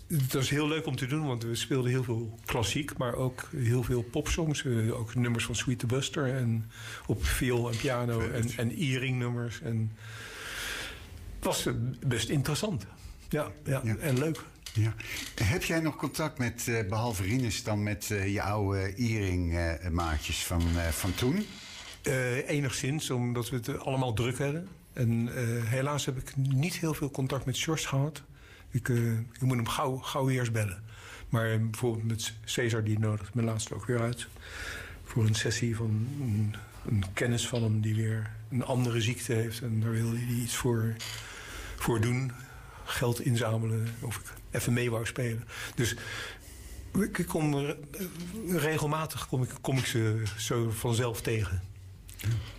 dat 0.08 0.42
is 0.42 0.50
heel 0.50 0.68
leuk 0.68 0.86
om 0.86 0.96
te 0.96 1.06
doen, 1.08 1.26
want 1.28 1.44
we 1.44 1.56
speelden 1.56 1.92
heel 1.92 2.04
veel 2.04 2.40
klassiek, 2.46 2.98
maar 2.98 3.14
ook 3.14 3.50
heel 3.56 3.84
veel 3.84 4.02
popsongs. 4.02 4.66
eh, 4.66 5.00
ook 5.00 5.16
nummers 5.16 5.46
van 5.46 5.56
Sweet 5.56 5.80
the 5.80 5.86
Buster 5.86 6.36
en 6.36 6.72
op 7.08 7.26
viool 7.26 7.72
en 7.72 7.78
piano 7.78 8.20
en, 8.20 8.50
en 8.58 8.70
e-ring 8.78 9.18
nummers. 9.18 9.62
En 9.62 9.92
het 11.36 11.46
was 11.46 11.66
eh, 11.66 11.74
best 12.08 12.30
interessant. 12.30 12.86
Ja, 13.30 13.52
ja, 13.66 13.82
Ja. 13.84 13.96
en 13.96 14.18
leuk. 14.18 14.40
Ja. 14.74 14.94
Heb 15.44 15.64
jij 15.64 15.80
nog 15.80 15.96
contact 15.96 16.38
met, 16.38 16.68
eh, 16.68 16.88
behalve 16.90 17.24
Rinus, 17.24 17.64
dan 17.64 17.84
met 17.84 18.06
je 18.08 18.42
oude 18.42 18.96
Iering-maatjes 18.96 20.38
van, 20.44 20.62
eh, 20.78 20.88
van 20.88 21.16
toen? 21.16 21.46
Eh, 22.06 22.50
enigszins, 22.50 23.10
omdat 23.10 23.50
we 23.50 23.56
het 23.56 23.80
allemaal 23.80 24.14
druk 24.14 24.38
hadden. 24.38 24.68
En 24.94 25.36
eh, 25.36 25.64
helaas 25.64 26.06
heb 26.06 26.18
ik 26.18 26.36
niet 26.36 26.74
heel 26.74 26.94
veel 26.94 27.12
contact 27.12 27.46
met 27.46 27.56
Sjors 27.56 27.86
gehad. 27.86 28.24
Ik, 28.70 28.90
eh, 28.90 29.12
ik 29.12 29.42
moet 29.42 29.56
hem 29.56 29.68
gauw, 29.68 29.98
gauw 29.98 30.30
eerst 30.30 30.52
bellen. 30.52 30.84
Maar 31.30 31.60
bijvoorbeeld 31.60 32.08
met 32.08 32.34
Cesar, 32.44 32.84
die 32.84 33.00
nodigt 33.00 33.34
me 33.34 33.42
laatst 33.42 33.72
ook 33.72 33.86
weer 33.86 34.02
uit. 34.02 34.28
Voor 35.04 35.26
een 35.26 35.36
sessie 35.36 35.76
van 35.76 36.08
een, 36.86 37.04
kennis 37.14 37.48
van 37.48 37.64
hem 37.64 37.82
die 37.82 37.96
weer 37.96 38.32
een 38.50 38.64
andere 38.64 39.02
ziekte 39.02 39.34
heeft. 39.34 39.62
En 39.62 39.80
daar 39.80 39.92
wil 39.92 40.10
hij 40.10 40.28
iets 40.28 40.56
voor, 40.56 40.96
voor 41.76 42.02
doen. 42.02 42.32
Geld 42.84 43.22
inzamelen. 43.22 43.88
Of 44.02 44.16
ik 44.16 44.34
even 44.52 44.74
mee 44.74 44.92
wou 44.92 45.06
spelen. 45.06 45.44
Dus 45.76 45.96
ik 47.00 47.26
kom, 47.28 47.76
regelmatig 48.48 49.28
kom 49.28 49.44
ik, 49.44 49.50
kom 49.62 49.78
ik 49.78 49.86
ze 49.86 50.24
zo 50.38 50.70
vanzelf 50.70 51.22
tegen. 51.22 51.74
Yeah. 52.24 52.55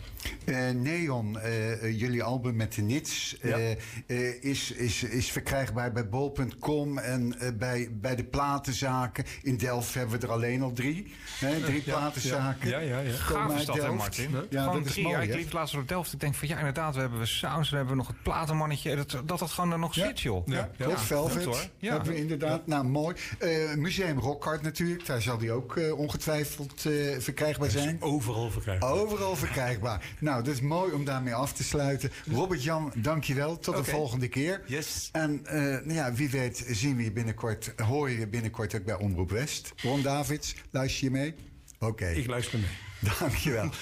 Eh, 0.46 0.70
Neon, 0.74 1.38
eh, 1.40 1.72
eh, 1.72 1.98
jullie 2.00 2.22
album 2.22 2.56
met 2.56 2.74
de 2.74 2.82
Nits, 2.82 3.36
eh, 3.40 3.50
Ja. 3.50 3.74
eh, 4.06 4.42
is, 4.44 4.70
is, 4.72 5.02
is 5.02 5.30
verkrijgbaar 5.32 5.92
bij 5.92 6.08
bol.com 6.08 6.98
en 6.98 7.38
eh, 7.40 7.48
bij, 7.58 7.88
bij 7.92 8.16
de 8.16 8.24
platenzaken. 8.24 9.24
In 9.42 9.56
Delft 9.56 9.94
hebben 9.94 10.20
we 10.20 10.26
er 10.26 10.32
alleen 10.32 10.62
al 10.62 10.72
drie. 10.72 11.14
Hè, 11.40 11.60
drie 11.60 11.82
Ja, 11.84 11.96
platenzaken. 11.98 12.68
ja, 12.68 12.78
ja, 12.78 12.98
ja. 12.98 13.12
Gaaf 13.12 13.50
is 13.52 13.56
uit 13.58 13.66
dat, 13.66 13.76
hè, 13.76 13.80
Delft. 13.82 13.96
Martin? 13.98 14.30
Ja, 14.50 14.62
gewoon 14.62 14.76
dat 14.78 14.86
is 14.86 14.92
drie 14.92 15.04
mooi, 15.04 15.16
jaar. 15.16 15.24
Ik 15.26 15.34
liep 15.34 15.52
laatst 15.52 15.74
door 15.74 15.86
Delft. 15.86 16.12
Ik 16.12 16.20
denk 16.20 16.34
van 16.34 16.48
ja, 16.48 16.58
inderdaad, 16.58 16.94
we 16.94 17.00
hebben 17.00 17.18
we 17.18 17.26
sounds, 17.26 17.70
we 17.70 17.76
hebben 17.76 17.96
nog 17.96 18.06
het 18.06 18.22
platenmannetje. 18.22 18.96
Dat 18.96 19.10
dat, 19.10 19.38
dat 19.38 19.50
gewoon 19.50 19.72
er 19.72 19.78
nog 19.78 19.94
Ja. 19.94 20.06
zit, 20.06 20.20
joh. 20.20 20.46
Ja, 20.46 20.70
ja. 20.76 20.98
Velvet. 20.98 21.44
goed. 21.44 21.70
Ja. 21.78 21.92
Hebben 21.92 22.12
we 22.12 22.18
inderdaad. 22.18 22.66
Nou, 22.66 22.84
mooi. 22.84 23.16
Museum 23.76 24.18
Rockhart 24.18 24.62
natuurlijk. 24.62 25.06
Daar 25.06 25.22
zal 25.22 25.38
die 25.38 25.52
ook 25.52 25.80
ongetwijfeld 25.96 26.80
verkrijgbaar 27.18 27.70
zijn. 27.70 28.02
Overal 28.02 28.50
verkrijgbaar. 28.50 28.90
Overal 28.92 29.36
verkrijgbaar. 29.36 30.04
nou, 30.20 30.35
dat 30.42 30.54
is 30.54 30.60
mooi 30.60 30.92
om 30.92 31.04
daarmee 31.04 31.34
af 31.34 31.52
te 31.52 31.64
sluiten. 31.64 32.10
Robert-Jan, 32.30 32.92
dankjewel. 32.96 33.58
Tot 33.58 33.76
de 33.76 33.84
volgende 33.84 34.28
keer. 34.28 34.62
Yes. 34.66 35.08
En 35.12 35.46
eh, 35.46 35.60
nou 35.62 35.92
ja, 35.92 36.12
wie 36.12 36.30
weet 36.30 36.64
zien 36.70 36.96
we 36.96 37.02
je 37.04 37.12
binnenkort, 37.12 37.72
hoor 37.76 38.10
je 38.10 38.18
je 38.18 38.26
binnenkort 38.28 38.74
ook 38.74 38.84
bij 38.84 38.96
Omroep 38.98 39.30
West. 39.30 39.72
Ron 39.82 40.02
Davids, 40.02 40.54
luister 40.70 41.04
je 41.04 41.10
mee? 41.10 41.34
Oké, 41.78 42.06
Ik 42.08 42.26
luister 42.26 42.58
mee. 42.58 43.10
dankjewel. 43.18 43.70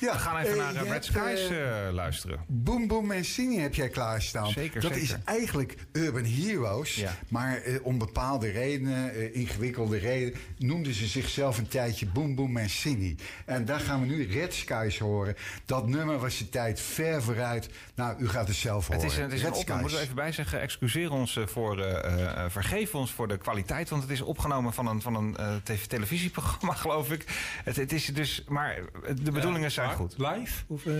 Ja, 0.00 0.12
We 0.12 0.18
gaan 0.18 0.38
even 0.38 0.52
eh, 0.52 0.72
naar 0.72 0.84
eh, 0.84 0.90
Red 0.90 1.04
Skies 1.04 1.48
eh, 1.48 1.92
luisteren. 1.92 2.40
Boom 2.46 2.86
Boom 2.86 3.06
Mancini 3.06 3.58
heb 3.58 3.74
jij 3.74 3.88
klaarstaan. 3.88 4.50
Zeker, 4.50 4.80
dat 4.80 4.92
zeker. 4.92 5.04
is 5.04 5.16
eigenlijk 5.24 5.76
Urban 5.92 6.24
Heroes. 6.24 6.94
Ja. 6.94 7.16
Maar 7.28 7.62
om 7.82 7.98
bepaalde 7.98 8.50
redenen, 8.50 9.34
ingewikkelde 9.34 9.98
redenen... 9.98 10.40
noemden 10.58 10.94
ze 10.94 11.06
zichzelf 11.06 11.58
een 11.58 11.68
tijdje 11.68 12.06
Boom 12.06 12.34
Boom 12.34 12.52
Mancini. 12.52 13.16
En 13.44 13.64
daar 13.64 13.80
gaan 13.80 14.00
we 14.00 14.06
nu 14.06 14.32
Red 14.32 14.54
Skies 14.54 14.98
horen. 14.98 15.36
Dat 15.64 15.86
nummer 15.86 16.18
was 16.18 16.38
de 16.38 16.48
tijd 16.48 16.80
ver 16.80 17.22
vooruit. 17.22 17.68
Nou, 17.94 18.20
u 18.20 18.28
gaat 18.28 18.48
het 18.48 18.56
zelf 18.56 18.86
horen. 18.86 19.02
Het 19.02 19.10
is, 19.10 19.18
het 19.18 19.32
is 19.32 19.42
een 19.42 19.48
Red 19.48 19.58
opname, 19.58 19.80
moeten 19.80 19.98
we 19.98 20.04
even 20.04 20.16
bij 20.16 20.32
zeggen. 20.32 20.60
Excuseer 20.60 21.12
ons 21.12 21.38
voor, 21.44 22.02
vergeef 22.48 22.94
ons 22.94 23.12
voor 23.12 23.28
de 23.28 23.38
kwaliteit. 23.38 23.88
Want 23.88 24.02
het 24.02 24.10
is 24.10 24.20
opgenomen 24.20 24.72
van 24.72 24.86
een, 24.86 25.02
van 25.02 25.14
een 25.14 25.36
tv 25.62 25.84
televisieprogramma, 25.84 26.74
geloof 26.84 27.12
ik. 27.12 27.24
Het, 27.64 27.76
het 27.76 27.92
is 27.92 28.06
dus, 28.06 28.44
maar 28.48 28.78
de 29.22 29.32
bedoelingen 29.32 29.70
zijn 29.70 29.89
Maar 29.90 29.98
goed. 29.98 30.14
Live? 30.18 30.62
Of, 30.66 30.86
eh, 30.86 30.92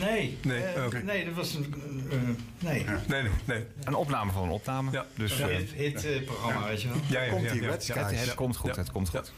Nee. 0.00 0.38
Nee, 0.42 0.62
eh, 0.62 0.84
oké. 0.86 0.98
nee, 1.02 1.24
dat 1.24 1.34
was 1.34 1.54
een... 1.54 1.74
eh, 2.10 2.18
nee. 2.58 2.84
Nee, 3.06 3.22
nee, 3.22 3.30
nee. 3.44 3.64
Een 3.84 3.94
opname 3.94 4.32
van 4.32 4.42
een 4.42 4.48
opname. 4.50 4.90
Ja. 4.90 5.06
Dus 5.14 5.40
eh, 5.40 5.46
hit, 5.46 6.02
hit, 6.02 6.24
programma, 6.24 6.66
weet 6.66 6.82
je 6.82 6.88
wel. 6.88 6.96
Ja, 7.08 7.22
ja, 7.22 7.30
Komt 7.30 7.42
ja, 7.42 7.52
die 7.52 7.62
ja, 7.62 7.68
ja. 7.68 7.94
Het, 8.06 8.20
het 8.20 8.34
komt 8.34 8.56
goed, 8.56 8.74
Ja. 8.74 8.80
het 8.80 8.92
komt 8.92 9.08
goed. 9.08 9.32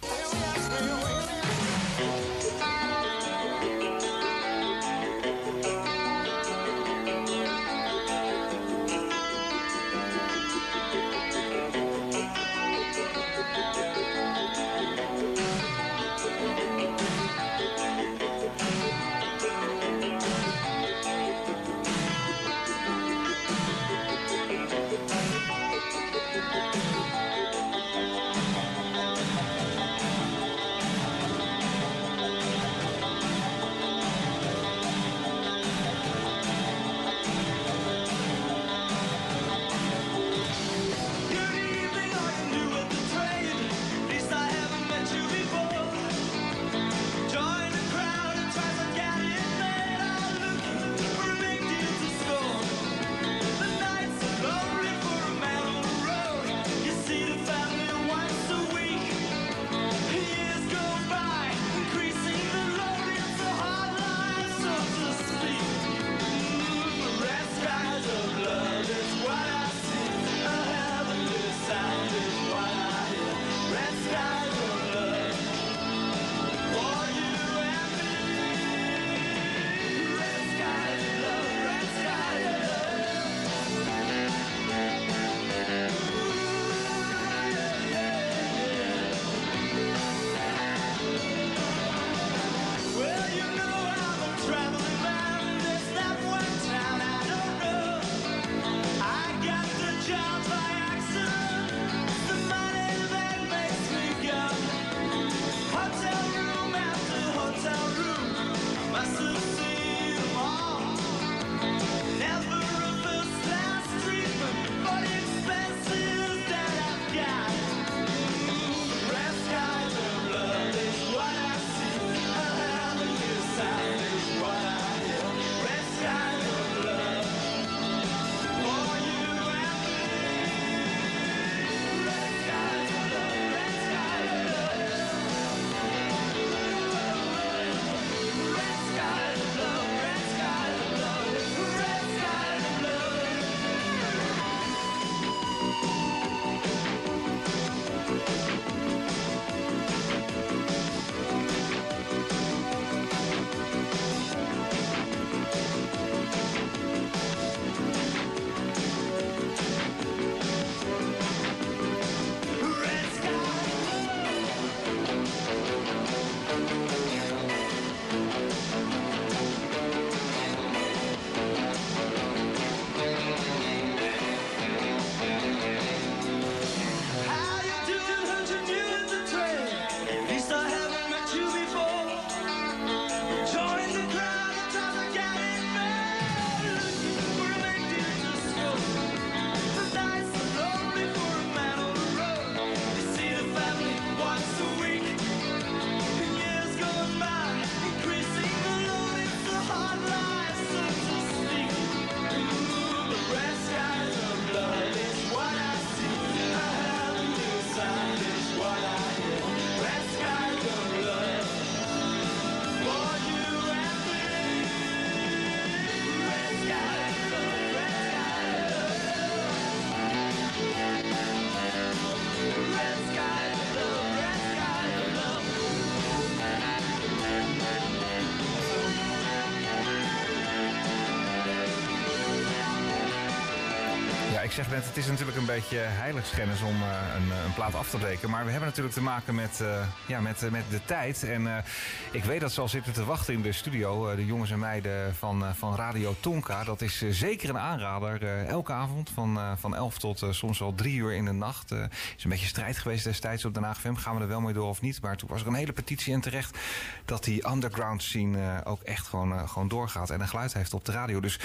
Het 234.68 234.96
is 234.96 235.06
natuurlijk 235.06 235.36
een 235.36 235.46
beetje 235.46 235.76
heiligschennis 235.78 236.62
om 236.62 236.82
eh, 236.82 236.88
een, 237.16 237.32
eh, 237.32 237.44
een 237.44 237.54
plaat 237.54 237.74
af 237.74 237.90
te 237.90 237.96
breken. 237.96 238.30
Maar 238.30 238.44
we 238.44 238.50
hebben 238.50 238.68
natuurlijk 238.68 238.94
te 238.94 239.02
maken 239.02 239.34
met, 239.34 239.60
eh, 239.60 239.86
ja, 240.06 240.20
met, 240.20 240.50
met 240.50 240.64
de 240.70 240.84
tijd. 240.84 241.22
En 241.22 241.64
ik 242.10 242.24
weet 242.24 242.40
dat 242.40 242.52
ze 242.52 242.60
al 242.60 242.68
zitten 242.68 242.92
te 242.92 243.04
wachten 243.04 243.34
in 243.34 243.42
de 243.42 243.52
studio. 243.52 244.16
de 244.16 244.26
jongens 244.26 244.50
en 244.50 244.58
meiden 244.58 245.14
van, 245.14 245.44
van 245.54 245.76
Radio 245.76 246.14
Tonka. 246.20 246.64
Dat 246.64 246.80
is 246.80 247.04
zeker 247.10 247.48
een 247.48 247.58
aanrader. 247.58 248.46
elke 248.46 248.72
avond 248.72 249.10
van, 249.10 249.38
van 249.58 249.76
11 249.76 249.98
tot 249.98 250.24
soms 250.30 250.58
wel 250.58 250.74
3 250.74 250.96
uur 250.96 251.12
in 251.12 251.24
de 251.24 251.32
nacht. 251.32 251.72
Eh, 251.72 251.82
is 252.16 252.24
een 252.24 252.30
beetje 252.30 252.46
strijd 252.46 252.78
geweest 252.78 253.04
destijds 253.04 253.44
op 253.44 253.54
Den 253.54 253.62
Haag. 253.62 253.80
Gaan 253.80 254.14
we 254.14 254.20
er 254.20 254.28
wel 254.28 254.40
mee 254.40 254.52
door 254.52 254.68
of 254.68 254.80
niet? 254.80 255.02
Maar 255.02 255.16
toen 255.16 255.28
was 255.28 255.40
er 255.40 255.46
een 255.46 255.54
hele 255.54 255.72
petitie 255.72 256.12
in 256.12 256.20
terecht... 256.20 256.58
dat 257.04 257.24
die 257.24 257.48
underground 257.48 258.02
scene 258.02 258.64
ook 258.64 258.82
echt 258.82 259.06
gewoon, 259.06 259.48
gewoon 259.48 259.68
doorgaat. 259.68 260.10
En 260.10 260.20
een 260.20 260.28
geluid 260.28 260.52
heeft 260.52 260.74
op 260.74 260.84
de 260.84 260.92
radio. 260.92 261.20
Dus... 261.20 261.38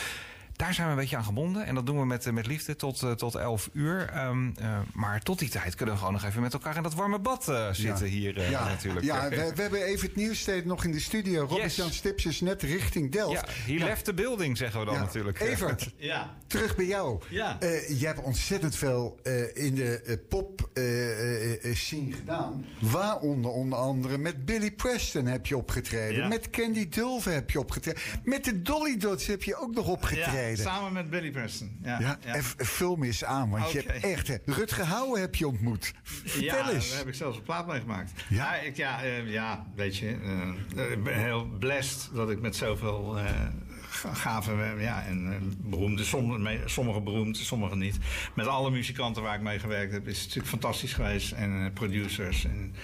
Daar 0.55 0.73
zijn 0.73 0.87
we 0.87 0.93
een 0.93 0.99
beetje 0.99 1.17
aan 1.17 1.23
gebonden. 1.23 1.65
En 1.65 1.75
dat 1.75 1.85
doen 1.85 1.99
we 1.99 2.05
met, 2.05 2.25
eh, 2.25 2.33
met 2.33 2.47
liefde 2.47 2.75
tot, 2.75 3.03
eh, 3.03 3.11
tot 3.11 3.35
11 3.35 3.69
uur. 3.73 4.09
Ehm, 4.09 4.49
eh, 4.55 4.79
maar 4.93 5.21
tot 5.21 5.39
die 5.39 5.49
tijd 5.49 5.75
kunnen 5.75 5.93
we 5.95 5.99
gewoon 5.99 6.13
nog 6.15 6.25
even 6.25 6.41
met 6.41 6.53
elkaar 6.53 6.75
in 6.75 6.83
dat 6.83 6.93
warme 6.93 7.19
bad 7.19 7.47
eh, 7.47 7.69
zitten 7.71 8.05
hier 8.07 8.37
eh, 8.37 8.49
ja, 8.49 8.67
natuurlijk. 8.67 9.05
Ja, 9.05 9.29
we, 9.29 9.51
we 9.55 9.61
hebben 9.61 9.83
even 9.83 10.07
het 10.07 10.15
nieuwssteed 10.15 10.65
nog 10.65 10.83
in 10.83 10.91
de 10.91 10.99
studio. 10.99 11.45
Robert-Jan 11.45 11.91
Stips 11.91 12.25
is 12.25 12.41
net 12.41 12.61
richting 12.61 13.11
Delft. 13.11 13.47
Ja, 13.65 13.73
he 13.73 13.83
left 13.85 14.05
the 14.05 14.13
building, 14.13 14.57
zeggen 14.57 14.79
we 14.79 14.85
dan 14.85 14.95
Ja. 14.95 14.99
natuurlijk. 15.01 15.39
Evert, 15.39 15.93
Ja. 15.97 16.33
terug 16.47 16.75
bij 16.75 16.85
jou. 16.85 17.21
Ja. 17.29 17.59
Eh, 17.59 17.99
je 17.99 18.05
hebt 18.05 18.19
ontzettend 18.21 18.75
veel 18.75 19.19
eh, 19.23 19.55
in 19.65 19.75
de 19.75 20.23
pop 20.29 20.69
eh, 20.73 20.83
eh, 20.83 21.65
eh, 21.65 21.75
scene 21.75 22.11
gedaan. 22.13 22.65
Waaronder 22.79 23.51
onder 23.51 23.77
andere 23.79 24.17
met 24.17 24.45
Billy 24.45 24.71
Preston 24.71 25.25
heb 25.25 25.45
je 25.45 25.57
opgetreden. 25.57 26.21
Ja. 26.21 26.27
Met 26.27 26.49
Candy 26.49 26.89
Dulve 26.89 27.29
heb 27.29 27.49
je 27.51 27.59
opgetreden. 27.59 28.01
Met 28.23 28.43
de 28.43 28.61
Dolly 28.61 28.97
Dots 28.97 29.25
heb 29.27 29.43
je 29.43 29.55
ook 29.55 29.75
nog 29.75 29.87
opgetreden. 29.87 30.44
Samen 30.53 30.93
met 30.93 31.09
Billy 31.09 31.31
Preston. 31.31 31.77
Ja, 31.83 31.99
Ja, 31.99 32.17
ja. 32.25 32.41
vul 32.57 32.95
me 32.95 33.05
eens 33.05 33.23
aan, 33.23 33.49
want 33.49 33.71
je 33.71 33.83
hebt 33.87 34.03
echt... 34.03 34.39
Rutger 34.45 35.17
heb 35.19 35.35
je 35.35 35.47
ontmoet. 35.47 35.93
Vertel 36.03 36.41
ja, 36.41 36.71
eens. 36.71 36.89
daar 36.89 36.97
heb 36.97 37.07
ik 37.07 37.13
zelfs 37.13 37.37
een 37.37 37.43
plaat 37.43 37.67
mee 37.67 37.79
gemaakt. 37.79 38.11
Ja? 38.29 38.55
Ik, 38.55 38.75
ja, 38.75 39.03
eh, 39.03 39.31
ja 39.31 39.65
weet 39.75 39.97
je. 39.97 40.17
eh, 40.75 40.91
ik 40.91 41.03
ben 41.03 41.19
heel 41.23 41.45
blessed 41.59 42.09
dat 42.13 42.29
ik 42.29 42.41
met 42.41 42.55
zoveel 42.55 43.17
eh 43.17 43.25
ga- 43.89 44.13
gave 44.13 44.51
eh, 44.51 44.81
ja, 44.83 45.03
en 45.05 45.31
eh, 45.33 45.37
beroemde, 45.69 46.03
sommige, 46.65 47.01
beroemd, 47.01 47.37
sommige 47.37 47.75
niet. 47.75 47.97
Met 48.35 48.47
alle 48.47 48.71
muzikanten 48.71 49.23
waar 49.23 49.35
ik 49.35 49.41
mee 49.41 49.59
gewerkt 49.59 49.91
heb, 49.91 50.07
is 50.07 50.15
het 50.17 50.21
natuurlijk 50.25 50.47
fantastisch 50.49 50.93
geweest. 50.93 51.31
En 51.31 51.65
eh, 51.65 51.73
producers 51.73 52.45
en, 52.45 52.75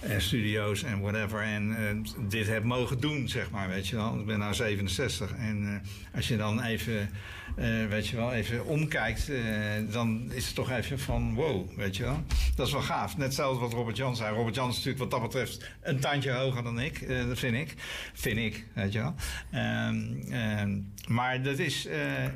en 0.00 0.22
studio's 0.22 0.82
en 0.82 1.00
whatever. 1.00 1.40
En 1.40 1.76
eh, 1.76 2.12
dit 2.28 2.46
heb 2.46 2.64
mogen 2.64 3.00
doen, 3.00 3.28
zeg 3.28 3.50
maar, 3.50 3.68
weet 3.68 3.88
je 3.88 3.96
wel. 3.96 4.18
Ik 4.18 4.26
ben 4.26 4.38
nou 4.38 4.54
67. 4.54 5.32
En 5.38 5.66
eh, 5.66 6.16
als 6.16 6.28
je 6.28 6.36
dan 6.36 6.62
even, 6.62 7.10
eh, 7.56 7.86
weet 7.88 8.06
je 8.08 8.16
wel, 8.16 8.32
even 8.32 8.66
omkijkt, 8.66 9.28
eh, 9.30 9.42
dan 9.90 10.32
is 10.32 10.46
het 10.46 10.54
toch 10.54 10.70
even 10.70 10.98
van 10.98 11.34
wow, 11.34 11.76
weet 11.76 11.96
je 11.96 12.02
wel. 12.02 12.22
Dat 12.54 12.66
is 12.66 12.72
wel 12.72 12.82
gaaf. 12.82 13.16
Net 13.16 13.26
hetzelfde 13.26 13.60
wat 13.60 13.72
Robert 13.72 13.96
Jan 13.96 14.16
zei. 14.16 14.34
Robert 14.34 14.54
Jan 14.54 14.68
is 14.68 14.74
natuurlijk 14.74 14.98
wat 15.02 15.10
dat 15.10 15.22
betreft 15.22 15.70
een 15.82 16.00
tandje 16.00 16.30
hoger 16.32 16.62
dan 16.62 16.80
ik. 16.80 17.00
eh, 17.00 17.26
dat 17.26 17.38
vind 17.38 17.54
ik. 17.56 17.74
Vind 18.14 18.36
ik, 18.36 18.66
weet 18.74 18.92
je 18.92 18.98
wel. 18.98 19.14
Ehm, 19.52 20.32
ehm, 20.32 20.78
maar 21.08 21.42
dat 21.42 21.58
is 21.58 21.88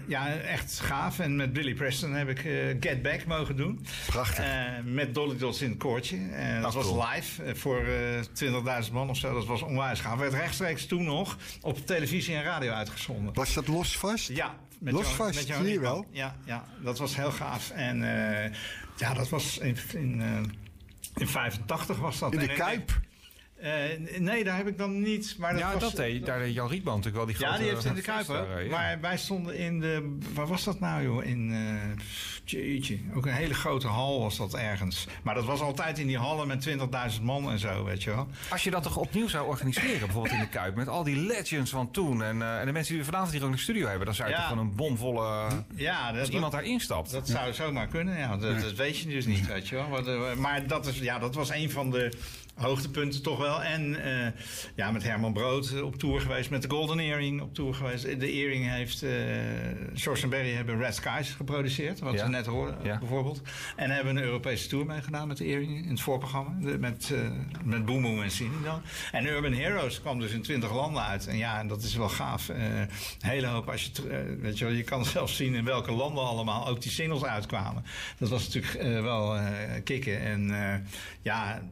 ja, 0.07 0.33
echt 0.37 0.81
gaaf. 0.81 1.19
En 1.19 1.37
met 1.37 1.53
Billy 1.53 1.75
Preston 1.75 2.13
heb 2.13 2.29
ik 2.29 2.39
Get 2.81 3.03
Back 3.03 3.25
mogen 3.27 3.57
doen. 3.57 3.87
Prachtig. 4.07 4.45
Met 4.85 5.15
Dolly 5.15 5.37
Dots 5.39 5.63
in 5.63 5.69
het 5.71 5.79
koortje. 5.79 6.19
Dat 6.61 6.65
Ah, 6.65 6.75
was 6.75 6.87
cool. 6.87 7.05
live 7.15 7.57
voor 7.57 7.85
eh 7.85 8.21
20.000 8.33 8.93
man 8.93 9.11
of 9.11 9.17
zo. 9.17 9.35
Dat 9.35 9.47
was 9.47 9.63
onwijs 9.63 10.01
gaaf. 10.01 10.19
Werd 10.19 10.33
rechtstreeks 10.33 10.87
toen 10.87 11.05
nog 11.05 11.37
op 11.61 11.87
televisie 11.87 12.35
en 12.35 12.43
radio 12.43 12.73
uitgezonden. 12.73 13.35
Was 13.35 13.55
dat 13.55 13.69
los 13.69 13.97
vast? 13.99 14.29
Ja, 14.29 14.55
met 14.81 14.93
Los 14.93 15.07
Jan- 15.07 15.15
vast, 15.17 15.49
met 15.49 15.57
Rietman. 15.59 15.81
wel. 15.81 16.07
Ja, 16.11 16.37
ja, 16.45 16.65
dat 16.83 16.99
was 16.99 17.17
heel 17.17 17.31
gaaf. 17.33 17.71
En 17.71 18.03
eh, 18.47 18.53
ja, 18.97 19.15
dat 19.15 19.29
was 19.29 19.59
in, 19.59 19.77
in, 19.93 20.21
eh, 20.21 20.41
in 21.15 21.29
85 21.29 21.99
was 21.99 22.19
dat. 22.19 22.33
In 22.33 22.39
de 22.39 22.47
Kuip? 22.53 23.01
Eh, 23.61 24.21
nee, 24.21 24.45
daar 24.45 24.57
heb 24.57 24.67
ik 24.69 24.79
dan 24.79 25.03
niet. 25.03 25.35
Maar 25.39 25.53
dat 25.53 25.61
ja, 25.61 25.73
was, 25.73 25.83
dat 25.83 25.97
deed 25.97 26.27
daar 26.27 26.39
deed 26.39 26.55
Jan 26.55 26.69
Rietman 26.69 26.97
natuurlijk 26.97 27.17
wel 27.17 27.27
die 27.27 27.35
grote 27.35 27.53
ja, 27.53 27.59
die 27.59 27.69
heeft 27.69 27.85
in 27.85 27.95
de 27.95 28.01
Kuip 28.03 28.17
feest 28.25 28.31
ook. 28.39 28.47
daar, 28.49 28.59
eh, 28.59 28.65
ja. 28.65 28.71
Maar 28.71 28.99
wij 29.01 29.17
stonden 29.19 29.57
in 29.57 29.81
de... 29.81 30.17
Waar 30.35 30.47
was 30.47 30.65
dat 30.65 30.81
nou, 30.81 31.03
joh? 31.03 31.25
In... 31.25 31.53
eh 31.53 32.03
jeetje. 32.45 32.99
Ook 33.15 33.27
een 33.27 33.33
hele 33.33 33.55
grote 33.55 33.87
hal 33.87 34.21
was 34.21 34.37
dat 34.37 34.55
ergens. 34.55 35.07
Maar 35.23 35.35
dat 35.35 35.45
was 35.45 35.61
altijd 35.61 35.99
in 35.99 36.07
die 36.07 36.19
hallen 36.19 36.47
met 36.47 36.69
20.000 37.17 37.23
man 37.23 37.51
en 37.51 37.59
zo, 37.59 37.85
weet 37.85 38.03
je 38.03 38.11
wel. 38.11 38.29
Als 38.51 38.65
je 38.65 38.71
dat 38.71 38.83
toch 38.83 38.97
opnieuw 38.97 39.29
zou 39.29 39.47
organiseren, 39.49 39.99
bijvoorbeeld 40.01 40.35
in 40.35 40.41
de 40.41 40.49
Kuip, 40.49 40.75
met 40.75 40.89
al 40.89 41.05
die 41.05 41.17
legends 41.17 41.71
van 41.71 41.91
toen 41.91 42.23
en, 42.23 42.43
eh, 42.43 42.59
en 42.61 42.67
de 42.67 42.73
mensen 42.73 42.95
die 42.95 43.03
we 43.05 43.11
vanavond 43.11 43.33
hier 43.33 43.41
ook 43.43 43.49
in 43.51 43.55
de 43.57 43.63
studio 43.63 43.87
hebben, 43.87 44.07
dan 44.07 44.15
zou 44.15 44.29
je 44.29 44.35
Ja. 44.35 44.41
toch 44.41 44.49
gewoon 44.51 44.67
een 44.67 44.75
bomvolle. 44.75 45.47
Ja, 45.75 46.13
dat, 46.13 46.21
als 46.21 46.29
iemand 46.29 46.53
daar 46.53 46.65
instapt. 46.65 47.11
Dat 47.11 47.29
zou 47.29 47.53
zomaar 47.53 47.87
kunnen, 47.87 48.19
ja. 48.19 48.37
Dat, 48.37 48.61
dat 48.61 48.73
weet 48.75 48.99
je 48.99 49.09
dus 49.09 49.27
niet, 49.27 49.47
weet 49.47 49.69
je 49.69 49.75
wel. 49.75 50.07
Eh, 50.07 50.35
Maar 50.37 50.67
dat, 50.67 50.87
is, 50.87 50.99
ja, 50.99 51.19
dat 51.19 51.35
was 51.35 51.51
een 51.51 51.71
van 51.71 51.91
de 51.91 52.13
hoogtepunten 52.61 53.23
toch 53.23 53.39
wel. 53.39 53.63
En 53.63 54.03
eh, 54.05 54.33
ja, 54.75 54.91
met 54.91 55.03
Herman 55.03 55.33
Brood 55.33 55.83
op 55.83 55.97
tour 55.97 56.21
geweest, 56.21 56.51
met 56.51 56.63
de 56.63 56.71
Golden 56.71 56.99
Earring 56.99 57.41
op 57.41 57.55
tour 57.55 57.75
geweest. 57.75 58.21
De 58.21 58.31
Earring 58.33 58.71
heeft, 58.71 59.03
eh 59.03 59.11
George 59.95 60.23
en 60.23 60.31
Barry 60.31 60.53
hebben 60.53 60.79
Red 60.79 60.95
Skies 60.95 61.31
geproduceerd, 61.31 61.99
wat 62.01 62.13
Ja. 62.15 62.25
we 62.25 62.31
net 62.31 62.47
hoorden 62.47 62.77
Ja. 62.83 62.99
bijvoorbeeld. 62.99 63.43
En 63.77 63.91
hebben 63.91 64.17
een 64.17 64.23
Europese 64.23 64.69
tour 64.69 64.87
meegedaan 64.87 65.29
met 65.29 65.37
de 65.37 65.45
Earring 65.45 65.83
in 65.85 65.91
het 65.91 66.01
voorprogramma. 66.01 66.57
De- 66.61 66.79
met, 66.79 67.11
eh 67.15 67.31
met 67.65 67.85
Boom 67.85 68.03
Boom 68.03 68.23
en 68.23 68.31
Cine 68.31 68.63
dan. 68.65 68.83
En 69.13 69.27
Urban 69.27 69.53
Heroes 69.53 70.01
kwam 70.01 70.21
dus 70.21 70.33
in 70.33 70.43
20 70.43 70.75
landen 70.75 71.03
uit. 71.03 71.27
En 71.27 71.37
ja, 71.37 71.59
en 71.59 71.69
dat 71.69 71.83
is 71.83 71.95
wel 71.95 72.09
gaaf. 72.09 72.49
Hele 73.21 73.47
hoop 73.47 73.69
als 73.71 73.91
je, 73.95 74.37
weet 74.41 74.59
je 74.59 74.65
wel, 74.65 74.75
je 74.75 74.83
kan 74.83 75.05
zelfs 75.17 75.37
zien 75.37 75.55
in 75.55 75.65
welke 75.65 75.93
landen 75.93 76.25
allemaal 76.25 76.69
ook 76.69 76.83
die 76.83 76.91
singles 76.91 77.25
uitkwamen. 77.25 77.85
Dat 78.19 78.29
was 78.29 78.49
natuurlijk 78.49 79.03
wel 79.03 79.39
kicken. 79.85 80.21
En 80.21 80.53
ja, 81.23 81.63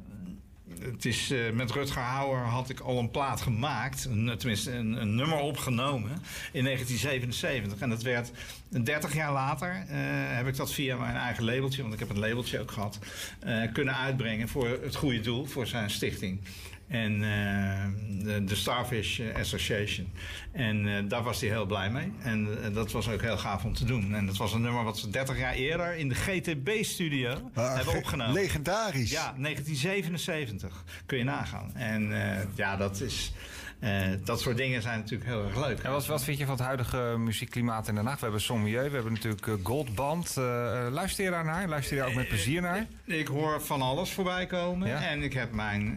het 0.80 1.04
is, 1.04 1.30
eh, 1.30 1.50
met 1.52 1.70
Rutger 1.70 2.02
Hauer 2.02 2.38
had 2.38 2.68
ik 2.68 2.80
al 2.80 2.98
een 2.98 3.10
plaat 3.10 3.40
gemaakt, 3.40 4.04
een, 4.04 4.34
tenminste 4.38 4.72
een, 4.72 5.14
nummer 5.14 5.38
opgenomen 5.38 6.10
in 6.52 6.64
1977. 6.64 7.78
En 7.78 7.88
dat 7.88 8.02
werd 8.02 8.30
30 8.68 9.14
jaar 9.14 9.32
later, 9.32 9.84
eh, 9.88 9.96
heb 10.36 10.46
ik 10.46 10.56
dat 10.56 10.72
via 10.72 10.96
mijn 10.96 11.16
eigen 11.16 11.44
labeltje, 11.44 11.82
want 11.82 11.94
ik 11.94 12.00
heb 12.00 12.10
een 12.10 12.18
labeltje 12.18 12.60
ook 12.60 12.70
gehad, 12.70 12.98
eh, 13.40 13.72
kunnen 13.72 13.96
uitbrengen 13.96 14.48
voor 14.48 14.68
het 14.82 14.96
goede 14.96 15.20
doel, 15.20 15.44
voor 15.44 15.66
zijn 15.66 15.90
stichting. 15.90 16.40
En 16.88 17.12
eh, 17.12 17.84
de, 18.24 18.44
de 18.44 18.54
Starfish 18.54 19.20
Association. 19.36 20.12
En 20.52 20.96
eh, 20.96 21.02
daar 21.08 21.22
was 21.22 21.40
hij 21.40 21.48
heel 21.50 21.66
blij 21.66 21.90
mee. 21.90 22.12
En 22.22 22.64
eh, 22.64 22.74
dat 22.74 22.92
was 22.92 23.08
ook 23.08 23.20
heel 23.22 23.38
gaaf 23.38 23.64
om 23.64 23.74
te 23.74 23.84
doen. 23.84 24.14
En 24.14 24.26
dat 24.26 24.36
was 24.36 24.52
een 24.52 24.60
nummer 24.62 24.84
wat 24.84 24.98
ze 24.98 25.10
30 25.10 25.38
jaar 25.38 25.54
eerder 25.54 25.94
in 25.96 26.08
de 26.08 26.14
GTB-studio 26.14 27.50
Ah, 27.54 27.74
hebben 27.74 27.92
ge- 27.92 27.98
opgenomen. 27.98 28.32
Legendarisch. 28.34 29.10
Ja, 29.10 29.34
1977. 29.38 30.84
Kun 31.06 31.18
je 31.18 31.24
nagaan. 31.24 31.70
En 31.74 32.22
eh, 32.32 32.44
ja, 32.54 32.76
dat 32.76 33.00
is... 33.00 33.32
eh, 33.80 34.00
dat 34.24 34.40
soort 34.40 34.56
dingen 34.56 34.82
zijn 34.82 34.98
natuurlijk 34.98 35.30
heel 35.30 35.44
erg 35.44 35.66
leuk. 35.66 35.78
En 35.78 35.90
wat, 35.90 36.06
wat 36.06 36.24
vind 36.24 36.38
je 36.38 36.44
van 36.44 36.54
het 36.54 36.64
huidige 36.64 37.14
muziekklimaat 37.18 37.88
in 37.88 37.94
Den 37.94 38.06
Haag? 38.06 38.14
We 38.14 38.22
hebben 38.22 38.40
Sommieu, 38.40 38.88
we 38.88 38.94
hebben 38.94 39.12
natuurlijk 39.12 39.46
eh, 39.46 39.54
Goldband. 39.62 40.36
Eh, 40.36 40.86
luister 40.90 41.24
je 41.24 41.30
daar 41.30 41.44
naar? 41.44 41.68
Luister 41.68 41.94
je 41.94 42.00
daar 42.00 42.10
ook 42.10 42.16
met 42.16 42.28
plezier 42.28 42.60
naar? 42.60 42.86
Ik 43.04 43.26
hoor 43.26 43.62
van 43.62 43.82
alles 43.82 44.12
voorbij 44.12 44.46
komen. 44.46 44.88
Ja? 44.88 45.02
En 45.02 45.22
ik 45.22 45.32
heb 45.32 45.52
mijn 45.52 45.96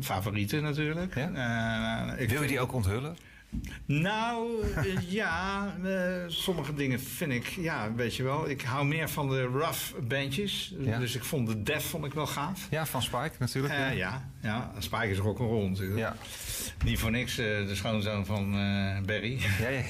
favorieten 0.00 0.62
natuurlijk. 0.62 1.14
Ja? 1.14 2.14
Ik 2.16 2.28
Wil 2.28 2.42
je 2.42 2.48
die 2.48 2.60
ook 2.60 2.72
onthullen? 2.72 3.16
Nou, 3.86 4.62
eh, 4.76 4.84
ja, 5.20 5.74
eh, 5.84 6.24
sommige 6.26 6.74
dingen 6.74 7.00
vind 7.00 7.32
ik, 7.32 7.46
ja, 7.46 7.92
weet 7.94 8.16
je 8.16 8.22
wel. 8.22 8.48
Ik 8.48 8.62
hou 8.62 8.86
meer 8.86 9.08
van 9.08 9.28
de 9.28 9.42
rough 9.42 9.94
bandjes. 10.08 10.74
Ja. 10.78 10.98
Dus 10.98 11.14
ik 11.14 11.24
vond 11.24 11.46
de 11.48 11.62
Def 11.62 11.84
vond 11.84 12.04
ik 12.04 12.12
wel 12.14 12.26
gaaf. 12.26 12.66
Ja, 12.70 12.86
van 12.86 13.02
Spike 13.02 13.32
natuurlijk. 13.38 13.74
Eh, 13.74 13.78
ja. 13.78 13.94
ja, 13.96 14.30
ja, 14.42 14.72
Spike 14.78 15.08
is 15.10 15.18
rock'n'roll 15.18 15.68
natuurlijk. 15.68 15.98
Ja. 15.98 16.16
Niet 16.84 16.98
voor 16.98 17.10
niks 17.10 17.34
de 17.36 17.70
schoonzoon 17.72 18.26
van 18.26 18.50
Barry. 19.06 19.40
Ja, 19.60 19.68
ja. 19.68 19.82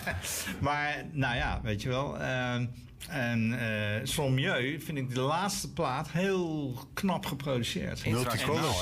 maar, 0.60 1.04
nou 1.12 1.36
ja, 1.36 1.60
weet 1.62 1.82
je 1.82 1.88
wel. 1.88 2.18
eh, 2.18 2.54
en 3.08 3.58
eh 3.58 4.00
Sommieu 4.04 4.80
vind 4.80 4.98
ik 4.98 5.14
de 5.14 5.20
laatste 5.20 5.72
plaat 5.72 6.10
heel 6.10 6.78
knap 6.92 7.26
geproduceerd. 7.26 8.02
En 8.02 8.14
die 8.14 8.26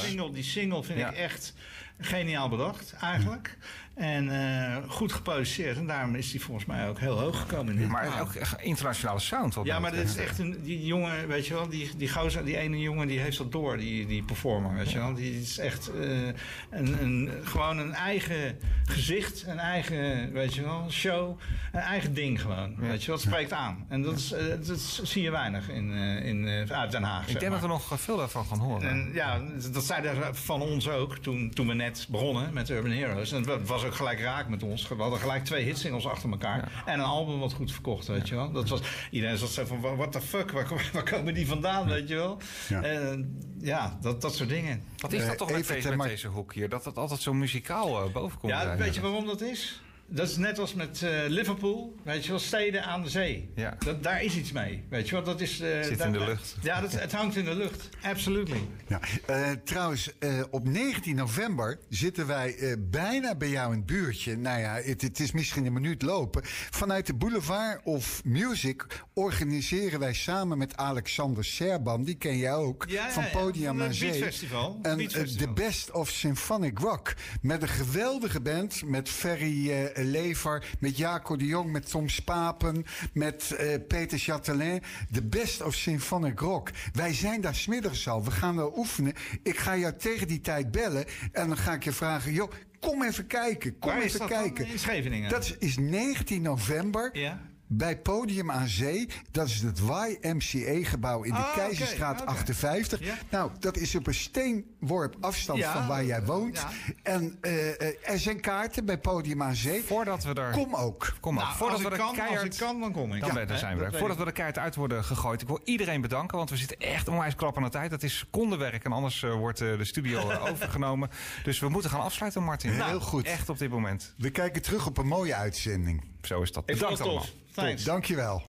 single, 0.02 0.32
die 0.32 0.42
single 0.42 0.82
vind 0.82 0.98
Ja. 0.98 1.10
ik 1.10 1.16
echt 1.16 1.54
geniaal 1.98 2.48
bedacht, 2.48 2.94
eigenlijk. 3.00 3.56
En 3.94 4.30
eh, 4.30 4.76
goed 4.88 5.12
geproduceerd. 5.12 5.76
En 5.76 5.86
daarom 5.86 6.14
is 6.14 6.30
die 6.30 6.40
volgens 6.40 6.66
mij 6.66 6.88
ook 6.88 6.98
heel 6.98 7.18
hoog 7.18 7.40
gekomen 7.40 7.78
in 7.78 7.90
Maar 7.90 8.20
ook 8.20 8.32
internationale 8.60 9.20
sound. 9.20 9.56
Ja, 9.62 9.78
maar 9.78 9.92
dit 9.92 10.08
is 10.08 10.16
echt 10.16 10.38
een 10.38 10.62
die 10.62 10.86
jongen, 10.86 11.28
weet 11.28 11.46
je 11.46 11.54
wel, 11.54 11.68
die, 11.68 11.90
die 11.96 12.08
gozer, 12.08 12.44
die 12.44 12.56
ene 12.56 12.78
jongen 12.78 13.06
die 13.06 13.18
heeft 13.18 13.38
dat 13.38 13.52
door, 13.52 13.76
die, 13.76 14.06
die 14.06 14.22
performer, 14.22 14.74
weet 14.74 14.90
je 14.90 14.98
wel. 14.98 15.14
Die 15.14 15.40
is 15.40 15.58
echt 15.58 15.90
eh, 16.00 16.26
een, 16.70 17.02
een, 17.02 17.30
gewoon 17.44 17.78
een 17.78 17.92
eigen 17.92 18.58
gezicht, 18.84 19.44
een 19.46 19.58
eigen, 19.58 20.32
weet 20.32 20.54
je 20.54 20.62
wel, 20.62 20.90
show, 20.90 21.40
een 21.72 21.80
eigen 21.80 22.14
ding 22.14 22.40
gewoon, 22.40 22.76
weet 22.78 23.04
je. 23.04 23.12
Het 23.12 23.20
spreekt 23.20 23.52
aan. 23.52 23.86
En 23.88 24.02
dat, 24.02 24.16
is, 24.16 24.32
eh, 24.32 24.44
dat 24.66 24.80
zie 25.02 25.22
je 25.22 25.30
weinig 25.30 25.68
in, 25.68 25.92
eh, 25.92 26.26
in, 26.26 26.48
eh, 26.48 26.78
uit 26.78 26.90
Den 26.90 27.02
Haag, 27.02 27.28
Ik 27.28 27.40
denk 27.40 27.52
dat 27.52 27.60
we 27.60 27.66
nog 27.66 28.00
veel 28.00 28.16
daarvan 28.16 28.46
gaan 28.46 28.58
horen. 28.58 28.88
En 28.88 29.10
ja, 29.12 29.40
dat 29.72 29.84
zeiden 29.84 30.14
ze 30.14 30.22
van 30.32 30.62
ons 30.62 30.88
ook 30.88 31.18
toen, 31.18 31.50
toen 31.54 31.66
we 31.66 31.74
net 31.74 32.06
begonnen 32.10 32.52
met 32.52 32.70
Urban 32.70 32.90
Heroes. 32.90 33.32
En 33.32 33.48
het 33.48 33.68
was 33.68 33.84
ook 33.84 33.94
gelijk 33.94 34.20
raak 34.20 34.48
met 34.48 34.62
ons. 34.62 34.88
We 34.88 34.94
hadden 34.94 35.18
gelijk 35.18 35.44
twee 35.44 35.64
hitsingles 35.64 36.06
achter 36.06 36.30
elkaar. 36.30 36.82
En 36.86 36.98
een 36.98 37.04
album 37.04 37.38
wat 37.38 37.52
goed 37.52 37.72
verkocht, 37.72 38.06
weet 38.06 38.28
je 38.28 38.34
wel. 38.34 38.52
Dat 38.52 38.68
was, 38.68 38.80
iedereen 39.10 39.38
zat 39.38 39.50
zo 39.50 39.64
van, 39.64 39.80
what 39.80 40.12
the 40.12 40.20
fuck, 40.20 40.50
waar, 40.50 40.66
waar 40.92 41.10
komen 41.10 41.34
die 41.34 41.46
vandaan, 41.46 41.88
weet 41.88 42.08
je 42.08 42.14
wel. 42.14 42.38
Ja. 42.68 42.86
Ja, 42.86 43.16
ja 43.60 43.98
dat, 44.00 44.20
dat 44.20 44.34
soort 44.34 44.48
dingen. 44.48 44.82
Wat 45.04 45.12
is 45.12 45.20
dat 45.20 45.30
Eh, 45.30 45.36
toch 45.36 45.50
met, 45.50 45.56
even 45.60 45.74
deze, 45.74 45.96
met 45.96 46.06
deze 46.06 46.28
hoek 46.28 46.52
hier? 46.54 46.68
Dat 46.68 46.84
het 46.84 46.98
altijd 46.98 47.20
zo 47.20 47.32
muzikaal 47.34 48.04
eh, 48.04 48.12
boven 48.12 48.38
komt. 48.38 48.52
Ja, 48.52 48.76
weet 48.76 48.94
je 48.94 49.00
waarom 49.00 49.26
dat 49.26 49.40
is? 49.40 49.82
Dat 50.14 50.28
is 50.28 50.36
net 50.36 50.58
als 50.58 50.74
met 50.74 51.02
eh, 51.02 51.10
Liverpool, 51.28 51.94
weet 52.02 52.24
je 52.24 52.30
wel, 52.30 52.38
steden 52.38 52.84
aan 52.84 53.02
de 53.02 53.08
zee. 53.10 53.50
Ja. 53.54 53.76
Dat, 53.84 54.02
daar 54.02 54.22
is 54.22 54.36
iets 54.36 54.52
mee, 54.52 54.84
weet 54.88 55.08
je 55.08 55.14
wel. 55.14 55.24
Dat 55.24 55.40
is, 55.40 55.60
eh, 55.60 55.82
Zit 55.82 55.98
daar- 55.98 56.06
in 56.06 56.12
de 56.12 56.18
lucht. 56.24 56.56
Ja, 56.62 56.80
dat, 56.80 56.92
het 56.92 57.12
hangt 57.12 57.36
in 57.36 57.44
de 57.44 57.54
lucht. 57.54 57.88
Absolutely. 58.02 58.60
Ja. 58.86 59.00
Eh, 59.26 59.50
trouwens, 59.64 60.18
eh, 60.18 60.42
op 60.50 60.68
19 60.68 61.16
november 61.16 61.78
zitten 61.88 62.26
wij 62.26 62.56
eh, 62.56 62.72
bijna 62.78 63.34
bij 63.34 63.48
jou 63.48 63.72
in 63.72 63.76
het 63.78 63.86
buurtje. 63.86 64.36
Nou 64.36 64.60
ja, 64.60 64.74
het, 64.74 65.02
het 65.02 65.20
is 65.20 65.32
misschien 65.32 65.66
een 65.66 65.72
minuut 65.72 66.02
lopen. 66.02 66.42
Vanuit 66.70 67.06
de 67.06 67.14
Boulevard 67.14 67.80
of 67.84 68.24
Music 68.24 68.86
organiseren 69.14 70.00
wij 70.00 70.14
samen 70.14 70.58
met 70.58 70.76
Alexander 70.76 71.44
Serban, 71.44 72.04
die 72.04 72.14
ken 72.16 72.36
jij 72.38 72.54
ook, 72.54 72.84
Ja, 72.88 73.10
van 73.10 73.24
Podium 73.32 73.82
aan 73.82 73.94
Zee. 73.94 74.10
Beatfestival. 74.10 74.78
En 74.82 74.96
de 74.98 75.52
Best 75.54 75.90
of 75.90 76.08
Symphonic 76.08 76.78
Rock. 76.78 77.14
Met 77.42 77.62
een 77.62 77.68
geweldige 77.68 78.40
band, 78.40 78.82
met 78.86 79.08
Ferry 79.08 79.70
eh, 79.70 80.03
Lever, 80.04 80.66
met 80.78 80.96
Jaco 80.96 81.36
de 81.36 81.46
Jong, 81.46 81.72
met 81.72 81.90
Tom 81.90 82.08
Spapen, 82.08 82.84
met 83.12 83.50
eh, 83.58 83.78
Peter 83.88 84.18
Châtelain. 84.18 84.84
De 85.10 85.22
Best 85.22 85.62
of 85.62 85.74
Symphonic 85.74 86.40
Rock. 86.40 86.70
Wij 86.92 87.14
zijn 87.14 87.40
daar 87.40 87.54
smiddags 87.54 88.08
al. 88.08 88.24
We 88.24 88.30
gaan 88.30 88.56
daar 88.56 88.76
oefenen. 88.76 89.12
Ik 89.42 89.58
ga 89.58 89.76
jou 89.76 89.96
tegen 89.96 90.28
die 90.28 90.40
tijd 90.40 90.70
bellen 90.70 91.04
en 91.32 91.48
dan 91.48 91.56
ga 91.56 91.72
ik 91.72 91.84
je 91.84 91.92
vragen, 91.92 92.32
joh, 92.32 92.50
kom 92.80 93.02
even 93.02 93.26
kijken. 93.26 93.78
Kom 93.78 93.90
even 93.98 94.26
kijken. 94.26 94.66
In 94.66 94.78
Scheveningen? 94.78 95.30
Dat 95.30 95.44
is- 95.44 95.56
is 95.58 95.76
19 95.76 96.42
november. 96.42 97.10
Ja. 97.12 97.40
Bij 97.66 97.98
Podium 97.98 98.50
aan 98.50 98.66
Zee, 98.68 99.08
dat 99.30 99.46
is 99.48 99.62
het 99.62 99.78
YMCA-gebouw 99.78 101.22
in 101.22 101.32
de 101.32 101.36
Ah, 101.38 101.48
oké, 101.48 101.58
Keizerstraat 101.58 102.20
oké. 102.20 102.30
58. 102.30 103.00
Ja. 103.04 103.14
Nou, 103.30 103.50
dat 103.58 103.76
is 103.76 103.94
op 103.94 104.06
een 104.06 104.14
steenworp 104.14 105.16
afstand 105.20 105.58
Ja, 105.58 105.72
van 105.72 105.86
waar 105.86 106.04
jij 106.04 106.24
woont. 106.24 106.56
ja. 106.56 106.68
En 107.02 107.38
eh, 107.40 107.80
eh, 107.80 107.94
er 108.02 108.18
zijn 108.18 108.40
kaarten 108.40 108.84
bij 108.84 108.98
Podium 108.98 109.42
aan 109.42 109.54
Zee. 109.54 109.82
Voordat 109.82 110.24
we 110.24 110.34
er... 110.34 110.50
Kom 110.50 110.74
ook. 110.74 111.14
Kom 111.20 111.34
maar, 111.34 111.44
Nou, 111.44 111.56
voordat 111.56 111.74
als 111.76 111.84
we 111.88 111.94
ik 111.94 112.00
er 112.00 112.04
kan, 112.06 112.14
keihard... 112.14 112.46
als 112.46 112.54
ik 112.54 112.60
kan, 112.66 112.80
dan 112.80 112.92
kom 112.92 113.12
ik. 113.14 113.20
Dan 113.20 113.34
Ja, 113.34 113.46
hè, 113.46 113.58
zijn 113.58 113.78
we 113.78 113.84
er. 113.84 113.98
Voordat 113.98 114.16
we 114.16 114.24
de 114.24 114.32
keihard 114.32 114.58
uit 114.58 114.74
worden 114.74 115.04
gegooid. 115.04 115.40
Ik 115.42 115.46
wil 115.48 115.60
iedereen 115.64 116.00
bedanken, 116.00 116.36
want 116.36 116.50
we 116.50 116.56
zitten 116.56 116.78
echt 116.78 117.08
onwijs 117.08 117.34
klap 117.34 117.56
aan 117.56 117.62
de 117.62 117.68
tijd. 117.68 117.90
Dat 117.90 118.02
is 118.02 118.18
secondenwerk 118.18 118.84
en 118.84 118.92
anders 118.92 119.22
eh, 119.22 119.34
wordt 119.34 119.58
de 119.58 119.84
studio 119.84 120.32
overgenomen. 120.50 121.10
Dus 121.44 121.58
we 121.60 121.68
moeten 121.68 121.90
gaan 121.90 122.00
afsluiten, 122.00 122.42
Martin. 122.42 122.70
Heel 122.82 123.00
goed. 123.00 123.26
Echt 123.26 123.48
op 123.48 123.58
dit 123.58 123.70
moment. 123.70 124.14
We 124.18 124.30
kijken 124.30 124.62
terug 124.62 124.86
op 124.86 124.98
een 124.98 125.06
mooie 125.06 125.34
uitzending. 125.34 126.04
Zo 126.22 126.42
is 126.42 126.52
dat. 126.52 126.66
Bedankt 126.66 126.98
het 126.98 127.06
allemaal. 127.06 127.26
Thanks. 127.54 127.84
Dankjewel. 127.84 128.42